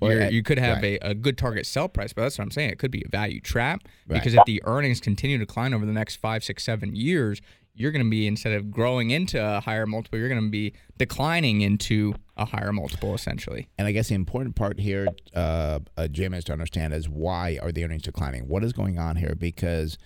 well, 0.00 0.32
you 0.32 0.42
could 0.42 0.58
have 0.58 0.82
right. 0.82 0.98
a, 1.02 1.10
a 1.10 1.14
good 1.14 1.38
target 1.38 1.66
sell 1.66 1.88
price, 1.88 2.12
but 2.12 2.22
that's 2.22 2.38
what 2.38 2.44
I'm 2.44 2.50
saying. 2.50 2.70
It 2.70 2.78
could 2.78 2.90
be 2.90 3.02
a 3.04 3.08
value 3.08 3.40
trap 3.40 3.82
right. 4.06 4.18
because 4.18 4.34
if 4.34 4.44
the 4.44 4.62
earnings 4.64 5.00
continue 5.00 5.38
to 5.38 5.44
decline 5.44 5.74
over 5.74 5.86
the 5.86 5.92
next 5.92 6.16
five, 6.16 6.44
six, 6.44 6.64
seven 6.64 6.94
years, 6.94 7.40
you're 7.76 7.92
going 7.92 8.04
to 8.04 8.10
be 8.10 8.26
instead 8.26 8.54
of 8.54 8.70
growing 8.70 9.10
into 9.10 9.42
a 9.42 9.60
higher 9.60 9.86
multiple, 9.86 10.18
you're 10.18 10.30
going 10.30 10.42
to 10.42 10.50
be 10.50 10.72
declining 10.98 11.60
into 11.60 12.14
a 12.36 12.46
higher 12.46 12.72
multiple 12.72 13.14
essentially. 13.14 13.68
And 13.78 13.86
I 13.86 13.92
guess 13.92 14.08
the 14.08 14.14
important 14.14 14.56
part 14.56 14.80
here, 14.80 15.08
uh, 15.34 15.80
uh, 15.96 16.08
Jim, 16.08 16.32
is 16.34 16.44
to 16.44 16.52
understand 16.52 16.94
is 16.94 17.08
why 17.08 17.58
are 17.62 17.70
the 17.70 17.84
earnings 17.84 18.02
declining? 18.02 18.48
What 18.48 18.64
is 18.64 18.72
going 18.72 18.98
on 18.98 19.16
here? 19.16 19.34
Because 19.38 19.98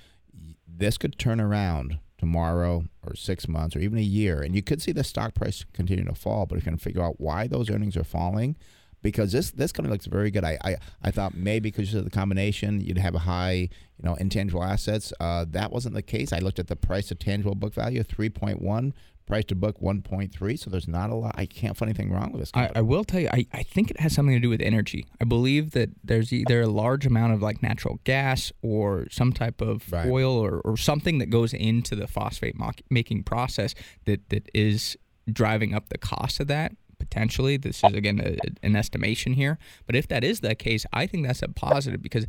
this 0.66 0.98
could 0.98 1.18
turn 1.18 1.40
around 1.40 1.98
tomorrow 2.18 2.85
or 3.06 3.14
six 3.14 3.48
months 3.48 3.74
or 3.74 3.78
even 3.78 3.98
a 3.98 4.02
year, 4.02 4.42
and 4.42 4.54
you 4.54 4.62
could 4.62 4.83
see 4.83 4.92
the 4.92 5.04
stock 5.04 5.35
price 5.35 5.64
continue 5.72 6.04
to 6.04 6.14
fall. 6.14 6.46
But 6.46 6.59
if 6.59 6.66
you 6.66 6.70
can 6.72 6.78
figure 6.78 7.02
out 7.02 7.20
why 7.20 7.46
those 7.46 7.70
earnings 7.70 7.96
are 7.96 8.04
falling 8.04 8.56
because 9.02 9.32
this 9.32 9.50
this 9.50 9.72
company 9.72 9.92
looks 9.92 10.06
very 10.06 10.30
good. 10.30 10.44
I 10.44 10.58
I, 10.62 10.76
I 11.02 11.10
thought 11.10 11.34
maybe 11.34 11.70
because 11.70 11.94
of 11.94 12.04
the 12.04 12.10
combination 12.10 12.80
you'd 12.80 12.98
have 12.98 13.14
a 13.14 13.20
high 13.20 13.52
you 13.52 14.04
know 14.04 14.14
intangible 14.14 14.62
assets. 14.62 15.12
Uh, 15.20 15.44
that 15.50 15.72
wasn't 15.72 15.94
the 15.94 16.02
case. 16.02 16.32
I 16.32 16.38
looked 16.38 16.58
at 16.58 16.68
the 16.68 16.76
price 16.76 17.10
of 17.10 17.18
tangible 17.18 17.54
book 17.54 17.74
value, 17.74 18.02
three 18.02 18.30
point 18.30 18.60
one. 18.60 18.94
Price 19.26 19.44
to 19.44 19.54
book 19.54 19.78
1.3, 19.80 20.58
so 20.58 20.70
there's 20.70 20.88
not 20.88 21.10
a 21.10 21.14
lot. 21.14 21.36
I 21.38 21.46
can't 21.46 21.76
find 21.76 21.88
anything 21.88 22.10
wrong 22.12 22.32
with 22.32 22.40
this. 22.40 22.50
I, 22.52 22.68
I, 22.74 22.80
will 22.80 23.04
tell 23.04 23.20
you, 23.20 23.28
I, 23.32 23.46
I 23.52 23.62
think 23.62 23.92
it 23.92 24.00
has 24.00 24.12
something 24.12 24.34
to 24.34 24.40
do 24.40 24.48
with 24.48 24.60
energy. 24.60 25.06
I 25.20 25.24
believe 25.24 25.70
that 25.70 25.90
there's 26.02 26.32
either 26.32 26.62
a 26.62 26.66
large 26.66 27.06
amount 27.06 27.34
of 27.34 27.40
like 27.40 27.62
natural 27.62 28.00
gas 28.02 28.50
or 28.60 29.06
some 29.08 29.32
type 29.32 29.60
of 29.60 29.84
right. 29.92 30.08
oil 30.08 30.32
or, 30.32 30.60
or 30.62 30.76
something 30.76 31.18
that 31.18 31.26
goes 31.26 31.54
into 31.54 31.94
the 31.94 32.08
phosphate 32.08 32.56
making 32.90 33.22
process 33.22 33.76
that, 34.04 34.28
that 34.30 34.50
is 34.52 34.96
driving 35.32 35.74
up 35.74 35.90
the 35.90 35.98
cost 35.98 36.40
of 36.40 36.48
that 36.48 36.72
potentially. 37.00 37.56
This 37.56 37.82
is 37.82 37.94
again 37.94 38.20
a, 38.20 38.36
an 38.64 38.76
estimation 38.76 39.32
here, 39.32 39.59
but 39.86 39.96
if 39.96 40.07
that 40.09 40.22
is 40.22 40.40
the 40.40 40.55
case, 40.55 40.86
I 40.92 41.07
think 41.07 41.26
that's 41.26 41.42
a 41.42 41.48
positive 41.48 42.01
because 42.01 42.26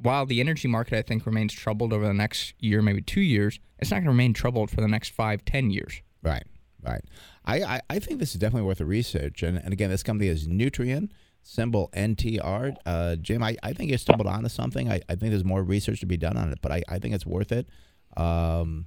while 0.00 0.26
the 0.26 0.40
energy 0.40 0.66
market 0.66 0.98
I 0.98 1.02
think 1.02 1.26
remains 1.26 1.52
troubled 1.52 1.92
over 1.92 2.06
the 2.06 2.14
next 2.14 2.54
year, 2.58 2.82
maybe 2.82 3.00
two 3.00 3.20
years, 3.20 3.60
it's 3.78 3.90
not 3.90 3.98
going 3.98 4.04
to 4.04 4.10
remain 4.10 4.34
troubled 4.34 4.70
for 4.70 4.80
the 4.80 4.88
next 4.88 5.10
five, 5.10 5.44
ten 5.44 5.70
years. 5.70 6.02
Right, 6.22 6.44
right. 6.82 7.04
I, 7.44 7.62
I, 7.62 7.80
I 7.90 7.98
think 7.98 8.18
this 8.18 8.34
is 8.34 8.40
definitely 8.40 8.66
worth 8.66 8.78
the 8.78 8.86
research. 8.86 9.42
And, 9.42 9.58
and 9.58 9.72
again, 9.72 9.90
this 9.90 10.02
company 10.02 10.28
is 10.28 10.48
Nutrien, 10.48 11.10
symbol 11.42 11.90
NTR. 11.92 12.76
Uh, 12.86 13.16
Jim, 13.16 13.42
I, 13.42 13.56
I 13.62 13.72
think 13.72 13.90
you 13.90 13.98
stumbled 13.98 14.26
onto 14.26 14.48
something. 14.48 14.90
I, 14.90 15.00
I 15.08 15.14
think 15.14 15.30
there's 15.30 15.44
more 15.44 15.62
research 15.62 16.00
to 16.00 16.06
be 16.06 16.16
done 16.16 16.36
on 16.36 16.50
it, 16.50 16.58
but 16.62 16.72
I, 16.72 16.82
I 16.88 16.98
think 16.98 17.14
it's 17.14 17.26
worth 17.26 17.52
it. 17.52 17.68
Um, 18.16 18.86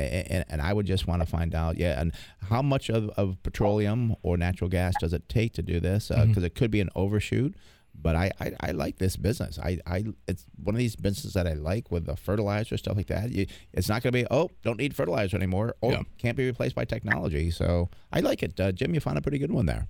and, 0.00 0.44
and, 0.48 0.62
I 0.62 0.72
would 0.72 0.86
just 0.86 1.06
want 1.06 1.22
to 1.22 1.26
find 1.26 1.54
out, 1.54 1.78
yeah, 1.78 2.00
and 2.00 2.12
how 2.48 2.62
much 2.62 2.88
of, 2.88 3.08
of 3.10 3.42
petroleum 3.42 4.14
or 4.22 4.36
natural 4.36 4.68
gas 4.68 4.94
does 5.00 5.12
it 5.12 5.28
take 5.28 5.52
to 5.54 5.62
do 5.62 5.80
this? 5.80 6.08
Because 6.08 6.20
uh, 6.20 6.26
mm-hmm. 6.26 6.44
it 6.44 6.54
could 6.54 6.70
be 6.70 6.80
an 6.80 6.90
overshoot, 6.94 7.54
But 7.94 8.16
I, 8.16 8.30
I, 8.40 8.52
I 8.60 8.70
like 8.72 8.98
this 8.98 9.16
business. 9.16 9.58
I, 9.58 9.78
I 9.86 10.04
it's 10.28 10.44
one 10.62 10.74
of 10.74 10.78
these 10.78 10.96
businesses 10.96 11.32
that 11.34 11.46
I 11.46 11.54
like 11.54 11.90
with 11.90 12.06
the 12.06 12.16
fertilizer 12.16 12.76
stuff 12.76 12.96
like 12.96 13.06
that. 13.06 13.30
You, 13.30 13.46
it's 13.72 13.88
not 13.88 14.02
going 14.02 14.12
to 14.12 14.18
be 14.18 14.26
oh 14.30 14.50
don't 14.62 14.78
need 14.78 14.94
fertilizer 14.94 15.36
anymore. 15.36 15.74
Oh 15.82 15.90
Yeah. 15.90 16.02
can't 16.18 16.36
be 16.36 16.46
replaced 16.46 16.74
by 16.74 16.84
technology. 16.84 17.50
So 17.50 17.88
I 18.12 18.20
like 18.20 18.42
it. 18.42 18.58
Uh, 18.60 18.72
Jim, 18.72 18.92
you 18.94 19.00
found 19.00 19.18
a 19.18 19.22
pretty 19.22 19.38
good 19.38 19.52
one 19.52 19.66
there. 19.66 19.88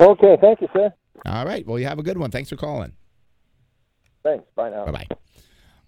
Okay, 0.00 0.36
thank 0.40 0.60
you, 0.60 0.68
sir. 0.72 0.92
All 1.26 1.44
right. 1.44 1.66
Well, 1.66 1.78
you 1.78 1.86
have 1.86 1.98
a 1.98 2.04
good 2.04 2.18
one. 2.18 2.30
Thanks 2.30 2.50
for 2.50 2.56
calling. 2.56 2.92
Thanks. 4.22 4.44
Bye 4.54 4.70
now. 4.70 4.84
Bye 4.84 4.92
bye. 4.92 5.06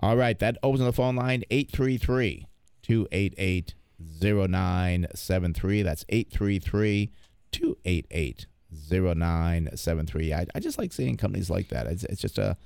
All 0.01 0.17
right. 0.17 0.39
That 0.39 0.57
opens 0.63 0.85
the 0.85 0.93
phone 0.93 1.17
line 1.17 1.45
833 1.51 2.47
288 2.91 3.75
0973. 4.23 5.83
That's 5.83 6.05
833 6.09 7.11
288 7.53 8.47
0973. 8.91 10.33
I 10.35 10.47
I 10.55 10.61
just 10.61 10.79
like 10.79 10.93
seeing 10.93 11.17
companies 11.17 11.51
like 11.51 11.69
that. 11.69 11.87
It's, 11.87 12.05
it's 12.05 12.21
just 12.21 12.39
a, 12.39 12.57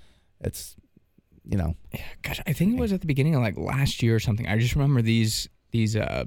it's, 0.41 0.77
you 1.45 1.59
know, 1.59 1.75
Gosh, 2.22 2.41
I 2.47 2.53
think 2.53 2.75
it 2.75 2.81
was 2.81 2.93
at 2.93 3.01
the 3.01 3.07
beginning 3.07 3.35
of 3.35 3.43
like 3.43 3.57
last 3.59 4.03
year 4.03 4.14
or 4.16 4.20
something. 4.20 4.47
I 4.49 4.59
just 4.59 4.75
remember 4.75 5.03
these 5.03 5.49
these 5.72 5.97
uh, 5.97 6.25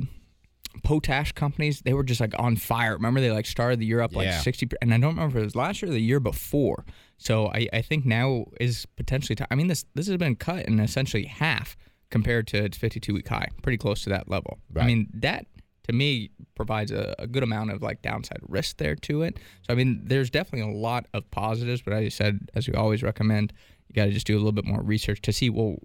potash 0.83 1.31
companies. 1.31 1.81
They 1.81 1.93
were 1.93 2.03
just 2.03 2.21
like 2.21 2.33
on 2.37 2.55
fire. 2.55 2.93
Remember 2.93 3.19
they 3.21 3.31
like 3.31 3.45
started 3.47 3.79
the 3.79 3.85
year 3.85 4.01
up 4.01 4.15
like 4.15 4.25
Yeah. 4.27 4.39
sixty, 4.41 4.67
and 4.81 4.93
I 4.93 4.97
don't 4.99 5.15
remember 5.15 5.37
if 5.37 5.41
it 5.41 5.45
was 5.45 5.55
last 5.55 5.81
year 5.81 5.89
or 5.89 5.93
the 5.93 6.01
year 6.01 6.19
before. 6.19 6.85
So 7.17 7.47
I, 7.47 7.67
I 7.73 7.81
think 7.81 8.05
now 8.05 8.45
is 8.59 8.85
potentially. 8.95 9.35
T- 9.35 9.45
I 9.49 9.55
mean 9.55 9.67
this 9.67 9.85
this 9.95 10.07
has 10.07 10.17
been 10.17 10.35
cut 10.35 10.65
in 10.67 10.79
essentially 10.79 11.25
half 11.25 11.75
compared 12.09 12.47
to 12.47 12.63
its 12.63 12.77
fifty 12.77 12.99
two 12.99 13.13
week 13.13 13.27
high. 13.27 13.49
Pretty 13.61 13.77
close 13.77 14.03
to 14.03 14.09
that 14.09 14.29
level. 14.29 14.59
I 14.75 14.85
mean 14.85 15.07
that 15.13 15.45
to 15.87 15.93
me 15.93 16.29
provides 16.55 16.91
a, 16.91 17.15
a 17.19 17.27
good 17.27 17.43
amount 17.43 17.71
of 17.71 17.81
like 17.81 18.01
downside 18.01 18.39
risk 18.47 18.77
there 18.77 18.95
to 18.95 19.23
it. 19.23 19.37
So 19.67 19.73
I 19.73 19.75
mean 19.75 20.01
there's 20.03 20.29
definitely 20.29 20.71
a 20.71 20.75
lot 20.77 21.07
of 21.13 21.29
positives, 21.31 21.81
but 21.81 21.93
as 21.93 22.03
you 22.03 22.09
said, 22.09 22.49
as 22.55 22.67
we 22.67 22.73
always 22.73 23.03
recommend, 23.03 23.53
you 23.87 23.93
got 23.93 24.05
to 24.05 24.11
just 24.11 24.27
do 24.27 24.35
a 24.35 24.39
little 24.39 24.51
bit 24.51 24.65
more 24.65 24.81
research 24.81 25.21
to 25.23 25.33
see 25.33 25.49
well. 25.49 25.77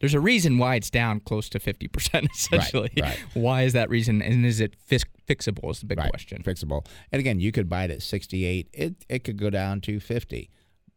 There's 0.00 0.14
a 0.14 0.20
reason 0.20 0.58
why 0.58 0.76
it's 0.76 0.90
down 0.90 1.18
close 1.18 1.48
to 1.48 1.58
50% 1.58 2.30
essentially. 2.32 2.92
right. 3.00 3.18
Why 3.34 3.62
is 3.62 3.72
that 3.72 3.90
reason? 3.90 4.22
And 4.22 4.46
is 4.46 4.60
it 4.60 4.76
fixable 4.88 5.70
is 5.70 5.80
the 5.80 5.86
big 5.86 5.98
right, 5.98 6.10
question. 6.10 6.42
fixable. 6.44 6.86
And 7.10 7.18
again, 7.18 7.40
you 7.40 7.50
could 7.50 7.68
buy 7.68 7.84
it 7.84 7.90
at 7.90 8.02
68. 8.02 8.68
It, 8.72 8.94
it 9.08 9.24
could 9.24 9.36
go 9.36 9.50
down 9.50 9.80
to 9.82 9.98
50. 9.98 10.50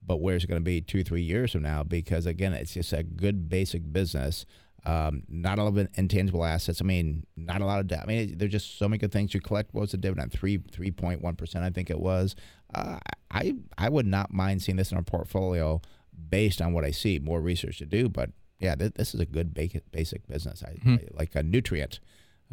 But 0.05 0.17
where's 0.17 0.43
it 0.43 0.47
going 0.47 0.61
to 0.61 0.65
be 0.65 0.81
two, 0.81 1.03
three 1.03 1.21
years 1.21 1.51
from 1.51 1.63
now? 1.63 1.83
Because 1.83 2.25
again, 2.25 2.53
it's 2.53 2.73
just 2.73 2.93
a 2.93 3.03
good 3.03 3.49
basic 3.49 3.91
business. 3.91 4.45
Um, 4.85 5.23
not 5.27 5.59
a 5.59 5.63
lot 5.63 5.77
of 5.77 5.87
intangible 5.95 6.43
assets. 6.43 6.81
I 6.81 6.85
mean, 6.85 7.25
not 7.35 7.61
a 7.61 7.65
lot 7.65 7.79
of 7.79 7.87
debt. 7.87 8.01
I 8.03 8.05
mean, 8.07 8.37
there's 8.37 8.51
just 8.51 8.79
so 8.79 8.87
many 8.89 8.97
good 8.97 9.11
things. 9.11 9.33
You 9.33 9.39
collect 9.39 9.73
what 9.73 9.81
was 9.81 9.91
the 9.91 9.97
dividend? 9.97 10.31
Three, 10.31 10.57
three 10.71 10.89
point 10.91 11.21
one 11.21 11.35
percent, 11.35 11.63
I 11.63 11.69
think 11.69 11.89
it 11.89 11.99
was. 11.99 12.35
Uh, 12.73 12.97
I, 13.29 13.55
I 13.77 13.89
would 13.89 14.07
not 14.07 14.33
mind 14.33 14.61
seeing 14.63 14.77
this 14.77 14.91
in 14.91 14.97
our 14.97 15.03
portfolio, 15.03 15.81
based 16.29 16.61
on 16.61 16.73
what 16.73 16.83
I 16.83 16.91
see. 16.91 17.19
More 17.19 17.41
research 17.41 17.77
to 17.79 17.85
do, 17.85 18.09
but 18.09 18.31
yeah, 18.59 18.75
th- 18.75 18.93
this 18.95 19.13
is 19.13 19.19
a 19.19 19.25
good 19.25 19.53
basic 19.53 19.89
basic 19.91 20.27
business. 20.27 20.63
I, 20.63 20.77
I 20.89 20.99
like 21.11 21.35
a 21.35 21.43
nutrient. 21.43 21.99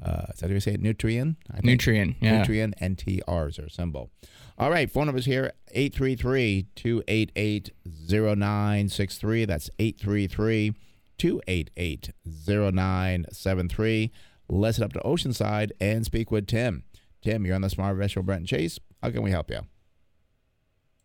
Uh, 0.00 0.26
is 0.32 0.40
that 0.40 0.48
how 0.48 0.54
you 0.54 0.60
say 0.60 0.74
it? 0.74 0.80
Nutrient. 0.80 1.36
I 1.50 1.54
think. 1.54 1.64
Nutrient, 1.64 2.16
yeah. 2.20 2.38
Nutrient 2.38 2.74
NTR 2.80 3.48
is 3.48 3.56
their 3.56 3.68
symbol. 3.68 4.10
All 4.56 4.70
right, 4.70 4.90
phone 4.90 5.06
numbers 5.06 5.24
here 5.24 5.52
833 5.72 6.66
288 6.76 7.70
0963. 8.08 9.44
That's 9.44 9.70
833 9.78 10.74
288 11.18 12.10
0973. 12.26 14.10
Let's 14.48 14.78
head 14.78 14.84
up 14.84 14.92
to 14.94 15.00
Oceanside 15.00 15.72
and 15.80 16.04
speak 16.04 16.30
with 16.30 16.46
Tim. 16.46 16.84
Tim, 17.22 17.44
you're 17.44 17.54
on 17.54 17.60
the 17.62 17.70
Smart 17.70 17.94
Investor 17.94 18.22
Brent 18.22 18.40
and 18.40 18.48
Chase. 18.48 18.78
How 19.02 19.10
can 19.10 19.22
we 19.22 19.30
help 19.30 19.50
you? 19.50 19.60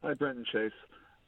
Hi, 0.04 0.14
Brent 0.14 0.38
and 0.38 0.46
Chase. 0.46 0.72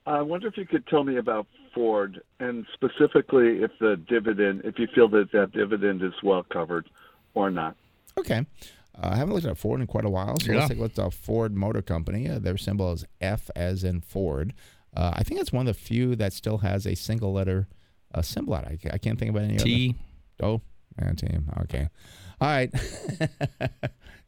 I 0.06 0.22
wonder 0.22 0.48
if 0.48 0.56
you 0.58 0.66
could 0.68 0.86
tell 0.88 1.04
me 1.04 1.18
about 1.18 1.48
Ford 1.74 2.22
and 2.40 2.66
specifically 2.74 3.64
if 3.64 3.72
the 3.80 3.98
dividend, 4.08 4.62
if 4.64 4.78
you 4.78 4.88
feel 4.94 5.10
that 5.10 5.32
that 5.34 5.52
dividend 5.52 6.04
is 6.04 6.14
well 6.24 6.44
covered 6.44 6.88
or 7.34 7.50
not. 7.50 7.76
Okay. 8.18 8.46
Uh, 8.96 9.10
I 9.12 9.16
haven't 9.16 9.34
looked 9.34 9.48
at 9.48 9.58
Ford 9.58 9.82
in 9.82 9.88
quite 9.88 10.06
a 10.06 10.10
while, 10.10 10.38
so 10.40 10.52
Yeah. 10.52 10.60
let's 10.60 10.70
take 10.70 10.78
a 10.78 10.82
look 10.82 10.92
at 10.92 10.96
the 11.04 11.10
Ford 11.12 11.56
Motor 11.56 11.82
Company. 11.82 12.30
Uh, 12.30 12.38
their 12.40 12.56
symbol 12.58 12.94
is 12.94 13.04
F 13.20 13.50
as 13.56 13.84
in 13.84 14.00
Ford. 14.02 14.54
Uh, 14.96 15.12
I 15.16 15.24
think 15.24 15.42
it's 15.42 15.52
one 15.52 15.68
of 15.68 15.76
the 15.76 15.82
few 15.82 16.16
that 16.16 16.32
still 16.34 16.60
has 16.60 16.86
a 16.86 16.96
single 16.96 17.34
letter 17.34 17.68
uh, 18.14 18.22
symbol. 18.22 18.54
I, 18.56 18.78
I 18.92 18.98
can't 18.98 19.20
think 19.20 19.30
of 19.30 19.38
any 19.38 19.56
other. 19.56 19.64
T. 19.64 19.96
Oh, 20.42 20.62
man, 21.00 21.16
team. 21.16 21.50
Okay. 21.62 21.88
All 22.42 22.48
right. 22.48 22.70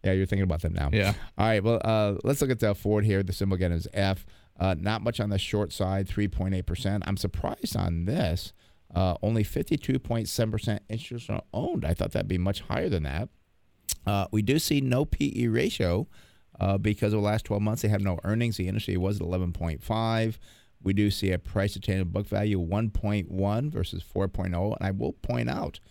yeah, 0.03 0.13
you're 0.13 0.25
thinking 0.25 0.43
about 0.43 0.61
them 0.61 0.73
now. 0.73 0.89
Yeah. 0.93 1.13
All 1.37 1.47
right. 1.47 1.63
Well, 1.63 1.81
uh, 1.83 2.15
let's 2.23 2.41
look 2.41 2.51
at 2.51 2.59
the 2.59 2.73
Ford 2.73 3.05
here. 3.05 3.23
The 3.23 3.33
symbol 3.33 3.55
again 3.55 3.71
is 3.71 3.87
F. 3.93 4.25
Uh, 4.59 4.75
not 4.77 5.01
much 5.01 5.19
on 5.19 5.29
the 5.29 5.37
short 5.37 5.71
side, 5.71 6.07
3.8%. 6.07 7.03
I'm 7.05 7.17
surprised 7.17 7.75
on 7.75 8.05
this. 8.05 8.53
Uh, 8.93 9.15
only 9.21 9.43
52.7% 9.43 10.79
institutional 10.89 11.45
owned. 11.53 11.85
I 11.85 11.93
thought 11.93 12.13
that'd 12.13 12.27
be 12.27 12.37
much 12.37 12.61
higher 12.61 12.89
than 12.89 13.03
that. 13.03 13.29
Uh, 14.05 14.27
we 14.31 14.41
do 14.41 14.57
see 14.57 14.81
no 14.81 15.05
PE 15.05 15.47
ratio 15.47 16.07
uh, 16.59 16.77
because 16.77 17.13
of 17.13 17.19
the 17.19 17.25
last 17.25 17.45
12 17.45 17.61
months 17.61 17.81
they 17.81 17.89
have 17.89 18.01
no 18.01 18.19
earnings. 18.23 18.57
The 18.57 18.67
industry 18.67 18.97
was 18.97 19.19
at 19.19 19.27
11.5. 19.27 20.37
We 20.87 20.93
do 20.93 21.11
see 21.11 21.33
a 21.33 21.37
price 21.37 21.73
to 21.73 21.81
tangible 21.81 22.13
book 22.13 22.27
value 22.27 22.65
1.1 22.65 23.69
versus 23.69 24.01
4.0. 24.01 24.45
And 24.45 24.75
I 24.79 24.91
will 24.91 25.11
point 25.11 25.49
out 25.49 25.81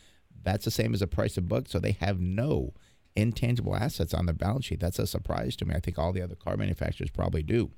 that's 0.43 0.65
the 0.65 0.71
same 0.71 0.95
as 0.95 1.03
a 1.03 1.07
price 1.07 1.37
of 1.37 1.47
book, 1.47 1.69
so 1.69 1.79
they 1.79 1.99
have 2.01 2.19
no 2.19 2.73
intangible 3.15 3.77
assets 3.77 4.15
on 4.15 4.25
their 4.25 4.35
balance 4.35 4.65
sheet. 4.65 4.81
That's 4.81 4.99
a 4.99 5.07
surprise 5.07 5.55
to 5.57 5.67
me. 5.67 5.75
I 5.75 5.81
think 5.81 5.99
all 5.99 6.15
the 6.15 6.23
other 6.23 6.35
car 6.35 6.57
manufacturers 6.57 7.11
probably 7.11 7.43
do. 7.43 7.73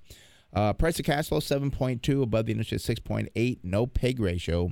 Uh, 0.52 0.72
price 0.74 0.94
to 0.94 1.02
cash 1.02 1.28
flow 1.28 1.40
7.2 1.40 2.22
above 2.22 2.46
the 2.46 2.52
industry 2.52 2.78
6.8. 2.78 3.58
No 3.64 3.88
peg 3.88 4.20
ratio. 4.20 4.70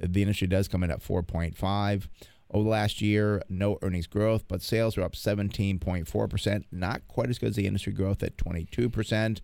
The 0.00 0.22
industry 0.22 0.46
does 0.46 0.68
come 0.68 0.84
in 0.84 0.92
at 0.92 1.02
4.5. 1.02 2.06
Over 2.50 2.64
the 2.64 2.70
last 2.70 3.02
year, 3.02 3.42
no 3.48 3.76
earnings 3.82 4.06
growth, 4.06 4.44
but 4.46 4.62
sales 4.62 4.96
are 4.96 5.02
up 5.02 5.14
17.4%. 5.14 6.64
Not 6.70 7.08
quite 7.08 7.28
as 7.28 7.40
good 7.40 7.48
as 7.48 7.56
the 7.56 7.66
industry 7.66 7.92
growth 7.92 8.22
at 8.22 8.36
22%. 8.36 9.40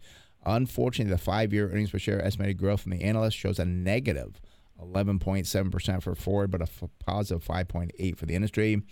Unfortunately, 0.47 1.11
the 1.11 1.19
five 1.19 1.53
year 1.53 1.71
earnings 1.71 1.91
per 1.91 1.99
share 1.99 2.25
estimated 2.25 2.59
growth 2.59 2.83
from 2.83 2.93
the 2.93 3.03
analyst 3.03 3.37
shows 3.37 3.59
a 3.59 3.65
negative 3.65 4.41
11.7% 4.81 6.03
for 6.03 6.15
Ford, 6.15 6.51
but 6.51 6.61
a 6.61 6.65
f- 6.65 6.85
positive 6.99 7.45
5.8 7.45 8.17
for 8.17 8.27
the 8.27 8.35
industry. 8.35 8.83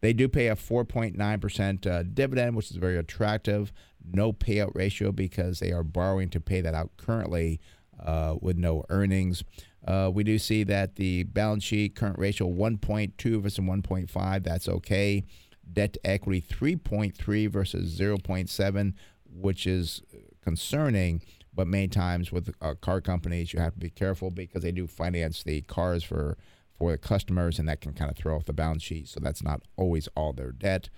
They 0.00 0.12
do 0.12 0.28
pay 0.28 0.48
a 0.48 0.56
4.9% 0.56 1.86
uh, 1.86 2.02
dividend, 2.02 2.56
which 2.56 2.70
is 2.70 2.76
very 2.76 2.96
attractive. 2.96 3.72
No 4.04 4.32
payout 4.32 4.74
ratio 4.74 5.12
because 5.12 5.58
they 5.58 5.72
are 5.72 5.82
borrowing 5.82 6.30
to 6.30 6.40
pay 6.40 6.60
that 6.60 6.74
out 6.74 6.90
currently 6.96 7.60
uh, 8.02 8.36
with 8.40 8.56
no 8.56 8.84
earnings. 8.88 9.44
Uh, 9.86 10.10
we 10.12 10.24
do 10.24 10.38
see 10.38 10.62
that 10.64 10.96
the 10.96 11.24
balance 11.24 11.64
sheet 11.64 11.94
current 11.94 12.18
ratio 12.18 12.48
1.2 12.48 13.42
versus 13.42 13.58
1.5. 13.58 14.42
That's 14.42 14.68
okay. 14.68 15.24
Debt 15.70 15.94
to 15.94 16.06
equity 16.06 16.42
3.3 16.42 17.50
versus 17.50 17.98
0.7, 17.98 18.94
which 19.26 19.66
is 19.66 20.02
concerning. 20.42 21.22
But 21.52 21.66
many 21.66 21.88
times 21.88 22.30
with 22.30 22.54
uh, 22.60 22.74
car 22.74 23.00
companies, 23.00 23.52
you 23.52 23.60
have 23.60 23.74
to 23.74 23.80
be 23.80 23.90
careful 23.90 24.30
because 24.30 24.62
they 24.62 24.72
do 24.72 24.86
finance 24.86 25.42
the 25.42 25.62
cars 25.62 26.02
for 26.04 26.36
for 26.78 26.92
the 26.92 26.98
customers, 26.98 27.58
and 27.58 27.68
that 27.68 27.82
can 27.82 27.92
kind 27.92 28.10
of 28.10 28.16
throw 28.16 28.36
off 28.36 28.46
the 28.46 28.54
balance 28.54 28.82
sheet. 28.82 29.06
So 29.06 29.20
that's 29.20 29.42
not 29.42 29.60
always 29.76 30.08
all 30.16 30.32
their 30.32 30.50
debt. 30.50 30.88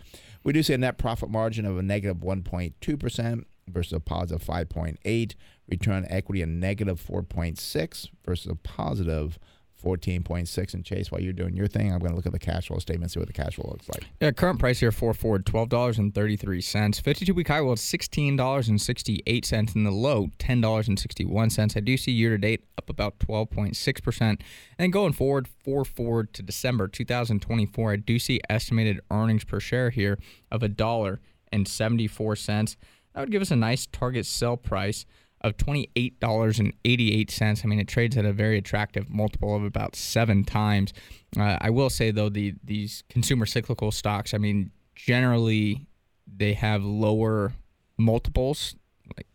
We 0.45 0.53
do 0.53 0.63
see 0.63 0.75
a 0.75 0.79
net 0.79 0.97
profit 0.97 1.29
margin 1.29 1.67
of 1.67 1.77
a 1.77 1.83
negative 1.83 2.19
1.2 2.19 3.01
percent 3.01 3.47
versus 3.69 3.93
a 3.93 4.01
positive 4.01 4.47
5.8. 4.47 5.35
Return 5.69 6.07
equity 6.09 6.43
a 6.43 6.47
negative 6.47 7.03
4.6 7.05 8.09
versus 8.25 8.51
a 8.51 8.55
positive 8.57 9.39
14.6. 9.83 10.75
And 10.75 10.85
Chase, 10.85 11.11
while 11.11 11.21
you're 11.21 11.33
doing 11.33 11.57
your 11.57 11.67
thing, 11.67 11.93
I'm 11.93 11.99
going 11.99 12.13
to 12.13 12.17
look 12.17 12.27
at 12.27 12.33
the 12.33 12.39
cash 12.39 12.69
flow 12.69 12.79
statement, 12.79 13.11
see 13.11 13.19
what 13.19 13.27
the 13.27 13.33
cash 13.33 13.57
flow 13.57 13.69
looks 13.71 13.89
like. 13.89 14.05
Yeah, 14.21 14.31
current 14.31 14.59
price 14.59 14.81
here 14.81 14.93
for 14.93 15.13
Ford 15.13 15.45
twelve 15.45 15.69
dollars 15.69 15.99
and 15.99 16.15
thirty 16.15 16.37
three 16.37 16.61
cents. 16.61 17.01
Fifty 17.01 17.25
two 17.25 17.35
week 17.35 17.49
high 17.49 17.61
was 17.61 17.81
sixteen 17.81 18.37
dollars 18.37 18.69
and 18.69 18.81
the 19.87 19.91
low 19.91 20.31
ten 20.39 20.61
dollars 20.61 20.89
and 20.89 20.99
sixty 20.99 21.25
one 21.25 21.51
cents. 21.51 21.77
I 21.77 21.81
do 21.81 21.97
see 21.97 22.13
year 22.13 22.31
to 22.31 22.39
date 22.39 22.65
up 22.79 22.89
about 22.89 23.19
twelve 23.19 23.51
point 23.51 23.77
six 23.77 24.01
percent, 24.01 24.43
and 24.79 24.93
going 24.93 25.13
forward 25.13 25.49
for 25.49 25.85
Ford 25.85 26.33
to 26.35 26.43
December 26.43 26.89
two 26.89 27.05
thousand 27.05 27.41
twenty 27.41 27.67
four, 27.67 27.93
I 27.93 27.97
do 27.97 28.19
see 28.19 28.41
estimated 28.49 29.01
earnings 29.11 29.45
per 29.45 29.61
share 29.61 29.91
here 29.91 30.19
of 30.51 30.63
a 30.63 30.69
dollar 30.69 31.21
and 31.51 31.67
seventy 31.67 32.07
four 32.07 32.37
cents. 32.37 32.77
That 33.15 33.21
would 33.21 33.31
give 33.31 33.43
us 33.43 33.51
a 33.51 33.57
nice 33.57 33.87
target 33.87 34.25
sell 34.27 34.57
price 34.57 35.05
of 35.43 35.57
$28.88. 35.57 37.65
I 37.65 37.69
mean, 37.69 37.81
it 37.81 37.89
trades 37.89 38.17
at 38.17 38.25
a 38.25 38.33
very 38.33 38.59
attractive 38.59 39.11
multiple 39.11 39.57
of 39.57 39.65
about 39.65 39.97
seven 39.97 40.45
times. 40.45 40.93
Uh, 41.39 41.59
I 41.61 41.71
will 41.71 41.91
say, 41.91 42.11
though, 42.11 42.29
the 42.29 42.55
these 42.63 43.03
consumer 43.09 43.47
cyclical 43.47 43.91
stocks, 43.91 44.35
I 44.35 44.39
mean, 44.39 44.71
generally 44.95 45.87
they 46.35 46.55
have 46.55 46.85
lower 46.85 47.53
multiples, 47.99 48.77
like 49.17 49.27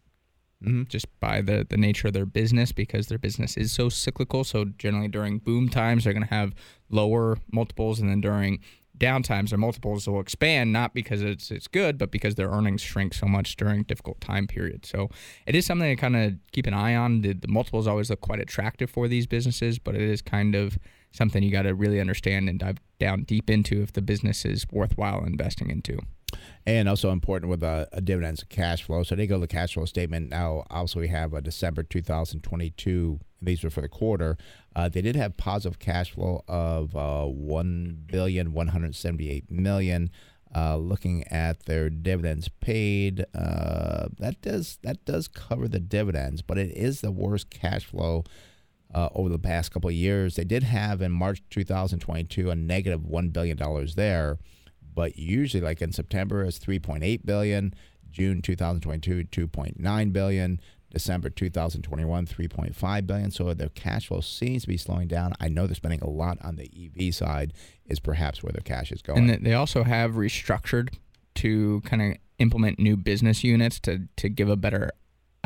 just 0.87 1.07
by 1.19 1.41
the, 1.41 1.67
the 1.69 1.77
nature 1.77 2.07
of 2.07 2.13
their 2.13 2.25
business, 2.25 2.71
because 2.71 3.07
their 3.07 3.17
business 3.17 3.57
is 3.57 3.71
so 3.71 3.89
cyclical. 3.89 4.43
So, 4.43 4.65
generally 4.77 5.09
during 5.09 5.39
boom 5.39 5.69
times, 5.69 6.03
they're 6.03 6.13
going 6.13 6.27
to 6.27 6.33
have 6.33 6.53
lower 6.89 7.37
multiples, 7.51 7.99
and 7.99 8.09
then 8.09 8.21
during 8.21 8.59
downtimes, 8.99 9.49
their 9.49 9.57
multiples 9.57 10.07
will 10.07 10.19
expand 10.19 10.73
not 10.73 10.93
because 10.93 11.21
it's 11.21 11.51
it's 11.51 11.67
good, 11.67 11.97
but 11.97 12.11
because 12.11 12.35
their 12.35 12.49
earnings 12.49 12.81
shrink 12.81 13.13
so 13.13 13.27
much 13.27 13.55
during 13.55 13.83
difficult 13.83 14.19
time 14.21 14.47
periods. 14.47 14.89
So 14.89 15.09
it 15.45 15.55
is 15.55 15.65
something 15.65 15.89
to 15.89 15.99
kind 15.99 16.15
of 16.15 16.33
keep 16.51 16.67
an 16.67 16.73
eye 16.73 16.95
on. 16.95 17.21
The, 17.21 17.33
the 17.33 17.47
multiples 17.47 17.87
always 17.87 18.09
look 18.09 18.21
quite 18.21 18.39
attractive 18.39 18.89
for 18.89 19.07
these 19.07 19.27
businesses, 19.27 19.79
but 19.79 19.95
it 19.95 20.01
is 20.01 20.21
kind 20.21 20.55
of 20.55 20.77
something 21.11 21.41
you 21.43 21.51
got 21.51 21.63
to 21.63 21.73
really 21.73 21.99
understand 21.99 22.49
and 22.49 22.59
dive 22.59 22.77
down 22.99 23.23
deep 23.23 23.49
into 23.49 23.81
if 23.81 23.93
the 23.93 24.01
business 24.01 24.45
is 24.45 24.65
worthwhile 24.71 25.23
investing 25.23 25.69
into. 25.69 25.99
And 26.65 26.89
also 26.89 27.11
important 27.11 27.49
with 27.49 27.63
a, 27.63 27.87
a 27.93 28.01
dividends 28.01 28.43
cash 28.49 28.83
flow. 28.83 29.03
So 29.03 29.15
they 29.15 29.27
go 29.27 29.35
to 29.35 29.41
the 29.41 29.47
cash 29.47 29.73
flow 29.73 29.85
statement. 29.85 30.29
Now, 30.29 30.65
also 30.69 30.99
we 30.99 31.07
have 31.07 31.33
a 31.33 31.41
December 31.41 31.83
2022. 31.83 33.19
These 33.41 33.63
were 33.63 33.69
for 33.69 33.81
the 33.81 33.87
quarter. 33.87 34.37
Uh, 34.75 34.89
they 34.89 35.01
did 35.01 35.15
have 35.15 35.37
positive 35.37 35.79
cash 35.79 36.11
flow 36.11 36.43
of 36.47 36.95
uh, 36.95 37.25
one 37.25 38.03
billion 38.07 38.53
one 38.53 38.67
hundred 38.69 38.95
seventy-eight 38.95 39.49
million. 39.49 40.09
Uh, 40.55 40.77
looking 40.77 41.23
at 41.27 41.65
their 41.65 41.89
dividends 41.89 42.49
paid, 42.61 43.25
uh, 43.35 44.07
that 44.17 44.41
does 44.41 44.79
that 44.81 45.03
does 45.05 45.27
cover 45.27 45.67
the 45.67 45.79
dividends, 45.79 46.41
but 46.41 46.57
it 46.57 46.71
is 46.75 47.01
the 47.01 47.11
worst 47.11 47.49
cash 47.49 47.85
flow 47.85 48.23
uh, 48.93 49.09
over 49.13 49.29
the 49.29 49.39
past 49.39 49.71
couple 49.71 49.89
of 49.89 49.95
years. 49.95 50.35
They 50.35 50.45
did 50.45 50.63
have 50.63 51.01
in 51.01 51.11
March 51.11 51.43
2022 51.49 52.49
a 52.49 52.55
negative 52.55 53.05
one 53.05 53.29
billion 53.29 53.57
dollars 53.57 53.95
there, 53.95 54.39
but 54.97 55.15
usually 55.15 55.61
like 55.61 55.79
in 55.79 55.91
September 55.91 56.43
it's 56.43 56.57
3.8 56.57 57.23
billion, 57.23 57.71
June 58.09 58.41
2022 58.41 59.25
2.9 59.25 60.11
billion, 60.11 60.59
December 60.89 61.29
2021 61.29 62.25
3.5 62.25 63.05
billion. 63.05 63.29
So 63.29 63.53
their 63.53 63.69
cash 63.69 64.07
flow 64.07 64.21
seems 64.21 64.63
to 64.63 64.67
be 64.67 64.75
slowing 64.75 65.07
down. 65.07 65.33
I 65.39 65.49
know 65.49 65.67
they're 65.67 65.75
spending 65.75 66.01
a 66.01 66.09
lot 66.09 66.39
on 66.43 66.55
the 66.55 66.67
EV 66.75 67.13
side. 67.13 67.53
Is 67.85 67.99
perhaps 67.99 68.41
where 68.41 68.51
their 68.51 68.63
cash 68.63 68.91
is 68.91 69.03
going. 69.03 69.29
And 69.29 69.45
they 69.45 69.53
also 69.53 69.83
have 69.83 70.13
restructured 70.13 70.95
to 71.35 71.81
kind 71.81 72.01
of 72.01 72.17
implement 72.39 72.79
new 72.79 72.97
business 72.97 73.43
units 73.43 73.79
to 73.81 74.07
to 74.15 74.29
give 74.29 74.49
a 74.49 74.57
better 74.57 74.93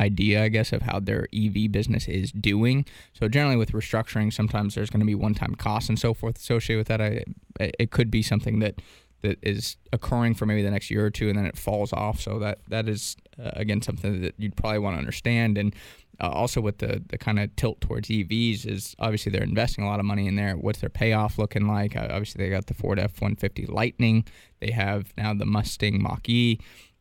idea, 0.00 0.42
I 0.42 0.48
guess, 0.48 0.72
of 0.72 0.82
how 0.82 0.98
their 0.98 1.28
EV 1.34 1.70
business 1.70 2.08
is 2.08 2.32
doing. 2.32 2.86
So 3.12 3.28
generally, 3.28 3.56
with 3.56 3.72
restructuring, 3.72 4.32
sometimes 4.32 4.74
there's 4.74 4.90
going 4.90 5.00
to 5.00 5.06
be 5.06 5.14
one-time 5.14 5.54
costs 5.54 5.88
and 5.88 5.98
so 5.98 6.14
forth 6.14 6.38
associated 6.38 6.80
with 6.80 6.88
that. 6.88 7.00
I, 7.00 7.24
it 7.58 7.90
could 7.90 8.10
be 8.10 8.22
something 8.22 8.58
that 8.60 8.80
that 9.22 9.38
is 9.42 9.76
occurring 9.92 10.34
for 10.34 10.46
maybe 10.46 10.62
the 10.62 10.70
next 10.70 10.90
year 10.90 11.06
or 11.06 11.10
two, 11.10 11.28
and 11.28 11.38
then 11.38 11.46
it 11.46 11.56
falls 11.56 11.92
off. 11.92 12.20
So 12.20 12.38
that 12.40 12.58
that 12.68 12.88
is 12.88 13.16
uh, 13.42 13.50
again 13.54 13.82
something 13.82 14.20
that 14.22 14.34
you'd 14.38 14.56
probably 14.56 14.78
want 14.78 14.94
to 14.94 14.98
understand. 14.98 15.58
And 15.58 15.74
uh, 16.20 16.28
also 16.28 16.60
with 16.60 16.78
the 16.78 17.02
the 17.08 17.18
kind 17.18 17.38
of 17.38 17.54
tilt 17.56 17.80
towards 17.80 18.08
EVs 18.08 18.66
is 18.66 18.94
obviously 18.98 19.32
they're 19.32 19.42
investing 19.42 19.84
a 19.84 19.88
lot 19.88 20.00
of 20.00 20.06
money 20.06 20.26
in 20.26 20.36
there. 20.36 20.54
What's 20.56 20.80
their 20.80 20.90
payoff 20.90 21.38
looking 21.38 21.66
like? 21.66 21.96
Uh, 21.96 22.08
obviously, 22.10 22.44
they 22.44 22.50
got 22.50 22.66
the 22.66 22.74
Ford 22.74 22.98
F-150 22.98 23.68
Lightning. 23.70 24.24
They 24.60 24.70
have 24.70 25.12
now 25.16 25.34
the 25.34 25.46
Mustang 25.46 26.02
Mach-E. 26.02 26.58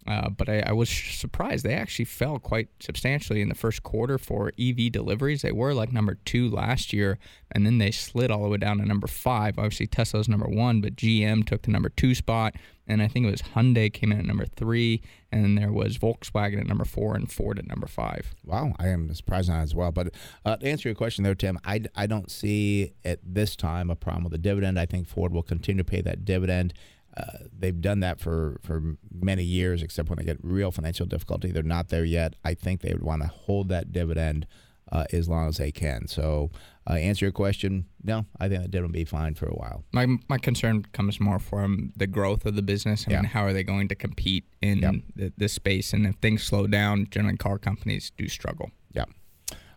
Uh, 0.08 0.30
but 0.30 0.50
I, 0.50 0.64
I, 0.66 0.72
was 0.72 0.90
surprised. 0.90 1.64
They 1.64 1.76
actually 1.76 2.06
fell 2.06 2.40
quite 2.40 2.70
substantially 2.80 3.40
in 3.42 3.50
the 3.50 3.56
first 3.56 3.84
quarter 3.84 4.18
for 4.18 4.52
EV 4.60 4.92
deliveries. 4.92 5.44
They 5.44 5.52
were 5.52 5.76
like 5.76 5.94
number 5.94 6.16
two 6.26 6.50
last 6.50 6.92
year, 6.92 7.20
and 7.52 7.66
then 7.66 7.78
they 7.78 7.92
slid 7.92 8.32
all 8.32 8.42
the 8.42 8.50
way 8.50 8.58
down 8.58 8.80
to 8.80 8.86
number 8.86 9.06
five. 9.06 9.60
Obviously, 9.60 9.86
Tesla's 9.86 10.28
number 10.28 10.48
one, 10.48 10.82
but 10.82 10.96
GM 10.96 11.46
took 11.46 11.62
the 11.62 11.72
number 11.72 11.90
two 11.90 12.16
spot, 12.16 12.56
and 12.88 13.02
I 13.02 13.08
think 13.08 13.28
it 13.28 13.32
was 13.32 13.42
Hyundai 13.42 13.94
came 13.94 14.12
in 14.12 14.18
at 14.18 14.26
number 14.26 14.46
three, 14.46 15.04
and 15.32 15.56
there 15.56 15.72
was 15.72 16.00
Volkswagen 16.00 16.60
at 16.60 16.68
number 16.68 16.86
four 16.86 17.16
and 17.16 17.32
Ford 17.32 17.60
at 17.60 17.68
number 17.68 17.88
five. 17.88 18.34
Wow, 18.44 18.74
I 18.80 18.88
am 18.88 19.14
surprised 19.14 19.52
on 19.52 19.60
as 19.60 19.76
well. 19.76 19.92
But 19.92 20.16
uh, 20.44 20.58
to 20.58 20.68
answer 20.68 20.90
your 20.90 20.96
question 20.96 21.24
there, 21.24 21.36
Tim, 21.36 21.60
I, 21.64 21.84
I 21.96 22.08
don't 22.08 22.32
see 22.32 22.94
at 23.06 23.20
this 23.24 23.56
time 23.56 23.92
a 23.92 23.96
problem 23.96 24.24
with 24.24 24.32
the 24.32 24.40
dividend. 24.40 24.80
I 24.80 24.88
think 24.88 25.08
Ford 25.08 25.32
will 25.32 25.44
continue 25.44 25.84
to 25.84 25.90
pay 25.90 26.02
that 26.02 26.26
dividend. 26.26 26.74
Uh, 27.16 27.46
they've 27.58 27.82
done 27.82 28.00
that 28.00 28.20
for, 28.20 28.60
for 28.64 28.96
many 29.12 29.44
years, 29.44 29.84
except 29.84 30.10
when 30.10 30.18
they 30.18 30.24
get 30.24 30.38
real 30.42 30.72
financial 30.72 31.06
difficulty. 31.06 31.52
They're 31.52 31.64
not 31.64 31.90
there 31.90 32.06
yet. 32.06 32.36
I 32.46 32.54
think 32.54 32.82
they 32.82 32.94
would 32.94 33.04
want 33.04 33.22
to 33.22 33.28
hold 33.28 33.70
that 33.70 33.92
dividend 33.92 34.48
uh, 34.92 35.06
as 35.14 35.28
long 35.28 35.48
as 35.48 35.58
they 35.58 35.72
can. 35.72 36.08
So, 36.08 36.52
uh, 36.90 36.94
answer 36.94 37.26
your 37.26 37.32
question, 37.32 37.86
no, 38.04 38.26
I 38.40 38.50
think 38.50 38.62
that 38.62 38.72
dividend 38.72 38.94
will 38.94 39.00
be 39.00 39.06
fine 39.06 39.36
for 39.36 39.48
a 39.48 39.54
while. 39.54 39.84
My, 39.94 40.08
my 40.28 40.38
concern 40.38 40.86
comes 40.92 41.20
more 41.20 41.40
from 41.40 41.94
the 41.96 42.08
growth 42.08 42.46
of 42.46 42.56
the 42.56 42.62
business. 42.62 43.06
I 43.08 43.12
yeah. 43.12 43.22
mean, 43.22 43.30
how 43.30 43.44
are 43.44 43.54
they 43.54 43.64
going 43.64 43.88
to 43.90 43.96
compete 43.96 44.46
in 44.62 44.80
yep. 44.80 44.96
the, 45.16 45.34
this 45.38 45.54
space? 45.54 45.94
And 45.94 46.06
if 46.08 46.16
things 46.16 46.44
slow 46.44 46.68
down, 46.68 47.08
generally 47.12 47.38
car 47.38 47.58
companies 47.58 48.12
do 48.18 48.28
struggle. 48.28 48.72
Yeah. 48.94 49.06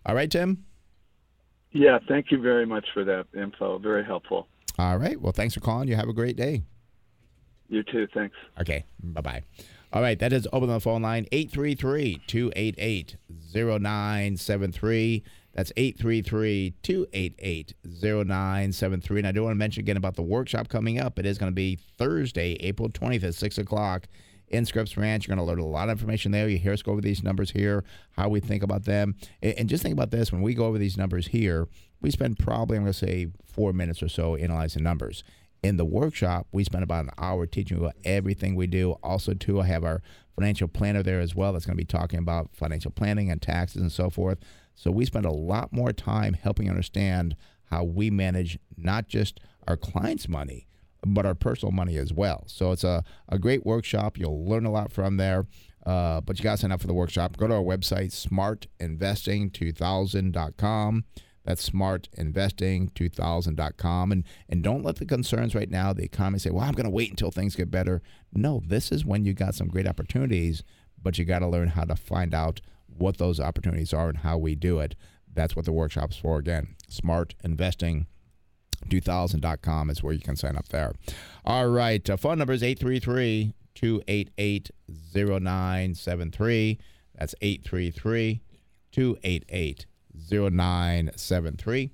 All 0.07 0.15
right, 0.15 0.31
Tim? 0.31 0.65
Yeah, 1.73 1.99
thank 2.09 2.31
you 2.31 2.41
very 2.41 2.67
much 2.67 2.87
for 2.95 3.05
that 3.05 3.27
info. 3.37 3.79
Very 3.79 4.05
helpful. 4.05 4.49
All 4.79 4.97
right. 4.97 5.21
Well, 5.21 5.33
thanks 5.33 5.55
for 5.55 5.61
calling. 5.61 5.89
You 5.89 5.97
have 5.97 6.09
a 6.09 6.13
great 6.13 6.37
day. 6.37 6.63
You 7.69 7.83
too. 7.83 8.07
Thanks. 8.13 8.37
Okay. 8.61 8.85
Bye 9.03 9.21
bye. 9.21 9.43
All 9.93 10.03
right. 10.03 10.19
That 10.19 10.33
is 10.33 10.47
open 10.53 10.69
the 10.69 10.81
phone 10.81 11.03
line 11.03 11.27
833 11.33 12.23
288 12.27 13.17
0973. 13.55 15.23
That's 15.53 15.73
833 15.77 16.75
288 16.83 17.75
0973. 17.85 19.19
And 19.21 19.27
I 19.27 19.33
do 19.33 19.45
want 19.45 19.53
to 19.53 19.59
mention 19.59 19.81
again 19.81 19.97
about 19.97 20.17
the 20.17 20.23
workshop 20.23 20.69
coming 20.69 20.99
up. 20.99 21.19
It 21.19 21.27
is 21.27 21.39
going 21.39 21.53
to 21.53 21.55
be 21.55 21.79
Thursday, 21.97 22.55
April 22.61 22.89
20th 22.89 23.25
at 23.25 23.35
6 23.35 23.59
o'clock 23.59 24.09
in 24.49 24.65
Scripps 24.65 24.97
Ranch. 24.97 25.27
You're 25.27 25.37
going 25.37 25.47
to 25.47 25.51
learn 25.51 25.61
a 25.61 25.67
lot 25.67 25.89
of 25.89 25.93
information 25.99 26.33
there. 26.33 26.49
You 26.49 26.59
hear 26.59 26.73
us 26.73 26.83
go 26.83 26.93
over 26.93 27.01
these 27.01 27.23
numbers 27.23 27.53
here, 27.53 27.85
how 28.13 28.29
we 28.29 28.41
think 28.41 28.65
about 28.65 28.85
them. 28.85 29.15
And 29.43 29.69
just 29.69 29.83
think 29.83 29.93
about 29.93 30.11
this 30.11 30.33
when 30.33 30.43
we 30.43 30.55
go 30.55 30.67
over 30.67 30.79
these 30.79 30.97
numbers 30.97 31.29
here, 31.29 31.69
we 32.01 32.11
spend 32.11 32.39
probably, 32.39 32.77
I'm 32.77 32.83
going 32.83 32.93
to 32.93 32.99
say, 32.99 33.29
four 33.47 33.73
minutes 33.73 34.03
or 34.03 34.09
so 34.09 34.35
analyzing 34.35 34.83
numbers 34.83 35.23
in 35.65 35.79
the 35.79 35.85
workshop, 35.85 36.47
we 36.53 36.63
spend 36.63 36.85
about 36.85 37.07
an 37.07 37.11
hour 37.17 37.47
teaching 37.47 37.81
you 37.81 37.91
everything 38.05 38.55
we 38.55 38.67
do. 38.67 38.93
Also, 39.03 39.33
too, 39.33 39.63
I 39.63 39.67
have 39.67 39.83
our 39.83 40.03
financial 40.35 40.69
planner 40.69 41.03
there 41.03 41.21
as 41.21 41.35
well 41.35 41.53
that's 41.53 41.65
going 41.65 41.77
to 41.77 41.81
be 41.81 41.87
talking 41.87 42.19
about 42.19 42.51
financial 42.53 42.91
planning 42.91 43.31
and 43.31 43.41
taxes 43.41 43.81
and 43.81 43.91
so 43.91 44.11
forth. 44.11 44.39
So 44.75 44.91
we 44.91 45.07
spend 45.07 45.25
a 45.25 45.33
lot 45.33 45.73
more 45.73 45.93
time 45.93 46.35
helping 46.35 46.69
understand 46.69 47.35
how 47.71 47.85
we 47.85 48.11
manage 48.11 48.59
not 48.77 49.09
just 49.09 49.41
our 49.67 49.79
clients' 49.79 50.29
money, 50.29 50.67
but 51.07 51.25
our 51.25 51.35
personal 51.35 51.73
money 51.73 51.97
as 51.97 52.13
well. 52.13 52.45
So 52.47 52.73
it's 52.73 52.85
a, 52.85 53.03
a 53.29 53.39
great 53.39 53.65
workshop. 53.65 54.19
You'll 54.19 54.47
learn 54.47 54.67
a 54.67 54.71
lot 54.71 54.93
from 54.93 55.17
there. 55.17 55.47
Uh, 55.87 56.21
but 56.21 56.39
you 56.39 56.43
got 56.43 56.53
to 56.53 56.59
sign 56.59 56.73
up 56.73 56.81
for 56.81 56.87
the 56.87 56.95
workshop. 56.95 57.39
Go 57.39 57.47
to 57.47 57.55
our 57.55 57.63
website, 57.63 58.11
smartinvesting2000.com. 58.79 61.05
That's 61.45 61.69
smartinvesting2000.com. 61.69 64.13
And, 64.13 64.25
and 64.49 64.63
don't 64.63 64.83
let 64.83 64.97
the 64.97 65.05
concerns 65.05 65.55
right 65.55 65.71
now, 65.71 65.93
the 65.93 66.05
economy 66.05 66.39
say, 66.39 66.49
well, 66.51 66.65
I'm 66.65 66.73
going 66.73 66.85
to 66.85 66.91
wait 66.91 67.11
until 67.11 67.31
things 67.31 67.55
get 67.55 67.71
better. 67.71 68.01
No, 68.33 68.63
this 68.67 68.91
is 68.91 69.05
when 69.05 69.27
you 69.27 69.35
got 69.35 69.55
some 69.55 69.69
great 69.69 69.87
opportunities, 69.87 70.63
but 71.01 71.19
you 71.19 71.27
got 71.27 71.41
to 71.41 71.47
learn 71.47 71.69
how 71.69 71.85
to 71.85 71.97
find 71.97 72.33
out 72.35 72.63
what 72.87 73.19
those 73.19 73.39
opportunities 73.41 73.93
are 73.93 74.09
and 74.09 74.17
how 74.19 74.39
we 74.39 74.55
do 74.55 74.79
it. 74.79 74.95
That's 75.33 75.57
what 75.57 75.65
the 75.67 75.73
workshop's 75.73 76.17
for. 76.17 76.39
Again, 76.39 76.77
smartinvesting2000.com 76.91 79.91
is 79.91 80.03
where 80.03 80.15
you 80.15 80.21
can 80.21 80.37
sign 80.37 80.57
up 80.57 80.69
there. 80.69 80.95
All 81.45 81.69
right. 81.69 82.09
Uh, 82.09 82.17
phone 82.17 82.39
number 82.39 82.55
is 82.55 82.63
833 82.63 83.53
288 83.75 84.71
0973. 84.89 86.79
That's 87.17 87.35
833 87.41 88.43
288 88.93 89.87
0973. 90.31 91.91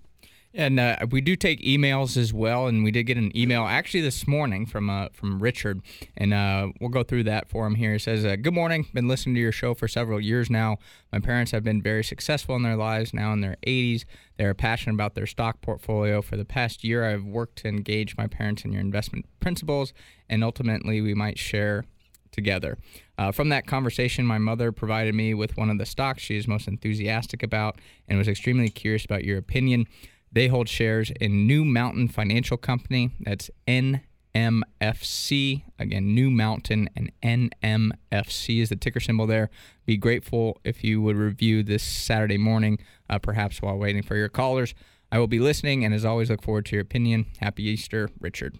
And 0.52 0.80
uh, 0.80 0.96
we 1.10 1.20
do 1.20 1.36
take 1.36 1.60
emails 1.62 2.16
as 2.16 2.32
well, 2.32 2.66
and 2.66 2.82
we 2.82 2.90
did 2.90 3.04
get 3.04 3.16
an 3.16 3.36
email 3.36 3.62
actually 3.66 4.00
this 4.00 4.26
morning 4.26 4.66
from 4.66 4.90
uh, 4.90 5.06
from 5.12 5.40
Richard, 5.40 5.80
and 6.16 6.34
uh, 6.34 6.70
we'll 6.80 6.90
go 6.90 7.04
through 7.04 7.22
that 7.24 7.48
for 7.48 7.68
him 7.68 7.76
here. 7.76 7.92
He 7.92 8.00
says, 8.00 8.24
uh, 8.24 8.34
"Good 8.34 8.52
morning. 8.52 8.88
Been 8.92 9.06
listening 9.06 9.36
to 9.36 9.40
your 9.40 9.52
show 9.52 9.74
for 9.74 9.86
several 9.86 10.20
years 10.20 10.50
now. 10.50 10.78
My 11.12 11.20
parents 11.20 11.52
have 11.52 11.62
been 11.62 11.80
very 11.80 12.02
successful 12.02 12.56
in 12.56 12.64
their 12.64 12.74
lives. 12.74 13.14
Now 13.14 13.32
in 13.32 13.42
their 13.42 13.58
80s, 13.64 14.04
they 14.38 14.44
are 14.44 14.54
passionate 14.54 14.94
about 14.94 15.14
their 15.14 15.26
stock 15.26 15.60
portfolio. 15.60 16.20
For 16.20 16.36
the 16.36 16.44
past 16.44 16.82
year, 16.82 17.08
I've 17.08 17.24
worked 17.24 17.58
to 17.58 17.68
engage 17.68 18.16
my 18.16 18.26
parents 18.26 18.64
in 18.64 18.72
your 18.72 18.80
investment 18.80 19.26
principles, 19.38 19.92
and 20.28 20.42
ultimately, 20.42 21.00
we 21.00 21.14
might 21.14 21.38
share 21.38 21.84
together. 22.30 22.78
Uh, 23.18 23.32
from 23.32 23.48
that 23.50 23.66
conversation, 23.66 24.24
my 24.26 24.38
mother 24.38 24.72
provided 24.72 25.14
me 25.14 25.34
with 25.34 25.56
one 25.56 25.70
of 25.70 25.78
the 25.78 25.86
stocks 25.86 26.22
she 26.22 26.36
is 26.36 26.48
most 26.48 26.68
enthusiastic 26.68 27.42
about 27.42 27.78
and 28.08 28.18
was 28.18 28.28
extremely 28.28 28.68
curious 28.68 29.04
about 29.04 29.24
your 29.24 29.38
opinion. 29.38 29.86
They 30.32 30.46
hold 30.48 30.68
shares 30.68 31.10
in 31.20 31.46
New 31.46 31.64
Mountain 31.64 32.08
Financial 32.08 32.56
Company. 32.56 33.10
That's 33.20 33.50
NMFC. 33.66 35.62
Again, 35.78 36.14
New 36.14 36.30
Mountain 36.30 36.88
and 36.96 37.10
NMFC 37.22 38.62
is 38.62 38.68
the 38.68 38.76
ticker 38.76 39.00
symbol 39.00 39.26
there. 39.26 39.50
Be 39.86 39.96
grateful 39.96 40.60
if 40.64 40.84
you 40.84 41.02
would 41.02 41.16
review 41.16 41.62
this 41.62 41.82
Saturday 41.82 42.38
morning, 42.38 42.78
uh, 43.08 43.18
perhaps 43.18 43.60
while 43.60 43.76
waiting 43.76 44.02
for 44.02 44.14
your 44.16 44.28
callers. 44.28 44.74
I 45.12 45.18
will 45.18 45.26
be 45.26 45.40
listening 45.40 45.84
and 45.84 45.92
as 45.92 46.04
always 46.04 46.30
look 46.30 46.42
forward 46.42 46.66
to 46.66 46.76
your 46.76 46.82
opinion. 46.82 47.26
Happy 47.40 47.64
Easter, 47.64 48.08
Richard. 48.20 48.56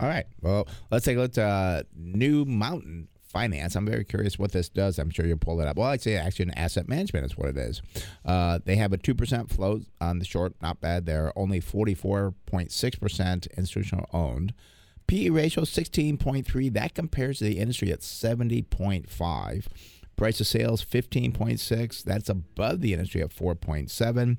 All 0.00 0.08
right. 0.08 0.26
Well, 0.40 0.66
let's 0.90 1.04
take 1.04 1.16
a 1.16 1.20
look 1.20 1.36
at 1.38 1.44
uh, 1.44 1.82
New 1.94 2.44
Mountain 2.44 3.08
finance. 3.32 3.74
I'm 3.74 3.86
very 3.86 4.04
curious 4.04 4.38
what 4.38 4.52
this 4.52 4.68
does. 4.68 4.98
I'm 4.98 5.10
sure 5.10 5.26
you'll 5.26 5.38
pull 5.38 5.60
it 5.60 5.66
up. 5.66 5.76
Well, 5.76 5.88
I'd 5.88 6.02
say 6.02 6.16
actually 6.16 6.44
an 6.44 6.58
asset 6.58 6.88
management 6.88 7.26
is 7.26 7.36
what 7.36 7.48
it 7.48 7.56
is. 7.56 7.82
Uh, 8.24 8.58
they 8.64 8.76
have 8.76 8.92
a 8.92 8.98
2% 8.98 9.50
float 9.50 9.82
on 10.00 10.18
the 10.18 10.24
short, 10.24 10.54
not 10.60 10.80
bad 10.80 11.06
there. 11.06 11.32
Only 11.34 11.60
44.6% 11.60 13.56
institutional 13.56 14.06
owned. 14.12 14.52
PE 15.06 15.30
ratio 15.30 15.64
16.3. 15.64 16.72
That 16.72 16.94
compares 16.94 17.38
to 17.38 17.44
the 17.44 17.58
industry 17.58 17.90
at 17.90 18.00
70.5. 18.00 19.66
Price 20.16 20.40
of 20.40 20.46
sales 20.46 20.84
15.6. 20.84 22.04
That's 22.04 22.28
above 22.28 22.80
the 22.80 22.92
industry 22.92 23.22
at 23.22 23.30
4.7. 23.30 24.36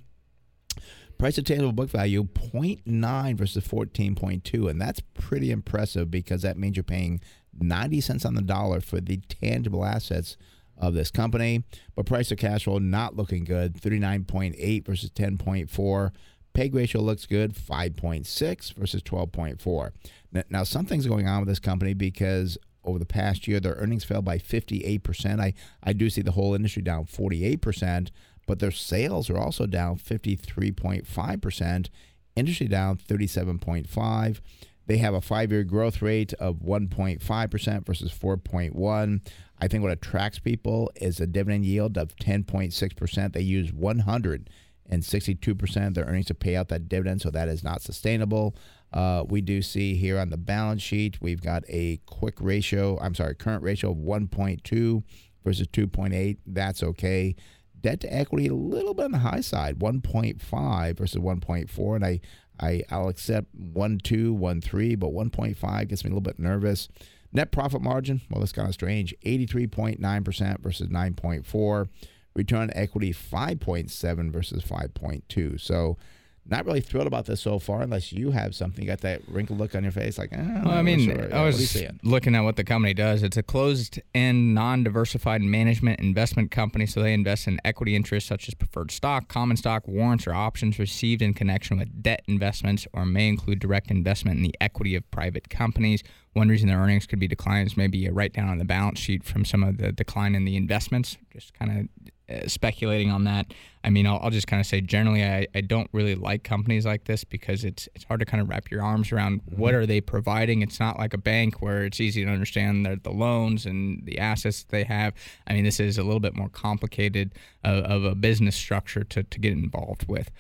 Price 1.18 1.38
of 1.38 1.45
tangible 1.45 1.72
book 1.72 1.89
value 1.89 2.24
0.9 2.24 3.38
versus 3.38 3.66
14.2. 3.68 4.70
And 4.70 4.82
that's 4.82 5.01
pretty 5.14 5.51
impressive 5.51 6.11
because 6.11 6.41
that 6.41 6.57
means 6.57 6.76
you're 6.76 6.84
paying 6.84 7.22
90 7.59 8.01
cents 8.01 8.26
on 8.26 8.36
the 8.36 8.41
dollar 8.41 8.82
for 8.82 8.99
the 8.99 9.18
tangible 9.18 9.86
assets 9.86 10.38
of 10.78 10.93
this 10.93 11.11
company. 11.11 11.64
But 11.95 12.05
price 12.05 12.32
of 12.32 12.38
cash 12.38 12.66
flow 12.66 12.80
not 12.80 13.16
looking 13.16 13.43
good 13.43 13.76
39.8 13.76 14.86
versus 14.86 15.09
10.4. 15.11 16.11
PEG 16.53 16.76
ratio 16.76 17.01
looks 17.01 17.26
good 17.26 17.55
5.6 17.55 18.74
versus 18.74 19.01
12.4. 19.01 19.91
Now, 20.32 20.43
now, 20.49 20.64
something's 20.64 21.07
going 21.07 21.28
on 21.28 21.39
with 21.39 21.49
this 21.49 21.59
company 21.59 21.93
because 21.93 22.57
over 22.84 22.99
the 22.99 23.05
past 23.05 23.47
year, 23.47 23.59
their 23.59 23.74
earnings 23.74 24.03
fell 24.03 24.22
by 24.22 24.38
58%. 24.38 25.39
I, 25.39 25.53
I 25.82 25.93
do 25.93 26.09
see 26.09 26.22
the 26.22 26.32
whole 26.32 26.53
industry 26.53 26.82
down 26.84 27.05
48%, 27.05 28.09
but 28.46 28.60
their 28.60 28.72
sales 28.72 29.30
are 29.30 29.38
also 29.38 29.66
down 29.66 29.98
53.5%, 29.98 31.89
industry 32.36 32.68
down 32.68 32.98
37.5. 32.98 34.41
They 34.86 34.98
have 34.98 35.14
a 35.14 35.22
five-year 35.22 35.64
growth 35.64 36.02
rate 36.02 36.34
of 36.34 36.58
1.5% 36.58 37.86
versus 37.86 38.12
4.1. 38.12 39.22
I 39.60 39.68
think 39.68 39.82
what 39.82 39.94
attracts 39.94 40.39
people 40.39 40.91
is 40.96 41.22
a 41.22 41.28
dividend 41.28 41.66
yield 41.66 41.98
of 41.98 42.16
10.6%. 42.18 43.34
They 43.34 43.41
use 43.41 43.72
162% 43.72 45.88
of 45.88 45.94
their 45.94 46.06
earnings 46.06 46.26
to 46.26 46.34
pay 46.34 46.58
out 46.58 46.68
that 46.68 46.89
dividend, 46.89 47.22
so 47.22 47.30
that 47.30 47.48
is 47.48 47.64
not 47.64 47.82
sustainable. 47.82 48.58
Uh, 48.91 49.24
we 49.28 49.39
do 49.41 49.62
see 49.62 49.96
here 49.96 50.20
on 50.20 50.30
the 50.30 50.38
balance 50.38 50.82
sheet, 50.82 51.22
we've 51.22 51.41
got 51.41 51.64
a 51.70 52.02
quick 52.06 52.41
ratio, 52.41 53.00
I'm 53.00 53.16
sorry, 53.16 53.36
current 53.36 53.64
ratio 53.64 53.91
of 53.91 53.98
1.2 53.98 55.04
versus 55.44 55.68
2.8. 55.68 56.38
That's 56.46 56.84
okay. 56.84 57.36
Debt 57.84 58.00
to 58.00 58.12
equity, 58.12 58.48
a 58.48 58.54
little 58.56 58.96
bit 58.96 59.06
on 59.06 59.12
the 59.12 59.20
high 59.20 59.42
side, 59.42 59.78
1.5 59.78 60.98
versus 60.98 61.22
1.4. 61.22 61.96
And 61.96 62.06
I, 62.06 62.20
I, 62.60 62.84
I'll 62.90 63.10
accept 63.10 63.54
1, 63.54 64.00
2, 64.00 64.34
1, 64.34 64.62
3, 64.62 64.96
but 64.96 65.12
1.5 65.12 65.88
gets 65.88 66.04
me 66.04 66.08
a 66.08 66.12
little 66.12 66.22
bit 66.22 66.40
nervous. 66.40 66.90
Net 67.32 67.52
profit 67.52 67.82
margin, 67.82 68.22
well, 68.30 68.40
that's 68.40 68.52
kind 68.52 68.68
of 68.68 68.74
strange, 68.74 69.14
83.9% 69.26 70.60
versus 70.62 70.88
9.4. 70.88 71.90
Return 72.36 72.62
on 72.62 72.72
equity, 72.74 73.14
5.7 73.14 74.32
versus 74.32 74.64
5.2. 74.64 75.60
So, 75.60 75.98
not 76.46 76.66
really 76.66 76.82
thrilled 76.82 77.08
about 77.08 77.26
this 77.26 77.41
so 77.41 77.58
far, 77.58 77.82
unless 77.82 78.12
you 78.12 78.32
have 78.32 78.54
something. 78.54 78.84
You 78.84 78.89
got 78.89 79.02
that 79.02 79.22
wrinkled 79.28 79.60
look 79.60 79.76
on 79.76 79.84
your 79.84 79.91
face, 79.91 80.18
like. 80.18 80.34
Eh, 80.34 80.62
well, 80.64 80.74
I 80.74 80.82
mean, 80.82 81.06
sure. 81.06 81.34
I 81.34 81.44
was 81.46 81.82
looking 82.04 82.36
at 82.36 82.41
what 82.41 82.58
the 82.58 82.64
company 82.64 82.94
does. 82.94 83.24
It's 83.24 83.38
a 83.38 83.44
closed-end, 83.44 84.54
non-diversified 84.54 85.41
management 85.41 86.02
investment 86.02 86.52
company, 86.52 86.86
so 86.86 87.02
they 87.02 87.14
invest 87.14 87.48
in 87.48 87.60
equity 87.64 87.96
interests 87.96 88.28
such 88.28 88.48
as 88.48 88.54
preferred 88.54 88.91
stock, 88.91 89.30
common 89.30 89.56
stock, 89.56 89.88
warrants, 89.88 90.28
or 90.28 90.34
options 90.34 90.80
received 90.80 91.22
in 91.22 91.34
connection 91.34 91.78
with 91.78 92.04
debt 92.04 92.24
investments, 92.28 92.88
or 92.94 93.06
may 93.06 93.30
include 93.30 93.60
direct 93.60 93.89
investment 93.89 94.38
in 94.38 94.44
the 94.44 94.56
equity 94.60 94.96
of 94.96 95.10
private 95.12 95.50
companies. 95.50 96.04
One 96.34 96.50
reason 96.50 96.68
their 96.68 96.80
earnings 96.80 97.06
could 97.06 97.20
be 97.20 97.28
declined 97.28 97.68
is 97.68 97.78
maybe 97.78 98.06
a 98.06 98.12
write 98.12 98.34
down 98.34 98.50
on 98.50 98.58
the 98.58 98.66
balance 98.66 99.00
sheet 99.00 99.24
from 99.24 99.46
some 99.46 99.64
of 99.64 99.78
the 99.78 99.91
decline 99.91 100.36
in 100.36 100.46
the 100.46 100.58
investments. 100.58 101.18
Just 101.32 101.54
kind 101.54 101.72
of 101.72 102.12
speculating 102.47 103.11
on 103.11 103.26
that. 103.26 103.53
I 103.84 103.89
mean, 103.89 104.07
I'll, 104.07 104.19
I'll 104.24 104.30
just 104.30 104.47
kind 104.47 104.59
of 104.59 104.65
say 104.65 104.80
generally, 104.80 105.24
I, 105.24 105.45
I 105.53 105.61
don't 105.61 105.89
really 105.91 106.15
like 106.15 106.43
companies 106.43 106.86
like 106.86 107.03
this 107.03 107.24
because 107.24 107.63
it's 107.65 107.89
it's 107.95 108.05
hard 108.05 108.21
to 108.21 108.26
kind 108.26 108.41
of 108.41 108.49
wrap 108.49 108.71
your 108.71 108.82
arms 108.82 109.11
around 109.11 109.41
Mm-hmm. 109.41 109.59
what 109.61 109.74
are 109.74 109.86
they 109.86 109.99
providing. 109.99 110.61
It's 110.61 110.80
not 110.80 110.97
like 110.99 111.13
a 111.13 111.17
bank 111.17 111.61
where 111.61 111.84
it's 111.84 111.99
easy 111.99 112.24
to 112.24 112.32
understand 112.32 112.86
the, 112.86 112.99
the 113.01 113.09
loans 113.11 113.65
and 113.65 114.05
the 114.05 114.19
assets 114.19 114.63
they 114.69 114.84
have. 114.84 115.13
I 115.47 115.53
mean, 115.53 115.63
this 115.63 115.80
is 115.80 115.97
a 115.97 116.03
little 116.03 116.19
bit 116.19 116.36
more 116.36 116.49
complicated 116.49 117.34
of, 117.63 117.84
of 117.84 118.03
a 118.05 118.15
business 118.15 118.55
structure 118.55 119.03
to, 119.03 119.24
to 119.24 119.39
get 119.39 119.51
involved 119.53 120.07
with. 120.07 120.32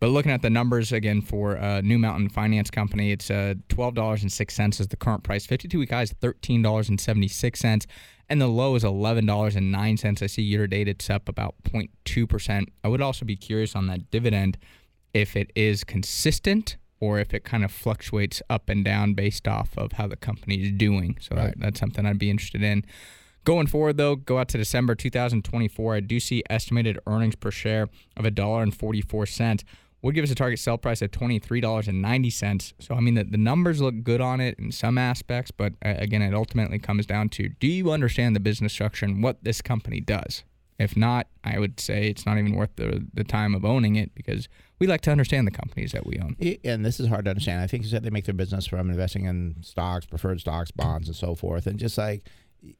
But 0.00 0.10
looking 0.10 0.30
at 0.30 0.42
the 0.42 0.50
numbers 0.50 0.92
again 0.92 1.20
for 1.22 1.58
uh, 1.58 1.80
New 1.80 1.98
Mountain 1.98 2.28
Finance 2.28 2.70
Company, 2.70 3.10
it's 3.10 3.30
uh, 3.30 3.54
$12.06 3.68 4.80
is 4.80 4.88
the 4.88 4.96
current 4.96 5.24
price. 5.24 5.44
52 5.44 5.78
week 5.78 5.90
high 5.90 6.02
is 6.02 6.12
$13.76, 6.14 7.86
and 8.28 8.40
the 8.40 8.46
low 8.46 8.76
is 8.76 8.84
$11.09. 8.84 10.22
I 10.22 10.26
see 10.26 10.42
year 10.42 10.60
to 10.60 10.68
date 10.68 10.88
it's 10.88 11.10
up 11.10 11.28
about 11.28 11.56
0.2%. 11.64 12.66
I 12.84 12.88
would 12.88 13.02
also 13.02 13.24
be 13.24 13.36
curious 13.36 13.74
on 13.74 13.88
that 13.88 14.10
dividend 14.10 14.56
if 15.14 15.34
it 15.34 15.50
is 15.56 15.82
consistent 15.82 16.76
or 17.00 17.18
if 17.18 17.34
it 17.34 17.44
kind 17.44 17.64
of 17.64 17.72
fluctuates 17.72 18.42
up 18.50 18.68
and 18.68 18.84
down 18.84 19.14
based 19.14 19.48
off 19.48 19.76
of 19.76 19.92
how 19.92 20.06
the 20.06 20.16
company 20.16 20.62
is 20.62 20.72
doing. 20.72 21.16
So 21.20 21.36
right. 21.36 21.46
that, 21.46 21.60
that's 21.60 21.80
something 21.80 22.06
I'd 22.06 22.18
be 22.18 22.30
interested 22.30 22.62
in. 22.62 22.84
Going 23.44 23.66
forward, 23.66 23.96
though, 23.96 24.16
go 24.16 24.38
out 24.38 24.48
to 24.48 24.58
December 24.58 24.94
2024. 24.94 25.94
I 25.94 26.00
do 26.00 26.20
see 26.20 26.42
estimated 26.50 26.98
earnings 27.06 27.34
per 27.34 27.50
share 27.50 27.88
of 28.16 28.24
$1.44. 28.24 29.64
Would 30.02 30.14
give 30.14 30.22
us 30.22 30.30
a 30.30 30.34
target 30.36 30.60
sell 30.60 30.78
price 30.78 31.02
ninety 31.02 32.30
cents. 32.30 32.72
So 32.78 32.94
I 32.94 33.00
mean, 33.00 33.14
the, 33.14 33.24
the 33.24 33.36
numbers 33.36 33.80
look 33.80 34.02
good 34.04 34.20
on 34.20 34.40
it 34.40 34.58
in 34.58 34.70
some 34.70 34.96
aspects, 34.96 35.50
but 35.50 35.72
uh, 35.84 35.94
again, 35.98 36.22
it 36.22 36.34
ultimately 36.34 36.78
comes 36.78 37.04
down 37.04 37.28
to: 37.30 37.48
Do 37.48 37.66
you 37.66 37.90
understand 37.90 38.36
the 38.36 38.40
business 38.40 38.72
structure 38.72 39.06
and 39.06 39.22
what 39.22 39.42
this 39.42 39.60
company 39.60 40.00
does? 40.00 40.44
If 40.78 40.96
not, 40.96 41.26
I 41.42 41.58
would 41.58 41.80
say 41.80 42.08
it's 42.08 42.24
not 42.24 42.38
even 42.38 42.54
worth 42.54 42.76
the 42.76 43.04
the 43.12 43.24
time 43.24 43.54
of 43.56 43.64
owning 43.64 43.96
it 43.96 44.14
because 44.14 44.48
we 44.78 44.86
like 44.86 45.00
to 45.02 45.10
understand 45.10 45.46
the 45.48 45.50
companies 45.50 45.90
that 45.90 46.06
we 46.06 46.20
own. 46.20 46.36
And 46.62 46.84
this 46.84 47.00
is 47.00 47.08
hard 47.08 47.24
to 47.24 47.30
understand. 47.30 47.60
I 47.60 47.66
think 47.66 47.82
you 47.82 47.88
said 47.88 48.04
they 48.04 48.10
make 48.10 48.26
their 48.26 48.34
business 48.34 48.66
from 48.66 48.90
investing 48.90 49.24
in 49.24 49.56
stocks, 49.62 50.06
preferred 50.06 50.40
stocks, 50.40 50.70
bonds, 50.70 51.08
and 51.08 51.16
so 51.16 51.34
forth. 51.34 51.66
And 51.66 51.78
just 51.78 51.98
like 51.98 52.22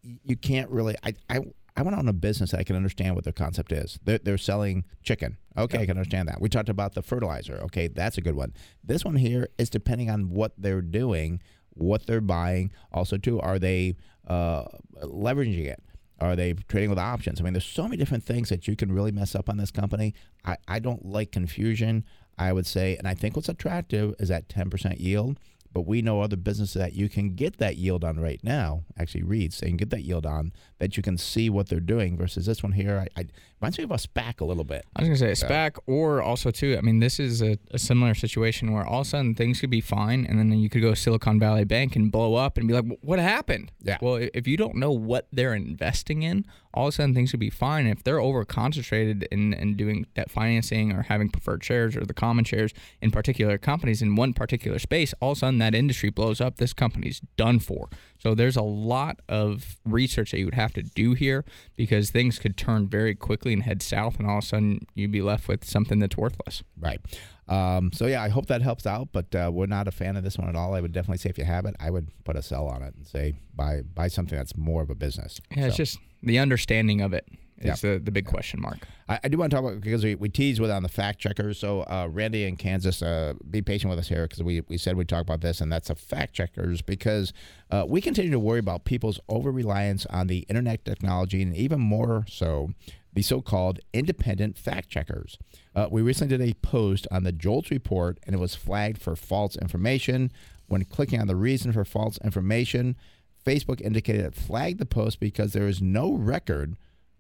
you 0.03 0.37
can't 0.37 0.71
really, 0.71 0.97
I, 1.03 1.15
I, 1.29 1.41
I 1.79 1.83
want 1.83 1.95
to 1.95 2.01
own 2.01 2.09
a 2.09 2.13
business 2.13 2.51
that 2.51 2.59
I 2.59 2.65
can 2.65 2.75
understand 2.75 3.15
what 3.15 3.23
their 3.23 3.33
concept 3.33 3.71
is. 3.71 4.01
They're, 4.03 4.19
they're 4.19 4.37
selling 4.37 4.85
chicken. 5.05 5.37
Okay, 5.57 5.79
I 5.79 5.87
can 5.87 5.97
understand 5.97 6.29
that. 6.29 6.41
We 6.41 6.49
talked 6.49 6.69
about 6.69 6.95
the 6.95 7.03
fertilizer. 7.03 7.61
Okay, 7.67 7.87
that's 7.87 8.19
a 8.19 8.21
good 8.21 8.35
one. 8.35 8.53
This 8.83 9.05
one 9.05 9.15
here 9.15 9.49
is 9.59 9.71
depending 9.71 10.11
on 10.11 10.31
what 10.31 10.55
they're 10.59 10.83
doing, 10.83 11.41
what 11.71 12.05
they're 12.05 12.21
buying. 12.21 12.73
Also, 12.93 13.17
too, 13.17 13.41
are 13.41 13.61
they 13.61 13.95
uh, 14.27 14.65
leveraging 15.05 15.67
it? 15.67 15.81
Are 16.21 16.35
they 16.35 16.55
trading 16.55 16.91
with 16.91 16.99
options? 16.99 17.41
I 17.41 17.45
mean, 17.45 17.53
there's 17.53 17.65
so 17.65 17.85
many 17.85 17.97
different 17.97 18.25
things 18.25 18.49
that 18.49 18.67
you 18.67 18.75
can 18.75 18.91
really 18.91 19.13
mess 19.13 19.37
up 19.37 19.49
on 19.49 19.57
this 19.57 19.71
company. 19.71 20.15
I, 20.45 20.57
I 20.67 20.81
don't 20.81 21.07
like 21.07 21.31
confusion. 21.31 22.05
I 22.37 22.53
would 22.53 22.67
say, 22.67 22.97
and 22.97 23.07
I 23.07 23.15
think 23.15 23.37
what's 23.37 23.49
attractive 23.49 24.17
is 24.19 24.31
that 24.31 24.49
10% 24.49 24.99
yield. 24.99 25.39
But 25.79 25.87
we 25.87 26.03
know 26.03 26.23
other 26.23 26.35
businesses 26.35 26.75
that 26.75 26.95
you 26.95 27.09
can 27.09 27.37
get 27.37 27.59
that 27.59 27.77
yield 27.77 28.03
on 28.03 28.19
right 28.19 28.41
now. 28.43 28.83
Actually, 28.99 29.23
reads 29.23 29.59
saying 29.59 29.77
get 29.77 29.91
that 29.91 30.03
yield 30.03 30.27
on 30.27 30.53
that 30.81 30.97
you 30.97 31.05
can 31.05 31.17
see 31.17 31.49
what 31.49 31.69
they're 31.69 31.79
doing 31.79 32.17
versus 32.17 32.47
this 32.47 32.65
one 32.65 32.73
here. 32.73 33.07
I, 33.17 33.21
I 33.21 33.27
reminds 33.61 33.79
me 33.79 33.85
of 33.85 33.91
a 33.91 33.95
SPAC 33.95 34.41
a 34.41 34.45
little 34.45 34.65
bit. 34.65 34.85
I 34.95 35.03
was 35.03 35.09
gonna 35.09 35.35
say 35.35 35.47
SPAC, 35.47 35.79
or 35.87 36.23
also 36.23 36.51
too. 36.51 36.77
I 36.79 36.81
mean, 36.81 37.01
this 37.01 37.19
is 37.19 37.43
a, 37.43 37.59
a 37.71 37.79
similar 37.79 38.15
situation 38.15 38.73
where 38.73 38.87
all 38.87 39.01
of 39.01 39.07
a 39.07 39.11
sudden 39.11 39.35
things 39.35 39.61
could 39.61 39.71
be 39.71 39.81
fine, 39.81 40.25
and 40.27 40.39
then 40.39 40.53
you 40.53 40.69
could 40.69 40.83
go 40.83 40.95
Silicon 40.95 41.39
Valley 41.39 41.65
Bank 41.65 41.97
and 41.97 42.13
blow 42.13 42.35
up 42.35 42.59
and 42.59 42.69
be 42.69 42.75
like, 42.75 42.85
"What 43.03 43.19
happened?" 43.19 43.73
Yeah. 43.83 43.99
Well, 44.01 44.17
if 44.35 44.47
you 44.47 44.57
don't 44.57 44.77
know 44.77 44.93
what 44.93 45.29
they're 45.33 45.55
investing 45.55 46.23
in, 46.23 46.45
all 46.75 46.87
of 46.87 46.91
a 46.91 46.93
sudden 46.93 47.15
things 47.15 47.31
could 47.31 47.41
be 47.41 47.51
fine. 47.51 47.87
If 47.87 48.05
they're 48.05 48.21
over 48.21 48.45
concentrated 48.45 49.27
in, 49.33 49.53
in 49.55 49.77
doing 49.77 50.07
debt 50.15 50.31
financing 50.31 50.93
or 50.93 51.03
having 51.03 51.29
preferred 51.29 51.65
shares 51.65 51.97
or 51.97 52.05
the 52.05 52.15
common 52.15 52.45
shares 52.45 52.73
in 53.01 53.11
particular 53.11 53.59
companies 53.59 54.03
in 54.03 54.15
one 54.15 54.33
particular 54.33 54.79
space, 54.79 55.15
all 55.21 55.33
of 55.33 55.39
a 55.39 55.41
sudden 55.41 55.59
that 55.59 55.75
industry 55.75 56.11
blows 56.11 56.41
up. 56.41 56.59
This 56.59 56.73
company's 56.73 57.21
done 57.37 57.59
for. 57.59 57.89
So 58.19 58.35
there's 58.35 58.57
a 58.57 58.63
lot 58.63 59.21
of 59.29 59.77
research 59.85 60.33
that 60.33 60.39
you 60.39 60.45
would 60.45 60.55
have 60.55 60.73
to 60.75 60.83
do 60.83 61.15
here 61.15 61.45
because 61.77 62.11
things 62.11 62.39
could 62.39 62.57
turn 62.57 62.89
very 62.89 63.15
quickly 63.15 63.48
and 63.53 63.63
head 63.63 63.83
south, 63.83 64.19
and 64.19 64.27
all 64.29 64.39
of 64.39 64.45
a 64.45 64.47
sudden 64.47 64.87
you'd 64.95 65.13
be 65.13 65.23
left 65.23 65.49
with 65.49 65.65
something 65.65 65.99
that's 65.99 66.17
worthless. 66.17 66.63
Right. 66.79 67.01
Um, 67.49 67.91
so 67.93 68.07
yeah, 68.07 68.23
I 68.23 68.29
hope 68.29 68.47
that 68.47 68.61
helps 68.63 68.87
out. 68.87 69.09
But 69.13 69.35
uh, 69.35 69.51
we're 69.53 69.67
not 69.67 69.89
a 69.89 69.91
fan 69.93 70.17
of 70.17 70.25
this 70.25 70.37
one 70.39 70.49
at 70.49 70.57
all. 70.57 70.75
I 70.75 70.81
would 70.81 70.93
definitely 70.93 71.19
say 71.19 71.31
if 71.31 71.39
you 71.39 71.45
have 71.45 71.65
it, 71.65 71.75
I 71.81 71.91
would 71.91 72.09
put 72.25 72.37
a 72.37 72.43
sell 72.43 72.67
on 72.69 72.83
it 72.83 72.95
and 72.95 73.07
say 73.07 73.35
buy 73.55 73.83
buy 73.83 74.09
something 74.09 74.37
that's 74.37 74.57
more 74.57 74.83
of 74.83 74.91
a 74.91 74.95
business. 74.95 75.41
Yeah, 75.57 75.67
it's 75.67 75.77
just 75.77 75.99
the 76.23 76.39
understanding 76.39 77.01
of 77.01 77.13
it 77.13 77.27
is 77.59 77.83
Yeah. 77.83 77.95
the, 77.95 77.99
the 78.01 78.11
big 78.13 78.27
question 78.27 78.61
mark. 78.61 78.87
I, 79.09 79.19
I 79.25 79.29
do 79.29 79.39
want 79.39 79.51
to 79.51 79.57
talk 79.57 79.65
about 79.65 79.81
because 79.81 80.05
we, 80.05 80.15
we 80.15 80.29
teased 80.29 80.61
with 80.61 80.71
on 80.71 80.83
the 80.83 80.89
fact 80.89 81.19
checkers. 81.21 81.59
So 81.59 81.81
uh, 81.83 82.09
Randy 82.11 82.45
in 82.45 82.57
Kansas, 82.57 83.03
uh, 83.03 83.35
be 83.51 83.63
patient 83.63 83.89
with 83.91 83.99
us 83.99 84.09
here 84.09 84.25
because 84.25 84.43
we, 84.43 84.61
we 84.69 84.77
said 84.77 84.97
we'd 84.97 85.09
talk 85.09 85.23
about 85.23 85.41
this, 85.41 85.61
and 85.61 85.73
that's 85.73 85.89
the 85.89 85.95
fact 85.97 86.35
checkers 86.35 86.83
because 86.83 87.33
uh, 87.71 87.85
we 87.89 88.01
continue 88.01 88.31
to 88.31 88.39
worry 88.39 88.59
about 88.61 88.85
people's 88.85 89.19
over 89.29 89.51
reliance 89.51 90.07
on 90.07 90.27
the 90.27 90.41
internet 90.49 90.85
technology 90.85 91.41
and 91.43 91.57
even 91.57 91.81
more 91.81 92.25
so 92.29 92.71
the 93.13 93.23
so-called 93.23 93.81
independent 93.93 94.57
fact 94.59 94.89
checkers. 94.89 95.39
Uh, 95.75 95.89
we 95.91 96.03
recently 96.03 96.37
did 96.37 96.51
a 96.51 96.55
post 96.55 97.07
on 97.11 97.25
the 97.25 97.33
Jolts 97.33 97.71
report, 97.71 98.19
and 98.25 98.35
it 98.35 98.39
was 98.39 98.55
flagged 98.55 99.01
for 99.01 99.17
false 99.17 99.57
information. 99.57 100.31
When 100.67 100.85
clicking 100.85 101.21
on 101.21 101.27
the 101.27 101.37
reason 101.37 101.73
for 101.73 101.85
false 101.85 102.19
information, 102.23 102.97
Facebook 103.45 103.81
indicated 103.81 104.25
it 104.25 104.35
flagged 104.35 104.79
the 104.79 104.87
post 104.87 105.21
because 105.21 105.53
there 105.53 105.67
is 105.67 105.81
no 105.81 106.13
record 106.13 106.77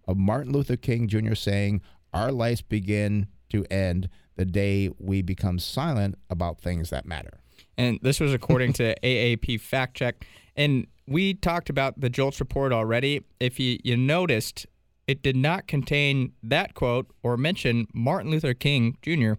of 0.06 0.16
Martin 0.16 0.52
Luther 0.52 0.76
King 0.76 1.08
Jr. 1.08 1.34
saying, 1.34 1.80
Our 2.12 2.32
lives 2.32 2.62
begin 2.62 3.28
to 3.50 3.64
end 3.70 4.08
the 4.36 4.44
day 4.44 4.90
we 4.98 5.22
become 5.22 5.58
silent 5.58 6.16
about 6.30 6.60
things 6.60 6.90
that 6.90 7.06
matter. 7.06 7.40
And 7.76 7.98
this 8.02 8.20
was 8.20 8.34
according 8.34 8.74
to 8.74 8.98
AAP 9.02 9.60
Fact 9.60 9.96
Check. 9.96 10.26
And 10.56 10.86
we 11.06 11.34
talked 11.34 11.70
about 11.70 12.00
the 12.00 12.10
JOLTS 12.10 12.40
report 12.40 12.72
already. 12.72 13.24
If 13.40 13.58
you, 13.58 13.78
you 13.82 13.96
noticed, 13.96 14.66
it 15.08 15.22
did 15.22 15.34
not 15.36 15.66
contain 15.66 16.32
that 16.42 16.74
quote 16.74 17.06
or 17.24 17.36
mention 17.36 17.86
Martin 17.92 18.30
Luther 18.30 18.54
King 18.54 18.96
Jr. 19.02 19.32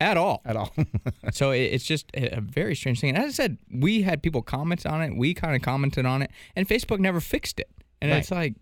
at 0.00 0.16
all. 0.16 0.40
At 0.44 0.56
all. 0.56 0.72
so 1.32 1.50
it, 1.50 1.62
it's 1.74 1.84
just 1.84 2.06
a 2.14 2.40
very 2.40 2.74
strange 2.76 3.00
thing. 3.00 3.10
And 3.14 3.18
as 3.18 3.30
I 3.30 3.32
said, 3.32 3.58
we 3.70 4.02
had 4.02 4.22
people 4.22 4.40
comment 4.42 4.86
on 4.86 5.02
it. 5.02 5.16
We 5.16 5.34
kind 5.34 5.56
of 5.56 5.60
commented 5.62 6.06
on 6.06 6.22
it, 6.22 6.30
and 6.56 6.66
Facebook 6.66 7.00
never 7.00 7.20
fixed 7.20 7.58
it. 7.60 7.68
And 8.00 8.12
Right. 8.12 8.18
it's 8.18 8.30
like, 8.30 8.54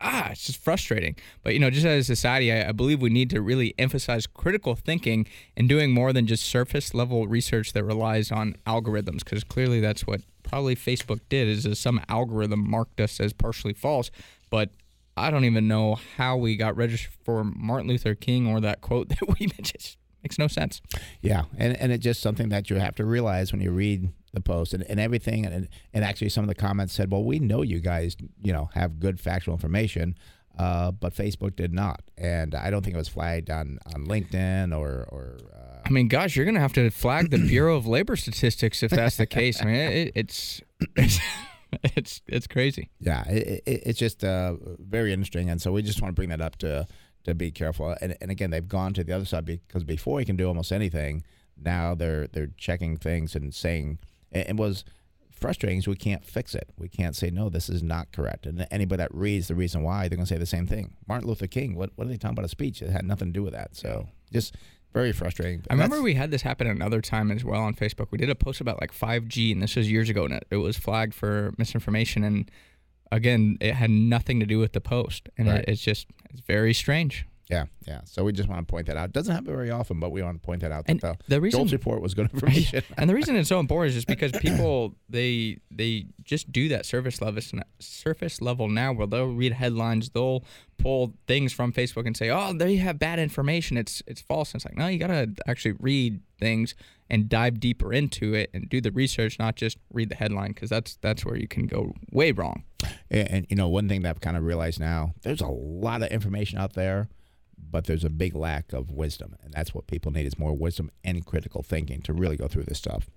ah, 0.00 0.30
it's 0.30 0.46
just 0.46 0.64
frustrating. 0.64 1.16
But 1.42 1.52
you 1.52 1.58
know, 1.58 1.68
just 1.68 1.84
as 1.84 2.08
a 2.08 2.14
society, 2.16 2.50
I, 2.50 2.70
I 2.70 2.72
believe 2.72 3.02
we 3.02 3.10
need 3.10 3.28
to 3.30 3.42
really 3.42 3.74
emphasize 3.78 4.26
critical 4.26 4.74
thinking 4.74 5.26
and 5.54 5.68
doing 5.68 5.90
more 5.92 6.14
than 6.14 6.26
just 6.26 6.44
surface 6.44 6.94
level 6.94 7.26
research 7.28 7.74
that 7.74 7.84
relies 7.84 8.32
on 8.32 8.56
algorithms, 8.66 9.18
because 9.18 9.44
clearly 9.44 9.80
that's 9.80 10.06
what 10.06 10.22
probably 10.44 10.74
Facebook 10.74 11.20
did. 11.28 11.46
Is, 11.46 11.66
is 11.66 11.78
some 11.78 12.00
algorithm 12.08 12.68
marked 12.70 13.00
us 13.02 13.20
as 13.20 13.34
partially 13.34 13.74
false, 13.74 14.10
but. 14.48 14.70
I 15.20 15.30
don't 15.30 15.44
even 15.44 15.68
know 15.68 15.98
how 16.16 16.36
we 16.36 16.56
got 16.56 16.76
registered 16.76 17.12
for 17.24 17.44
Martin 17.44 17.88
Luther 17.88 18.14
King 18.14 18.46
or 18.46 18.60
that 18.60 18.80
quote 18.80 19.08
that 19.10 19.38
we 19.38 19.46
mentioned. 19.46 19.96
Makes 20.22 20.38
no 20.38 20.48
sense. 20.48 20.82
Yeah, 21.22 21.44
and 21.56 21.76
and 21.78 21.92
it's 21.92 22.04
just 22.04 22.20
something 22.20 22.50
that 22.50 22.68
you 22.68 22.76
have 22.76 22.94
to 22.96 23.06
realize 23.06 23.52
when 23.52 23.62
you 23.62 23.70
read 23.70 24.12
the 24.34 24.40
post 24.40 24.74
and, 24.74 24.82
and 24.84 25.00
everything, 25.00 25.46
and 25.46 25.68
and 25.94 26.04
actually 26.04 26.28
some 26.28 26.44
of 26.44 26.48
the 26.48 26.54
comments 26.54 26.92
said, 26.92 27.10
well, 27.10 27.24
we 27.24 27.38
know 27.38 27.62
you 27.62 27.80
guys, 27.80 28.16
you 28.42 28.52
know, 28.52 28.68
have 28.74 29.00
good 29.00 29.18
factual 29.18 29.54
information, 29.54 30.14
uh, 30.58 30.90
but 30.90 31.14
Facebook 31.14 31.56
did 31.56 31.72
not, 31.72 32.02
and 32.18 32.54
I 32.54 32.68
don't 32.68 32.82
think 32.82 32.94
it 32.94 32.98
was 32.98 33.08
flagged 33.08 33.48
on 33.48 33.78
on 33.94 34.06
LinkedIn 34.06 34.76
or 34.76 35.06
or. 35.08 35.38
Uh, 35.54 35.80
I 35.86 35.90
mean, 35.90 36.08
gosh, 36.08 36.36
you're 36.36 36.44
gonna 36.44 36.60
have 36.60 36.74
to 36.74 36.90
flag 36.90 37.30
the 37.30 37.38
Bureau 37.48 37.76
of 37.76 37.86
Labor 37.86 38.14
Statistics 38.16 38.82
if 38.82 38.90
that's 38.90 39.16
the 39.16 39.26
case. 39.26 39.62
I 39.62 39.64
mean, 39.64 39.74
it, 39.74 40.12
it's 40.14 40.60
it's 40.96 41.18
it's 41.96 42.22
it's 42.26 42.46
crazy. 42.46 42.90
yeah, 43.00 43.28
it, 43.28 43.62
it, 43.66 43.82
it's 43.86 43.98
just 43.98 44.24
uh, 44.24 44.54
very 44.78 45.12
interesting, 45.12 45.50
and 45.50 45.60
so 45.60 45.72
we 45.72 45.82
just 45.82 46.00
want 46.02 46.12
to 46.12 46.16
bring 46.16 46.30
that 46.30 46.40
up 46.40 46.56
to 46.56 46.86
to 47.24 47.34
be 47.34 47.50
careful. 47.50 47.96
And 48.00 48.16
and 48.20 48.30
again, 48.30 48.50
they've 48.50 48.66
gone 48.66 48.94
to 48.94 49.04
the 49.04 49.12
other 49.12 49.24
side 49.24 49.44
because 49.44 49.84
before 49.84 50.20
you 50.20 50.26
can 50.26 50.36
do 50.36 50.46
almost 50.48 50.72
anything, 50.72 51.22
now 51.56 51.94
they're 51.94 52.26
they're 52.28 52.50
checking 52.56 52.96
things 52.96 53.34
and 53.34 53.54
saying 53.54 53.98
and 54.32 54.48
it 54.48 54.56
was 54.56 54.84
frustrating 55.30 55.78
is 55.78 55.88
we 55.88 55.96
can't 55.96 56.24
fix 56.24 56.54
it. 56.54 56.68
We 56.76 56.88
can't 56.88 57.16
say 57.16 57.30
no, 57.30 57.48
this 57.48 57.68
is 57.68 57.82
not 57.82 58.12
correct. 58.12 58.46
And 58.46 58.66
anybody 58.70 59.02
that 59.02 59.14
reads 59.14 59.48
the 59.48 59.54
reason 59.54 59.82
why, 59.82 60.08
they're 60.08 60.16
going 60.16 60.26
to 60.26 60.34
say 60.34 60.38
the 60.38 60.46
same 60.46 60.66
thing. 60.66 60.94
Martin 61.08 61.28
Luther 61.28 61.46
King, 61.46 61.74
what 61.76 61.90
what 61.96 62.06
are 62.06 62.10
they 62.10 62.16
talking 62.16 62.34
about 62.34 62.44
a 62.44 62.48
speech? 62.48 62.82
It 62.82 62.90
had 62.90 63.04
nothing 63.04 63.28
to 63.28 63.32
do 63.32 63.42
with 63.42 63.54
that. 63.54 63.76
So 63.76 64.08
just 64.32 64.56
very 64.92 65.12
frustrating. 65.12 65.62
I 65.70 65.74
remember 65.74 66.02
we 66.02 66.14
had 66.14 66.30
this 66.30 66.42
happen 66.42 66.66
another 66.66 67.00
time 67.00 67.30
as 67.30 67.44
well 67.44 67.60
on 67.62 67.74
Facebook. 67.74 68.08
We 68.10 68.18
did 68.18 68.30
a 68.30 68.34
post 68.34 68.60
about 68.60 68.80
like 68.80 68.92
5G, 68.92 69.52
and 69.52 69.62
this 69.62 69.76
was 69.76 69.90
years 69.90 70.08
ago, 70.08 70.24
and 70.24 70.34
it, 70.34 70.46
it 70.50 70.56
was 70.56 70.76
flagged 70.76 71.14
for 71.14 71.52
misinformation. 71.58 72.24
And 72.24 72.50
again, 73.12 73.56
it 73.60 73.74
had 73.74 73.90
nothing 73.90 74.40
to 74.40 74.46
do 74.46 74.58
with 74.58 74.72
the 74.72 74.80
post, 74.80 75.28
and 75.38 75.48
Right. 75.48 75.60
it, 75.60 75.68
it's 75.68 75.82
just 75.82 76.06
it's 76.30 76.40
very 76.40 76.74
strange. 76.74 77.26
Yeah, 77.50 77.64
yeah. 77.86 78.02
So 78.04 78.22
we 78.24 78.32
just 78.32 78.48
want 78.48 78.66
to 78.66 78.70
point 78.70 78.86
that 78.86 78.96
out. 78.96 79.06
It 79.06 79.12
doesn't 79.12 79.34
happen 79.34 79.52
very 79.52 79.70
often, 79.70 79.98
but 79.98 80.10
we 80.10 80.22
want 80.22 80.40
to 80.40 80.46
point 80.46 80.60
that 80.62 80.70
out. 80.70 80.84
And 80.86 81.00
that 81.00 81.20
the 81.28 81.40
reason- 81.40 81.66
report 81.66 82.00
was 82.00 82.14
good 82.14 82.30
information. 82.34 82.82
and 82.96 83.10
the 83.10 83.14
reason 83.14 83.34
it's 83.36 83.48
so 83.48 83.58
important 83.58 83.88
is 83.90 83.94
just 83.96 84.06
because 84.14 84.30
people 84.32 84.94
they 85.08 85.58
they 85.70 86.06
just 86.22 86.52
do 86.52 86.68
that 86.68 86.86
surface 86.86 87.20
level 87.20 87.42
surface 87.80 88.40
level 88.40 88.68
now 88.68 88.92
where 88.92 89.06
they'll 89.06 89.26
read 89.26 89.52
headlines 89.52 90.10
they'll 90.10 90.44
pull 90.78 91.12
things 91.26 91.52
from 91.52 91.72
facebook 91.72 92.06
and 92.06 92.16
say 92.16 92.30
oh 92.30 92.52
they 92.52 92.76
have 92.76 92.98
bad 92.98 93.18
information 93.18 93.76
it's 93.76 94.02
it's 94.06 94.20
false 94.20 94.52
and 94.52 94.60
it's 94.60 94.64
like 94.64 94.76
no 94.76 94.86
you 94.86 94.98
gotta 94.98 95.28
actually 95.46 95.72
read 95.80 96.20
things 96.38 96.74
and 97.10 97.28
dive 97.28 97.58
deeper 97.60 97.92
into 97.92 98.32
it 98.34 98.48
and 98.54 98.68
do 98.68 98.80
the 98.80 98.90
research 98.92 99.38
not 99.38 99.56
just 99.56 99.76
read 99.92 100.08
the 100.08 100.14
headline 100.14 100.52
because 100.52 100.70
that's 100.70 100.96
that's 101.02 101.24
where 101.24 101.36
you 101.36 101.48
can 101.48 101.66
go 101.66 101.92
way 102.12 102.30
wrong 102.32 102.62
And, 103.10 103.30
and 103.30 103.46
you 103.50 103.56
know, 103.56 103.68
one 103.68 103.88
thing 103.88 104.02
that 104.02 104.10
I've 104.10 104.20
kind 104.20 104.36
of 104.36 104.44
realized 104.44 104.78
now, 104.80 105.14
there's 105.22 105.40
a 105.42 105.48
lot 105.48 106.02
of 106.02 106.08
information 106.10 106.58
out 106.58 106.72
there, 106.74 107.08
but 107.70 107.84
there's 107.84 108.04
a 108.04 108.10
big 108.10 108.34
lack 108.34 108.72
of 108.72 108.90
wisdom, 108.90 109.36
and 109.42 109.52
that's 109.52 109.74
what 109.74 109.86
people 109.86 110.12
need 110.12 110.26
is 110.26 110.38
more 110.38 110.56
wisdom 110.56 110.90
and 111.04 111.24
critical 111.26 111.62
thinking 111.62 112.02
to 112.02 112.12
really 112.12 112.36
go 112.36 112.48
through 112.48 112.64
this 112.64 112.78
stuff. 112.78 113.08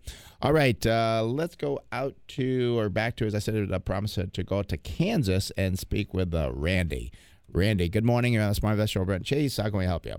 All 0.41 0.53
right, 0.53 0.83
uh, 0.85 1.23
let's 1.25 1.55
go 1.55 1.79
out 1.91 2.15
to 2.29 2.77
or 2.79 2.89
back 2.89 3.15
to, 3.17 3.25
as 3.25 3.35
I 3.35 3.39
said, 3.39 3.71
I 3.71 3.77
promised 3.79 4.15
to- 4.33 4.43
go 4.43 4.63
to 4.63 4.77
Kansas 4.77 5.51
and 5.57 5.77
speak 5.79 6.13
with 6.13 6.33
uh, 6.33 6.51
Randy. 6.53 7.11
Randy, 7.51 7.89
good 7.89 8.05
morning. 8.05 8.33
You're 8.33 8.43
on 8.43 8.49
the 8.49 8.55
Smart 8.55 8.73
Investor 8.73 9.01
over 9.01 9.17
Chase. 9.19 9.57
How 9.57 9.69
can 9.69 9.77
we 9.77 9.85
help 9.85 10.05
you? 10.05 10.15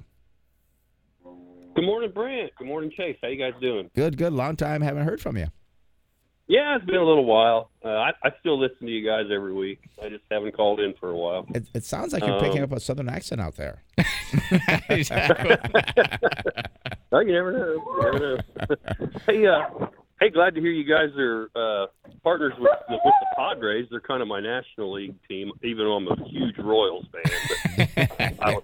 Good 1.75 1.85
morning, 1.85 2.13
Brent. 2.15 2.53
Good 2.57 2.69
morning, 2.69 2.93
Chase. 2.97 3.17
How 3.21 3.29
you 3.29 3.37
guys 3.37 3.61
doing? 3.61 3.91
Good, 3.95 4.17
good. 4.17 4.33
Long 4.33 4.55
time. 4.55 4.81
Haven't 4.81 5.05
heard 5.05 5.21
from 5.21 5.37
you. 5.37 5.49
Yeah, 6.47 6.77
it's 6.77 6.85
been 6.85 6.97
a 6.97 7.05
little 7.05 7.25
while. 7.25 7.71
Uh, 7.83 7.89
I, 7.89 8.11
I 8.23 8.31
still 8.41 8.59
listen 8.61 8.87
to 8.87 8.93
you 8.93 9.05
guys 9.07 9.27
every 9.35 9.55
week. 9.55 9.81
I 10.03 10.11
just 10.11 10.25
haven't 10.31 10.55
called 10.55 10.79
in 10.79 10.93
for 11.01 11.09
a 11.11 11.17
while. 11.17 11.47
It, 11.55 11.67
it 11.73 11.85
sounds 11.85 12.13
like 12.13 12.23
you're 12.27 12.39
picking 12.39 12.59
Um, 12.59 12.65
up 12.65 12.73
a 12.73 12.81
southern 12.81 13.09
accent 13.09 13.41
out 13.41 13.57
there. 13.57 13.83
Oh, 17.13 17.21
you 17.21 17.33
never 17.33 17.53
know. 17.53 17.75
You 17.75 18.03
never 18.03 18.19
know. 18.19 18.37
hey, 19.27 19.47
uh, 19.47 19.87
hey, 20.21 20.31
glad 20.31 20.57
to 20.57 20.61
hear 20.61 20.73
you 20.73 20.83
guys 20.83 21.11
are 21.17 21.49
uh, 21.55 21.87
partners 22.25 22.53
with 22.59 22.73
the, 22.89 22.95
with 22.95 23.15
the 23.21 23.27
Padres. 23.37 23.87
They're 23.89 24.01
kind 24.01 24.21
of 24.21 24.27
my 24.27 24.41
National 24.41 24.95
League 24.95 25.15
team, 25.29 25.53
even 25.63 25.85
though 25.85 25.93
I'm 25.93 26.09
a 26.09 26.17
huge 26.29 26.59
Royals 26.59 27.07
fan. 27.13 27.87
But 27.95 28.11
I, 28.41 28.59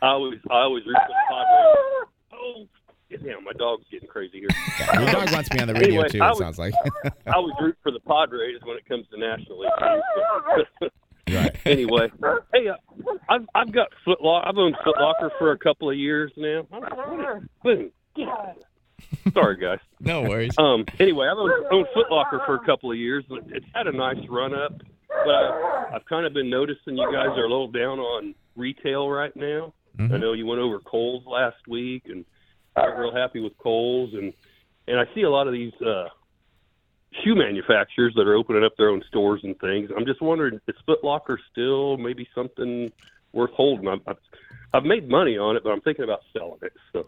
I 0.00 0.06
always, 0.08 0.38
I 0.50 0.54
always 0.54 0.86
root 0.86 0.96
for 0.96 1.08
the 1.08 1.14
Padres. 1.28 2.08
Oh, 2.32 2.66
damn, 3.10 3.44
my 3.44 3.52
dog's 3.52 3.84
getting 3.90 4.08
crazy 4.08 4.40
here. 4.40 4.48
Your 5.02 5.10
dog 5.12 5.32
wants 5.32 5.52
me 5.52 5.60
on 5.60 5.68
the 5.68 5.74
radio 5.74 5.88
Anyway, 6.02 6.08
too. 6.08 6.20
I 6.22 6.26
It 6.26 6.30
was- 6.30 6.38
sounds 6.38 6.58
like. 6.58 6.74
I 7.26 7.32
always 7.34 7.54
root 7.60 7.76
for 7.82 7.92
the 7.92 8.00
Padres 8.00 8.60
when 8.64 8.76
it 8.76 8.86
comes 8.86 9.06
to 9.12 9.18
National 9.18 9.60
League 9.60 10.90
right. 11.30 11.56
anyway, 11.66 12.08
hey, 12.52 12.68
uh, 12.68 12.74
I've 13.28 13.46
I've 13.54 13.72
got 13.72 13.88
Foot 14.04 14.20
Locker. 14.22 14.48
I've 14.48 14.56
owned 14.58 14.76
Foot 14.84 14.96
Locker 15.00 15.30
for 15.38 15.52
a 15.52 15.58
couple 15.58 15.90
of 15.90 15.96
years 15.96 16.32
now. 16.36 16.66
Boom. 17.64 17.90
Sorry, 19.34 19.56
guys. 19.56 19.78
no 20.00 20.22
worries 20.22 20.54
Um. 20.58 20.84
Anyway, 20.98 21.26
I've 21.28 21.36
owned, 21.36 21.52
owned 21.70 21.86
Foot 21.94 22.10
Locker 22.10 22.40
for 22.46 22.54
a 22.54 22.64
couple 22.64 22.90
of 22.90 22.96
years. 22.96 23.24
It's 23.48 23.66
had 23.74 23.86
a 23.86 23.92
nice 23.92 24.16
run 24.28 24.54
up, 24.54 24.72
but 25.08 25.28
I, 25.34 25.90
I've 25.94 26.04
kind 26.06 26.26
of 26.26 26.32
been 26.32 26.48
noticing 26.48 26.96
you 26.96 27.12
guys 27.12 27.28
are 27.36 27.44
a 27.44 27.48
little 27.48 27.70
down 27.70 27.98
on 27.98 28.34
retail 28.56 29.08
right 29.08 29.34
now. 29.36 29.74
I 29.98 30.18
know 30.18 30.34
you 30.34 30.44
went 30.46 30.60
over 30.60 30.78
Kohl's 30.78 31.24
last 31.26 31.56
week, 31.68 32.02
and 32.06 32.24
I'm 32.76 32.98
real 32.98 33.14
happy 33.14 33.40
with 33.40 33.56
Kohl's, 33.58 34.12
and 34.14 34.32
and 34.88 35.00
I 35.00 35.04
see 35.14 35.22
a 35.22 35.30
lot 35.30 35.46
of 35.46 35.52
these 35.52 35.72
uh, 35.84 36.08
shoe 37.24 37.34
manufacturers 37.34 38.14
that 38.16 38.26
are 38.26 38.34
opening 38.34 38.64
up 38.64 38.76
their 38.76 38.90
own 38.90 39.02
stores 39.08 39.40
and 39.42 39.58
things. 39.58 39.90
I'm 39.96 40.06
just 40.06 40.22
wondering, 40.22 40.60
is 40.68 40.76
Foot 40.84 41.02
Locker 41.02 41.38
still 41.50 41.96
maybe 41.96 42.28
something 42.34 42.92
worth 43.32 43.50
holding? 43.52 43.88
I've, 43.88 44.00
I've 44.06 44.18
I've 44.72 44.84
made 44.84 45.08
money 45.08 45.38
on 45.38 45.56
it, 45.56 45.64
but 45.64 45.70
I'm 45.70 45.80
thinking 45.80 46.04
about 46.04 46.20
selling 46.32 46.58
it. 46.62 46.72
So, 46.92 47.06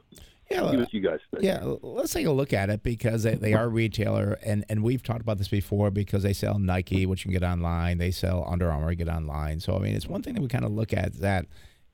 Yeah, 0.50 0.62
what 0.62 0.92
you 0.92 1.00
guys 1.00 1.18
think. 1.30 1.44
Yeah, 1.44 1.60
let's 1.82 2.12
take 2.12 2.26
a 2.26 2.32
look 2.32 2.52
at 2.52 2.70
it 2.70 2.82
because 2.82 3.24
they, 3.24 3.34
they 3.34 3.52
are 3.52 3.64
a 3.64 3.68
retailer, 3.68 4.38
and, 4.44 4.64
and 4.70 4.82
we've 4.82 5.02
talked 5.02 5.20
about 5.20 5.36
this 5.38 5.48
before 5.48 5.90
because 5.90 6.22
they 6.22 6.32
sell 6.32 6.58
Nike, 6.58 7.04
which 7.04 7.24
you 7.24 7.30
can 7.30 7.38
get 7.38 7.46
online. 7.46 7.98
They 7.98 8.10
sell 8.10 8.46
Under 8.48 8.70
Armour, 8.70 8.94
get 8.94 9.08
online. 9.08 9.60
So 9.60 9.76
I 9.76 9.80
mean, 9.80 9.94
it's 9.94 10.06
one 10.06 10.22
thing 10.22 10.34
that 10.34 10.40
we 10.40 10.48
kind 10.48 10.64
of 10.64 10.72
look 10.72 10.94
at 10.94 11.14
that, 11.20 11.46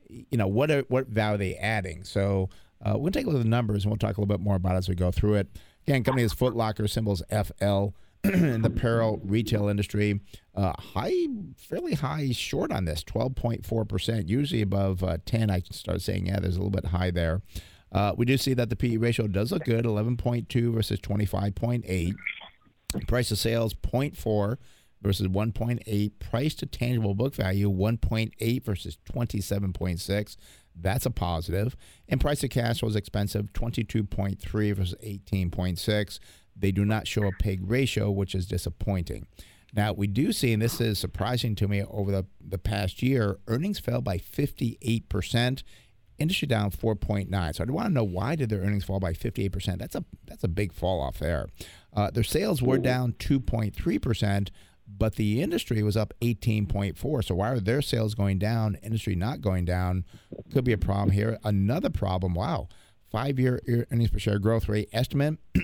you 0.09 0.39
know, 0.39 0.47
what 0.47 0.70
are, 0.70 0.83
what 0.89 1.09
value 1.09 1.35
are 1.35 1.39
they 1.39 1.55
adding? 1.57 2.05
So 2.05 2.51
uh, 2.85 2.95
gonna 2.95 3.11
take 3.11 3.26
a 3.26 3.28
look 3.28 3.39
at 3.39 3.43
the 3.43 3.49
numbers, 3.49 3.85
and 3.85 3.91
we'll 3.91 3.99
talk 3.99 4.16
a 4.16 4.20
little 4.20 4.26
bit 4.26 4.41
more 4.41 4.57
about 4.57 4.74
it 4.74 4.78
as 4.78 4.89
we 4.89 4.95
go 4.95 5.11
through 5.11 5.35
it. 5.35 5.49
Again, 5.87 6.05
company 6.05 6.24
is 6.24 6.32
Foot 6.32 6.55
Locker, 6.55 6.89
symbols 6.89 7.22
FL. 7.30 7.89
in 8.32 8.62
the 8.62 8.68
apparel 8.68 9.20
retail 9.22 9.68
industry, 9.68 10.18
uh, 10.55 10.72
high, 10.78 11.26
fairly 11.59 11.93
high 11.93 12.30
short 12.32 12.72
on 12.72 12.87
this, 12.87 13.05
12.4%, 13.05 14.28
usually 14.28 14.62
above 14.62 15.05
uh, 15.05 15.18
10. 15.26 15.51
I 15.51 15.61
can 15.61 15.74
start 15.74 16.01
saying, 16.01 16.26
yeah, 16.28 16.41
there's 16.41 16.57
a 16.57 16.59
little 16.59 16.70
bit 16.70 16.87
high 16.87 17.11
there. 17.11 17.43
Uh, 17.93 18.14
we 18.16 18.24
do 18.24 18.39
see 18.39 18.55
that 18.55 18.70
the 18.70 18.76
PE 18.76 18.97
ratio 18.97 19.26
does 19.26 19.53
look 19.53 19.64
good, 19.64 19.85
11.2 19.85 20.72
versus 20.72 20.99
25.8. 21.01 22.14
Price 23.07 23.30
of 23.30 23.39
sales 23.39 23.74
0.4 23.74 24.57
versus 25.03 25.28
1.8. 25.28 26.12
Price 26.18 26.55
to 26.55 26.66
tangible 26.66 27.14
book 27.14 27.35
value 27.35 27.70
1.8 27.70 28.64
versus 28.64 28.97
27.6. 29.12 30.37
That's 30.75 31.07
a 31.07 31.11
positive. 31.11 31.77
And 32.09 32.20
price 32.20 32.43
of 32.45 32.51
cash 32.51 32.83
was 32.83 32.97
expensive 32.97 33.53
22.3 33.53 34.75
versus 34.75 34.95
18.6. 35.05 36.18
They 36.57 36.72
do 36.72 36.85
not 36.85 37.07
show 37.07 37.25
a 37.25 37.33
peg 37.33 37.61
ratio, 37.62 38.11
which 38.11 38.35
is 38.35 38.47
disappointing. 38.47 39.27
Now, 39.75 39.93
we 39.93 40.07
do 40.07 40.33
see, 40.33 40.53
and 40.53 40.62
this 40.62 40.81
is 40.81 40.99
surprising 40.99 41.57
to 41.57 41.66
me 41.66 41.83
over 41.83 42.12
the, 42.12 42.27
the 42.41 42.59
past 42.59 43.03
year, 43.03 43.39
earnings 43.49 43.81
fell 43.81 44.01
by 44.01 44.18
58%, 44.18 45.62
industry 46.18 46.47
down 46.47 46.70
4.9. 46.70 47.55
So 47.55 47.64
I 47.64 47.70
want 47.70 47.89
to 47.89 47.93
know 47.93 48.05
why 48.05 48.37
did 48.37 48.51
their 48.51 48.61
earnings 48.61 48.85
fall 48.85 49.01
by 49.01 49.12
58%? 49.12 49.79
That's 49.79 49.97
a 49.97 50.05
that's 50.27 50.45
a 50.45 50.49
big 50.49 50.72
fall 50.72 51.01
off 51.01 51.18
there. 51.18 51.49
Uh, 51.93 52.11
their 52.11 52.22
sales 52.22 52.62
were 52.62 52.79
down 52.79 53.14
2.3%, 53.14 54.49
but 54.97 55.16
the 55.16 55.42
industry 55.42 55.82
was 55.82 55.97
up 55.97 56.14
18.4. 56.20 57.24
So 57.24 57.34
why 57.34 57.51
are 57.51 57.61
their 57.61 57.82
sales 57.82 58.14
going 58.14 58.38
down? 58.38 58.76
Industry 58.82 59.14
not 59.14 59.40
going 59.40 59.64
down 59.64 60.05
could 60.53 60.64
be 60.64 60.72
a 60.72 60.78
problem 60.78 61.11
here. 61.11 61.38
Another 61.45 61.90
problem. 61.90 62.34
Wow, 62.34 62.68
five-year 63.11 63.86
earnings 63.90 64.11
per 64.11 64.18
share 64.18 64.38
growth 64.38 64.68
rate 64.68 64.88
estimate 64.92 65.38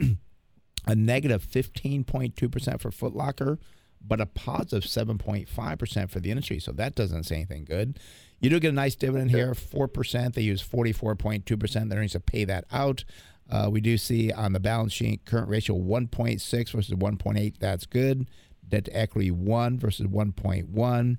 a 0.87 0.95
negative 0.95 1.47
15.2% 1.47 2.81
for 2.81 2.91
Foot 2.91 3.15
Locker, 3.15 3.59
but 4.01 4.21
a 4.21 4.27
positive 4.27 4.85
7.5% 4.85 6.11
for 6.11 6.21
the 6.21 6.31
industry. 6.31 6.59
So 6.59 6.73
that 6.73 6.95
doesn't 6.95 7.25
say 7.25 7.37
anything 7.37 7.65
good. 7.65 7.99
You 8.41 8.49
do 8.49 8.59
get 8.59 8.71
a 8.71 8.73
nice 8.73 8.95
dividend 8.95 9.31
here, 9.31 9.53
4%. 9.53 10.35
They 10.35 10.43
use 10.43 10.63
44.2%. 10.63 11.73
They're 11.73 11.99
going 11.99 12.09
to 12.09 12.21
pay 12.21 12.45
that 12.45 12.65
out. 12.73 13.05
Uh, 13.51 13.69
we 13.71 13.81
do 13.81 13.99
see 13.99 14.33
on 14.33 14.53
the 14.53 14.61
balance 14.61 14.93
sheet 14.93 15.25
current 15.25 15.49
ratio 15.49 15.77
1.6 15.77 16.71
versus 16.71 16.95
1.8. 16.95 17.59
That's 17.59 17.85
good. 17.85 18.29
Debt 18.71 18.87
to 18.87 18.97
equity 18.97 19.31
1 19.31 19.79
versus 19.79 20.07
1.1. 20.07 21.17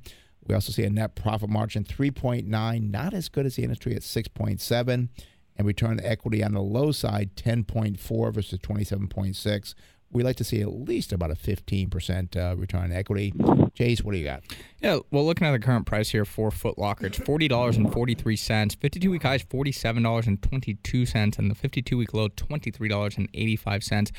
We 0.47 0.56
also 0.56 0.72
see 0.72 0.84
a 0.84 0.89
net 0.89 1.16
profit 1.16 1.49
margin 1.49 1.84
3.9, 1.84 2.89
not 2.89 3.14
as 3.14 3.30
good 3.30 3.45
as 3.45 3.56
the 3.56 3.64
industry 3.64 3.95
at 3.95 4.02
6.7. 4.02 5.10
And 5.58 5.68
return 5.68 5.97
to 5.97 6.10
equity 6.10 6.43
on 6.43 6.54
the 6.54 6.62
low 6.62 6.91
side 6.91 7.36
10.4 7.36 8.34
versus 8.34 8.58
27.6 8.60 9.76
we 10.12 10.24
like 10.24 10.36
to 10.38 10.43
see 10.43 10.62
at 10.62 10.68
least 10.68 11.14
about 11.14 11.32
a 11.32 11.36
15% 11.36 12.36
uh, 12.36 12.56
return 12.58 12.84
on 12.84 12.91
equity. 12.91 13.34
Chase, 13.74 14.04
what 14.04 14.12
do 14.12 14.18
you 14.18 14.26
got? 14.26 14.43
Yeah, 14.82 14.99
well, 15.10 15.26
looking 15.26 15.47
at 15.47 15.52
the 15.52 15.60
current 15.60 15.86
price 15.86 16.10
here 16.10 16.26
for 16.26 16.52
Foot 16.52 16.78
Locker, 16.78 17.06
it's 17.06 17.20
$40.43. 17.20 18.76
52 18.76 19.12
week 19.12 19.24
high 19.24 19.36
is 19.36 19.43
$47.22, 19.43 21.39
and 21.39 21.52
the 21.52 21.56
52 21.56 21.97
week 21.97 22.14
low, 22.14 22.28
$23.85. 22.30 24.12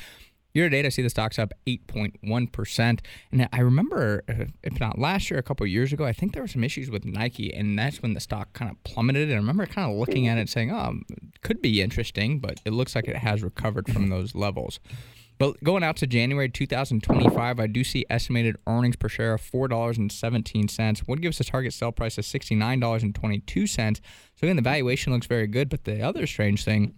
Year 0.53 0.65
to 0.65 0.69
date, 0.69 0.85
I 0.85 0.89
see 0.89 1.01
the 1.01 1.09
stock's 1.09 1.39
up 1.39 1.51
8.1%. 1.65 2.99
And 3.31 3.49
I 3.51 3.59
remember, 3.59 4.23
uh, 4.29 4.45
if 4.61 4.79
not 4.79 4.99
last 4.99 5.31
year, 5.31 5.39
a 5.39 5.43
couple 5.43 5.65
years 5.65 5.91
ago, 5.91 6.05
I 6.05 6.13
think 6.13 6.33
there 6.33 6.43
were 6.43 6.47
some 6.47 6.63
issues 6.63 6.91
with 6.91 7.05
Nike, 7.05 7.51
and 7.51 7.77
that's 7.77 8.03
when 8.03 8.13
the 8.13 8.19
stock 8.19 8.53
kind 8.53 8.69
of 8.69 8.81
plummeted. 8.83 9.29
And 9.29 9.33
I 9.33 9.37
remember 9.37 9.65
kind 9.65 9.91
of 9.91 9.97
looking 9.97 10.27
at 10.27 10.37
it 10.37 10.49
saying, 10.49 10.71
oh, 10.71 10.99
could 11.41 11.59
be 11.59 11.81
interesting, 11.81 12.37
but 12.37 12.59
it 12.65 12.71
looks 12.71 12.93
like 12.95 13.07
it 13.07 13.15
has 13.15 13.41
recovered 13.41 13.91
from 13.91 14.09
those 14.09 14.35
levels. 14.35 14.79
But 15.39 15.63
going 15.63 15.83
out 15.83 15.97
to 15.97 16.07
January 16.07 16.49
2025, 16.49 17.59
I 17.59 17.65
do 17.65 17.83
see 17.83 18.05
estimated 18.07 18.55
earnings 18.67 18.95
per 18.95 19.09
share 19.09 19.33
of 19.33 19.41
$4.17. 19.41 21.07
Would 21.07 21.21
give 21.21 21.29
us 21.29 21.39
a 21.39 21.43
target 21.43 21.73
sell 21.73 21.91
price 21.91 22.19
of 22.19 22.25
$69.22. 22.25 23.67
So 23.69 24.01
again, 24.43 24.55
the 24.55 24.61
valuation 24.61 25.13
looks 25.13 25.25
very 25.25 25.47
good. 25.47 25.69
But 25.69 25.85
the 25.85 26.01
other 26.01 26.27
strange 26.27 26.63
thing 26.63 26.93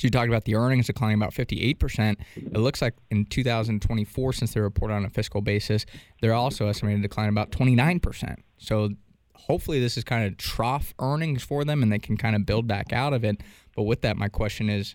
you 0.00 0.10
talked 0.10 0.28
about 0.28 0.44
the 0.44 0.54
earnings 0.54 0.86
declining 0.86 1.16
about 1.16 1.32
58%. 1.32 2.16
It 2.36 2.58
looks 2.58 2.80
like 2.80 2.94
in 3.10 3.26
2024, 3.26 4.32
since 4.32 4.54
they 4.54 4.60
report 4.60 4.90
on 4.90 5.04
a 5.04 5.10
fiscal 5.10 5.40
basis, 5.40 5.84
they're 6.20 6.32
also 6.32 6.68
estimated 6.68 7.02
to 7.02 7.08
decline 7.08 7.28
about 7.28 7.50
29%. 7.50 8.36
So 8.58 8.90
hopefully 9.34 9.80
this 9.80 9.96
is 9.96 10.04
kind 10.04 10.26
of 10.26 10.36
trough 10.36 10.94
earnings 11.00 11.42
for 11.42 11.64
them 11.64 11.82
and 11.82 11.92
they 11.92 11.98
can 11.98 12.16
kind 12.16 12.36
of 12.36 12.46
build 12.46 12.66
back 12.66 12.92
out 12.92 13.12
of 13.12 13.24
it. 13.24 13.42
But 13.76 13.82
with 13.82 14.02
that, 14.02 14.16
my 14.16 14.28
question 14.28 14.68
is 14.68 14.94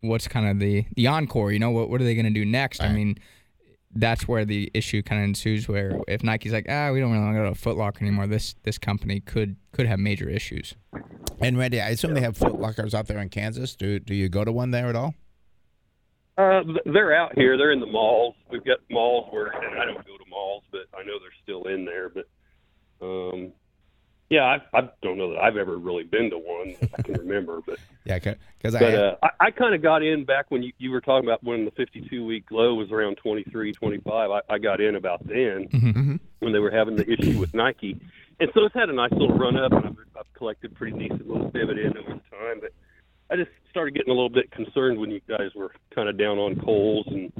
what's 0.00 0.28
kind 0.28 0.48
of 0.48 0.58
the 0.58 0.84
the 0.94 1.06
encore? 1.06 1.52
You 1.52 1.58
know, 1.58 1.70
what 1.70 1.90
what 1.90 2.00
are 2.00 2.04
they 2.04 2.14
going 2.14 2.26
to 2.26 2.32
do 2.32 2.44
next? 2.44 2.80
Right. 2.80 2.90
I 2.90 2.92
mean, 2.92 3.18
that's 3.94 4.28
where 4.28 4.44
the 4.44 4.70
issue 4.74 5.02
kind 5.02 5.22
of 5.22 5.28
ensues. 5.28 5.68
Where 5.68 5.98
if 6.06 6.22
Nike's 6.22 6.52
like, 6.52 6.66
ah, 6.68 6.90
we 6.92 7.00
don't 7.00 7.10
really 7.10 7.24
want 7.24 7.36
to 7.36 7.42
go 7.42 7.48
to 7.48 7.54
Foot 7.54 7.76
Locker 7.76 8.04
anymore, 8.04 8.26
this 8.26 8.54
this 8.62 8.78
company 8.78 9.20
could 9.20 9.56
could 9.72 9.86
have 9.86 9.98
major 9.98 10.28
issues. 10.28 10.74
And 11.40 11.58
Randy, 11.58 11.80
I 11.80 11.90
assume 11.90 12.14
they 12.14 12.20
have 12.20 12.36
Foot 12.36 12.60
Lockers 12.60 12.94
out 12.94 13.06
there 13.06 13.18
in 13.18 13.28
Kansas. 13.28 13.76
Do 13.76 13.98
do 13.98 14.14
you 14.14 14.28
go 14.28 14.44
to 14.44 14.52
one 14.52 14.70
there 14.70 14.88
at 14.88 14.96
all? 14.96 15.14
Uh, 16.36 16.62
they're 16.84 17.12
out 17.12 17.36
here. 17.36 17.56
They're 17.58 17.72
in 17.72 17.80
the 17.80 17.86
malls. 17.86 18.36
We've 18.50 18.64
got 18.64 18.78
malls 18.90 19.26
where, 19.32 19.46
and 19.46 19.80
I 19.80 19.84
don't 19.84 20.06
go 20.06 20.16
to 20.16 20.30
malls, 20.30 20.62
but 20.70 20.82
I 20.96 21.02
know 21.02 21.14
they're 21.18 21.30
still 21.42 21.64
in 21.64 21.84
there. 21.84 22.08
But 22.08 22.28
um, 23.04 23.52
yeah, 24.30 24.44
I, 24.44 24.78
I 24.78 24.88
don't 25.02 25.16
know 25.16 25.32
that 25.32 25.38
I've 25.38 25.56
ever 25.56 25.78
really 25.78 26.04
been 26.04 26.30
to 26.30 26.38
one. 26.38 26.74
I 26.96 27.02
can 27.02 27.14
remember, 27.18 27.60
but 27.64 27.78
yeah, 28.04 28.18
because 28.18 28.74
I, 28.74 28.92
uh, 28.92 29.16
I 29.22 29.28
I 29.40 29.50
kind 29.50 29.74
of 29.74 29.82
got 29.82 30.02
in 30.02 30.24
back 30.24 30.50
when 30.50 30.62
you, 30.62 30.72
you 30.78 30.90
were 30.90 31.00
talking 31.00 31.26
about 31.26 31.42
when 31.42 31.64
the 31.64 31.70
52 31.72 32.24
week 32.26 32.50
low 32.50 32.74
was 32.74 32.90
around 32.90 33.16
23, 33.16 33.72
25. 33.72 34.30
I, 34.30 34.40
I 34.48 34.58
got 34.58 34.80
in 34.80 34.96
about 34.96 35.26
then 35.26 35.68
mm-hmm. 35.68 35.88
mm-hmm. 35.88 36.16
when 36.40 36.52
they 36.52 36.58
were 36.58 36.70
having 36.70 36.96
the 36.96 37.10
issue 37.10 37.38
with 37.38 37.54
Nike, 37.54 37.98
and 38.40 38.50
so 38.54 38.64
it's 38.64 38.74
had 38.74 38.90
a 38.90 38.94
nice 38.94 39.12
little 39.12 39.36
run 39.36 39.56
up, 39.56 39.72
and 39.72 39.86
I've, 39.86 39.96
I've 40.18 40.34
collected 40.34 40.74
pretty 40.74 40.98
decent 40.98 41.26
little 41.26 41.50
dividend 41.50 41.96
over 41.96 42.10
time. 42.10 42.60
But 42.60 42.72
I 43.30 43.36
just 43.36 43.50
started 43.70 43.94
getting 43.94 44.10
a 44.10 44.14
little 44.14 44.28
bit 44.28 44.50
concerned 44.50 44.98
when 44.98 45.10
you 45.10 45.20
guys 45.26 45.50
were 45.54 45.72
kind 45.94 46.08
of 46.08 46.18
down 46.18 46.38
on 46.38 46.60
Kohl's 46.60 47.06
and 47.08 47.32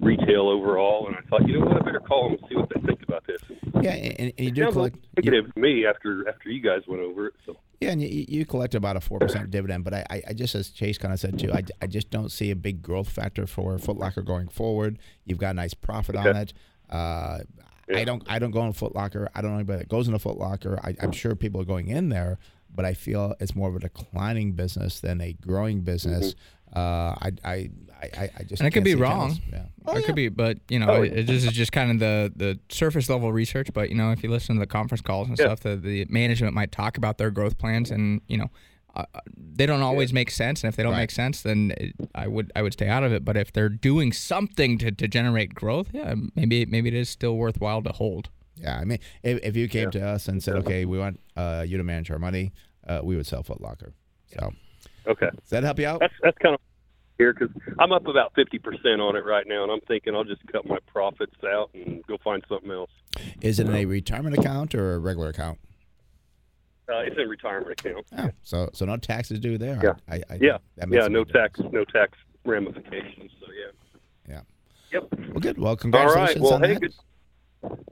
retail 0.00 0.48
overall, 0.48 1.06
and 1.06 1.16
I 1.16 1.20
thought, 1.28 1.46
you 1.48 1.58
know 1.58 1.66
what, 1.66 1.76
I 1.76 1.84
better 1.84 2.00
call 2.00 2.30
them 2.30 2.38
and 2.38 2.48
see 2.48 2.56
what 2.56 2.68
they 2.74 2.80
think 2.80 3.02
about 3.02 3.26
this. 3.26 3.40
Yeah, 3.82 3.92
and, 3.92 4.32
and 4.36 4.46
you 4.46 4.50
do 4.50 4.70
collect 4.72 4.96
negative 5.16 5.52
to 5.54 5.60
me 5.60 5.86
after 5.86 6.28
after 6.28 6.50
you 6.50 6.60
guys 6.60 6.82
went 6.86 7.02
over 7.02 7.28
it. 7.28 7.34
So. 7.44 7.56
Yeah, 7.80 7.90
and 7.90 8.02
you, 8.02 8.24
you 8.28 8.46
collect 8.46 8.74
about 8.74 8.96
a 8.96 9.00
four 9.00 9.18
percent 9.18 9.50
dividend, 9.50 9.84
but 9.84 9.94
I, 9.94 10.22
I 10.28 10.32
just 10.32 10.54
as 10.54 10.70
Chase 10.70 10.98
kind 10.98 11.12
of 11.12 11.20
said 11.20 11.38
too, 11.38 11.52
I, 11.52 11.62
I 11.82 11.86
just 11.86 12.10
don't 12.10 12.30
see 12.30 12.50
a 12.50 12.56
big 12.56 12.82
growth 12.82 13.08
factor 13.08 13.46
for 13.46 13.78
Foot 13.78 13.98
Locker 13.98 14.22
going 14.22 14.48
forward. 14.48 14.98
You've 15.24 15.38
got 15.38 15.50
a 15.50 15.54
nice 15.54 15.74
profit 15.74 16.16
okay. 16.16 16.28
on 16.28 16.36
it. 16.36 16.52
Uh, 16.88 17.38
yeah. 17.88 17.98
I 17.98 18.04
don't 18.04 18.22
I 18.28 18.38
don't 18.38 18.50
go 18.50 18.64
in 18.64 18.72
Foot 18.72 18.94
Locker. 18.94 19.28
I 19.34 19.42
don't 19.42 19.50
know 19.50 19.58
anybody 19.58 19.80
that 19.80 19.88
goes 19.88 20.08
in 20.08 20.14
a 20.14 20.18
Foot 20.18 20.38
Locker. 20.38 20.80
I, 20.82 20.94
I'm 21.00 21.12
sure 21.12 21.34
people 21.34 21.60
are 21.60 21.64
going 21.66 21.88
in 21.88 22.08
there, 22.08 22.38
but 22.74 22.84
I 22.84 22.94
feel 22.94 23.34
it's 23.40 23.54
more 23.54 23.68
of 23.68 23.76
a 23.76 23.80
declining 23.80 24.52
business 24.52 25.00
than 25.00 25.20
a 25.20 25.34
growing 25.34 25.82
business. 25.82 26.34
Mm-hmm. 26.34 26.78
Uh, 26.78 27.14
I, 27.22 27.32
I, 27.44 27.70
I, 28.02 28.30
I 28.38 28.42
just 28.42 28.60
and 28.60 28.66
I 28.66 28.70
could 28.70 28.84
be 28.84 28.94
wrong. 28.94 29.38
Yeah. 29.50 29.64
Oh, 29.86 29.96
it 29.96 30.00
yeah. 30.00 30.06
could 30.06 30.14
be, 30.14 30.28
but 30.28 30.58
you 30.68 30.78
know, 30.78 30.88
oh, 30.88 31.02
it, 31.02 31.26
this 31.26 31.44
is 31.44 31.52
just 31.52 31.72
kind 31.72 31.90
of 31.90 31.98
the 31.98 32.32
the 32.34 32.58
surface 32.68 33.08
level 33.08 33.32
research. 33.32 33.72
But 33.72 33.88
you 33.88 33.94
know, 33.94 34.10
if 34.10 34.22
you 34.22 34.30
listen 34.30 34.56
to 34.56 34.60
the 34.60 34.66
conference 34.66 35.00
calls 35.00 35.28
and 35.28 35.38
yeah. 35.38 35.46
stuff, 35.46 35.60
the, 35.60 35.76
the 35.76 36.06
management 36.08 36.54
might 36.54 36.72
talk 36.72 36.96
about 36.96 37.18
their 37.18 37.30
growth 37.30 37.58
plans, 37.58 37.90
and 37.90 38.20
you 38.28 38.36
know, 38.36 38.50
uh, 38.94 39.04
they 39.36 39.66
don't 39.66 39.82
always 39.82 40.12
make 40.12 40.30
sense. 40.30 40.62
And 40.62 40.68
if 40.68 40.76
they 40.76 40.82
don't 40.82 40.92
right. 40.92 40.98
make 40.98 41.10
sense, 41.10 41.42
then 41.42 41.72
it, 41.76 41.94
I 42.14 42.28
would 42.28 42.52
I 42.54 42.62
would 42.62 42.72
stay 42.72 42.88
out 42.88 43.02
of 43.02 43.12
it. 43.12 43.24
But 43.24 43.36
if 43.36 43.52
they're 43.52 43.68
doing 43.68 44.12
something 44.12 44.78
to, 44.78 44.92
to 44.92 45.08
generate 45.08 45.54
growth, 45.54 45.88
yeah, 45.92 46.14
maybe 46.34 46.66
maybe 46.66 46.88
it 46.88 46.94
is 46.94 47.08
still 47.08 47.36
worthwhile 47.36 47.82
to 47.82 47.92
hold. 47.92 48.28
Yeah, 48.56 48.78
I 48.78 48.84
mean, 48.84 48.98
if, 49.22 49.38
if 49.42 49.56
you 49.56 49.68
came 49.68 49.90
to 49.90 50.06
us 50.06 50.28
and 50.28 50.42
said, 50.42 50.56
okay, 50.56 50.86
we 50.86 50.98
want 50.98 51.20
uh, 51.36 51.64
you 51.66 51.76
to 51.76 51.84
manage 51.84 52.10
our 52.10 52.18
money, 52.18 52.52
uh, 52.88 53.00
we 53.02 53.14
would 53.14 53.26
sell 53.26 53.42
Foot 53.42 53.60
Locker. 53.60 53.92
So. 54.38 54.52
Okay. 55.06 55.28
Does 55.30 55.50
that 55.50 55.62
help 55.62 55.78
you 55.78 55.86
out? 55.86 56.00
That's 56.00 56.14
that's 56.20 56.38
kind 56.38 56.54
of 56.54 56.60
here 57.18 57.32
because 57.32 57.54
I'm 57.78 57.92
up 57.92 58.06
about 58.06 58.34
fifty 58.34 58.58
percent 58.58 59.00
on 59.00 59.16
it 59.16 59.24
right 59.24 59.46
now, 59.46 59.62
and 59.62 59.72
I'm 59.72 59.80
thinking 59.88 60.14
I'll 60.14 60.24
just 60.24 60.46
cut 60.50 60.66
my 60.66 60.78
profits 60.86 61.36
out 61.44 61.70
and 61.74 62.04
go 62.06 62.16
find 62.22 62.44
something 62.48 62.70
else. 62.70 62.90
Is 63.40 63.58
it 63.58 63.68
a 63.68 63.84
retirement 63.84 64.38
account 64.38 64.74
or 64.74 64.94
a 64.94 64.98
regular 64.98 65.28
account? 65.28 65.58
Uh, 66.88 66.98
it's 67.00 67.16
a 67.18 67.26
retirement 67.26 67.72
account. 67.72 68.06
Oh, 68.16 68.30
so 68.42 68.70
so 68.72 68.84
no 68.84 68.96
taxes 68.96 69.40
due 69.40 69.58
there. 69.58 69.80
Yeah, 69.82 69.94
I, 70.08 70.22
I, 70.30 70.38
yeah, 70.40 70.58
yeah. 70.88 71.08
No 71.08 71.24
tax, 71.24 71.58
no 71.72 71.84
tax 71.84 72.16
ramifications. 72.44 73.32
So 73.40 73.46
yeah. 73.52 73.72
Yeah. 74.28 74.40
Yep. 74.92 75.08
Well, 75.30 75.40
good. 75.40 75.58
Well, 75.58 75.76
congratulations 75.76 76.44
All 76.44 76.60
right. 76.60 76.60
well, 76.60 76.68
hey, 76.68 76.74
that. 76.74 76.80
Good. 76.80 77.86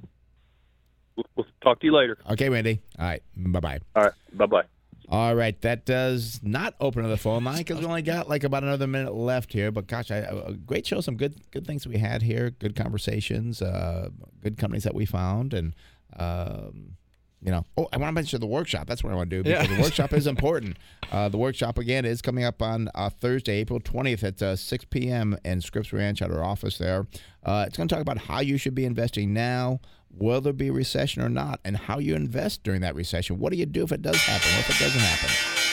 We'll 1.37 1.47
talk 1.62 1.81
to 1.81 1.87
you 1.87 1.95
later. 1.95 2.18
Okay, 2.31 2.49
Randy. 2.49 2.81
All 2.99 3.07
right. 3.07 3.22
Bye 3.37 3.61
bye. 3.61 3.79
All 3.97 4.03
right. 4.05 4.12
Bye 4.33 4.47
bye. 4.47 4.64
All 5.09 5.34
right, 5.34 5.61
that 5.61 5.84
does 5.84 6.40
not 6.42 6.74
open 6.80 7.05
up 7.05 7.11
the 7.11 7.18
phone 7.18 7.44
line 7.44 7.59
because 7.59 7.78
we 7.78 7.84
only 7.84 8.02
got 8.02 8.28
like 8.28 8.42
about 8.42 8.62
another 8.62 8.86
minute 8.86 9.14
left 9.14 9.52
here. 9.52 9.70
But 9.70 9.86
gosh, 9.86 10.11
I, 10.11 10.16
a 10.16 10.55
great 10.55 10.86
show, 10.86 11.00
some 11.00 11.16
good 11.16 11.50
good 11.50 11.66
things 11.66 11.86
we 11.86 11.98
had 11.98 12.22
here, 12.22 12.50
good 12.50 12.74
conversations, 12.74 13.61
uh, 13.61 14.09
good 14.42 14.57
companies 14.57 14.84
that 14.84 14.94
we 14.94 15.05
found, 15.05 15.52
and 15.52 15.74
um, 16.16 16.96
you 17.45 17.51
know, 17.51 17.64
oh, 17.76 17.86
I 17.92 17.99
want 17.99 18.09
to 18.09 18.12
mention 18.12 18.40
the 18.40 18.47
workshop. 18.47 18.86
That's 18.86 19.05
what 19.05 19.12
I 19.12 19.16
want 19.16 19.28
to 19.28 19.36
do 19.36 19.42
because 19.42 19.68
yeah. 19.68 19.76
the 19.76 19.82
workshop 19.82 20.14
is 20.14 20.26
important. 20.34 20.78
Uh, 21.12 21.28
the 21.28 21.36
workshop 21.36 21.76
again 21.76 22.07
is 22.07 22.22
coming 22.22 22.42
up 22.42 22.62
on 22.62 22.88
uh, 22.95 23.11
Thursday, 23.11 23.59
April 23.59 23.80
20th 23.80 24.24
at 24.24 24.42
uh, 24.42 24.57
6 24.57 24.84
p.m. 24.86 25.36
in 25.45 25.61
Scripps 25.61 25.92
Ranch 25.92 26.22
at 26.22 26.30
our 26.30 26.42
office 26.42 26.78
there. 26.78 27.07
Uh, 27.45 27.64
it's 27.66 27.76
going 27.76 27.86
to 27.86 27.95
talk 27.95 28.01
about 28.01 28.16
how 28.16 28.40
you 28.40 28.57
should 28.57 28.74
be 28.74 28.86
investing 28.86 29.34
now, 29.34 29.78
will 30.11 30.40
there 30.40 30.55
be 30.55 30.68
a 30.68 30.72
recession 30.72 31.20
or 31.20 31.28
not, 31.28 31.61
and 31.64 31.76
how 31.76 31.99
you 31.99 32.14
invest 32.14 32.62
during 32.62 32.80
that 32.80 32.95
recession. 32.95 33.38
What 33.38 33.53
do 33.53 33.59
you 33.59 33.66
do 33.66 33.84
if 33.84 33.92
it 33.92 34.01
does 34.01 34.16
happen? 34.16 34.51
What 34.57 34.70
if 34.70 34.80
it 34.80 34.84
doesn't 34.84 35.01
happen? 35.01 35.30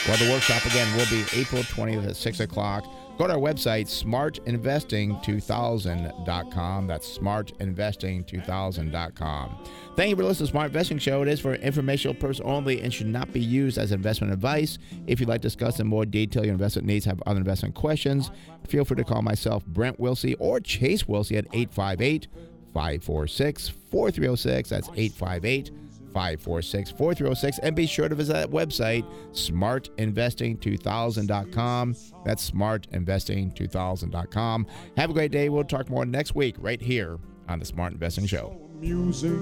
Well, 0.08 0.18
the 0.18 0.30
workshop 0.30 0.66
again 0.66 0.94
will 0.94 1.06
be 1.06 1.24
April 1.40 1.62
20th 1.62 2.08
at 2.08 2.16
6 2.16 2.40
o'clock. 2.40 2.84
Go 3.22 3.28
to 3.28 3.34
our 3.34 3.38
website, 3.38 3.86
smartinvesting2000.com. 3.86 6.86
That's 6.88 7.18
smartinvesting2000.com. 7.18 9.64
Thank 9.94 10.10
you 10.10 10.16
for 10.16 10.24
listening 10.24 10.48
to 10.48 10.50
Smart 10.50 10.66
Investing 10.66 10.98
Show. 10.98 11.22
It 11.22 11.28
is 11.28 11.38
for 11.38 11.54
informational 11.54 12.16
purpose 12.16 12.40
only 12.40 12.80
and 12.80 12.92
should 12.92 13.06
not 13.06 13.32
be 13.32 13.38
used 13.38 13.78
as 13.78 13.92
investment 13.92 14.32
advice. 14.32 14.78
If 15.06 15.20
you'd 15.20 15.28
like 15.28 15.42
to 15.42 15.46
discuss 15.46 15.78
in 15.78 15.86
more 15.86 16.04
detail 16.04 16.44
your 16.44 16.54
investment 16.54 16.88
needs, 16.88 17.04
have 17.04 17.22
other 17.24 17.38
investment 17.38 17.76
questions, 17.76 18.32
feel 18.66 18.84
free 18.84 18.96
to 18.96 19.04
call 19.04 19.22
myself, 19.22 19.64
Brent 19.66 20.00
Wilsey, 20.00 20.34
or 20.40 20.58
Chase 20.58 21.04
Wilsey 21.04 21.38
at 21.38 21.46
858 21.52 22.26
546 22.74 23.68
4306. 23.68 24.68
That's 24.68 24.88
858 24.96 25.70
546 26.12 26.90
4306. 26.90 27.58
And 27.60 27.76
be 27.76 27.86
sure 27.86 28.08
to 28.08 28.14
visit 28.14 28.34
that 28.34 28.50
website, 28.50 29.04
smartinvesting2000.com. 29.32 31.96
That's 32.24 32.50
smartinvesting2000.com. 32.50 34.66
Have 34.96 35.10
a 35.10 35.12
great 35.12 35.32
day. 35.32 35.48
We'll 35.48 35.64
talk 35.64 35.90
more 35.90 36.06
next 36.06 36.34
week 36.34 36.56
right 36.58 36.80
here 36.80 37.18
on 37.48 37.58
the 37.58 37.64
Smart 37.64 37.92
Investing 37.92 38.26
Show. 38.26 38.56
Music 38.80 39.32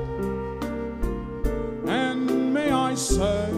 And 1.87 2.55
may 2.55 2.71
I 2.71 2.95
say, 2.95 3.51